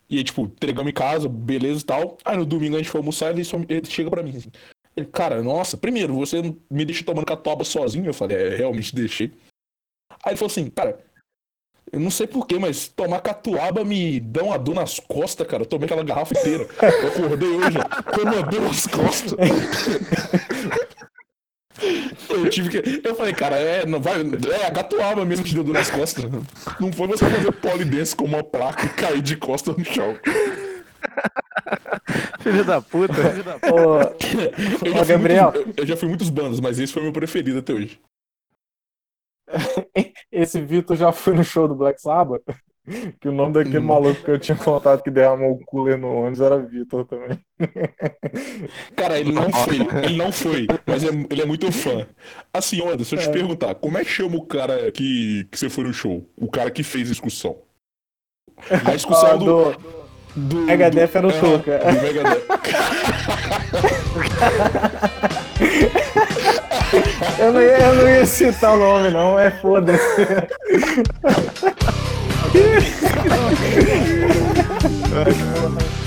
E 0.09 0.19
aí, 0.19 0.25
tipo, 0.25 0.43
entregamos 0.43 0.91
em 0.91 0.95
casa, 0.95 1.29
beleza 1.29 1.81
e 1.81 1.85
tal. 1.85 2.19
Aí 2.25 2.37
no 2.37 2.45
domingo 2.47 2.77
a 2.77 2.79
gente 2.79 2.91
foi 2.91 3.01
almoçar 3.01 3.29
e 3.29 3.37
ele, 3.37 3.45
só- 3.45 3.59
ele 3.69 3.87
chega 3.87 4.11
pra 4.11 4.23
mim 4.23 4.37
assim. 4.37 4.51
Ele, 4.97 5.07
cara, 5.07 5.43
nossa, 5.43 5.77
primeiro, 5.77 6.15
você 6.15 6.43
me 6.71 6.85
deixa 6.85 7.03
tomando 7.05 7.25
catuaba 7.27 7.65
sozinho? 7.65 8.07
Eu 8.07 8.15
falei, 8.15 8.37
é, 8.37 8.57
realmente 8.57 8.95
deixei. 8.95 9.33
Aí 10.23 10.33
ele 10.33 10.37
falou 10.37 10.51
assim, 10.51 10.69
cara, 10.69 10.99
eu 11.91 12.01
não 12.01 12.11
sei 12.11 12.27
porquê, 12.27 12.59
mas 12.59 12.89
tomar 12.89 13.21
catuaba 13.21 13.85
me 13.85 14.21
dá 14.21 14.43
uma 14.43 14.59
dor 14.59 14.75
nas 14.75 15.01
costas, 15.01 15.47
cara. 15.47 15.63
Eu 15.63 15.67
tomei 15.67 15.87
aquela 15.87 16.05
garrafa 16.05 16.39
inteira. 16.39 16.67
Eu 16.81 17.09
acordei 17.09 17.49
hoje 17.49 17.79
com 18.15 18.21
uma 18.23 18.43
dor 18.43 18.61
nas 18.63 18.87
costas. 18.87 19.35
Eu 22.29 22.49
tive 22.49 22.69
que. 22.69 23.01
Eu 23.07 23.15
falei, 23.15 23.33
cara, 23.33 23.57
é, 23.57 23.85
não 23.85 24.01
vai. 24.01 24.21
É 24.61 24.67
a 24.67 24.71
gatuaba 24.71 25.25
mesmo 25.25 25.45
que 25.45 25.53
deu 25.55 25.65
dor 25.65 25.73
nas 25.75 25.91
costas. 25.91 26.25
Não 26.79 26.93
foi 26.93 27.07
você 27.09 27.25
fazer 27.29 27.51
polidense 27.53 28.15
com 28.15 28.25
uma 28.25 28.43
placa 28.45 28.87
e 28.87 28.89
cair 28.91 29.21
de 29.23 29.37
costas 29.37 29.77
no 29.77 29.85
chão. 29.85 30.17
Filho 32.41 32.65
da 32.65 32.81
puta. 32.81 33.15
Ô, 33.73 34.01
Eu 34.87 34.93
ô, 34.93 34.97
já, 34.97 35.05
fui 35.05 35.13
Gabriel, 35.15 35.53
muitos- 35.53 35.75
eu 35.77 35.87
já 35.87 35.97
fui 35.97 36.09
muitos 36.09 36.29
bandos, 36.31 36.61
mas 36.61 36.79
esse 36.79 36.93
foi 36.93 37.03
meu 37.03 37.13
preferido 37.13 37.59
até 37.59 37.73
hoje. 37.73 37.99
Esse 40.31 40.61
Vitor 40.61 40.97
já 40.97 41.13
foi 41.13 41.35
no 41.35 41.45
show 41.45 41.69
do 41.69 41.75
Black 41.75 42.01
Sabbath? 42.01 42.43
Que 43.21 43.29
o 43.29 43.33
nome 43.33 43.53
daquele 43.53 43.79
maluco 43.79 44.25
que 44.25 44.31
eu 44.33 44.41
tinha 44.41 44.59
contado 44.59 45.05
que 45.05 45.11
derramou 45.11 45.53
o 45.53 45.65
cooler 45.65 45.97
no 45.97 46.09
ônibus 46.09 46.41
era 46.41 46.59
Vitor 46.59 47.07
também. 47.07 47.39
Cara, 48.97 49.21
ele 49.21 49.31
não 49.31 49.53
foi, 49.53 49.77
ele 50.03 50.17
não 50.17 50.33
foi, 50.33 50.67
mas 50.85 51.05
é- 51.05 51.27
ele 51.31 51.43
é 51.43 51.47
muito 51.47 51.71
fã. 51.71 52.05
Assim, 52.53 52.83
Anderson, 52.83 53.15
deixa 53.15 53.15
eu 53.15 53.21
te 53.21 53.39
perguntar, 53.39 53.77
como 53.77 53.99
é 53.99 54.05
que 54.05 54.11
chama 54.11 54.35
o 54.35 54.45
cara 54.45 54.91
que, 54.91 55.47
que 55.49 55.57
você 55.57 55.71
foi 55.71 55.85
no 55.85 55.95
show? 55.95 56.29
O 56.37 56.51
cara 56.51 56.73
que 56.73 56.83
fez 56.83 57.07
a 57.07 57.13
discussão. 57.13 57.57
A 58.85 58.97
discussão 58.97 59.35
ó, 59.35 59.37
do, 59.37 59.73
do 59.75 60.03
do. 60.35 60.57
Megadeth 60.63 61.11
era 61.15 61.27
o 61.27 61.31
é, 61.31 61.41
Tuca. 61.41 61.79
Do 61.79 62.03
Megadeth. 62.03 62.43
Eu 67.39 67.53
não, 67.53 67.61
ia, 67.61 67.79
eu 67.79 67.95
não 67.95 68.09
ia 68.09 68.27
citar 68.27 68.75
o 68.75 68.79
nome, 68.79 69.11
não, 69.11 69.39
é 69.39 69.51
foda-se. 69.51 70.27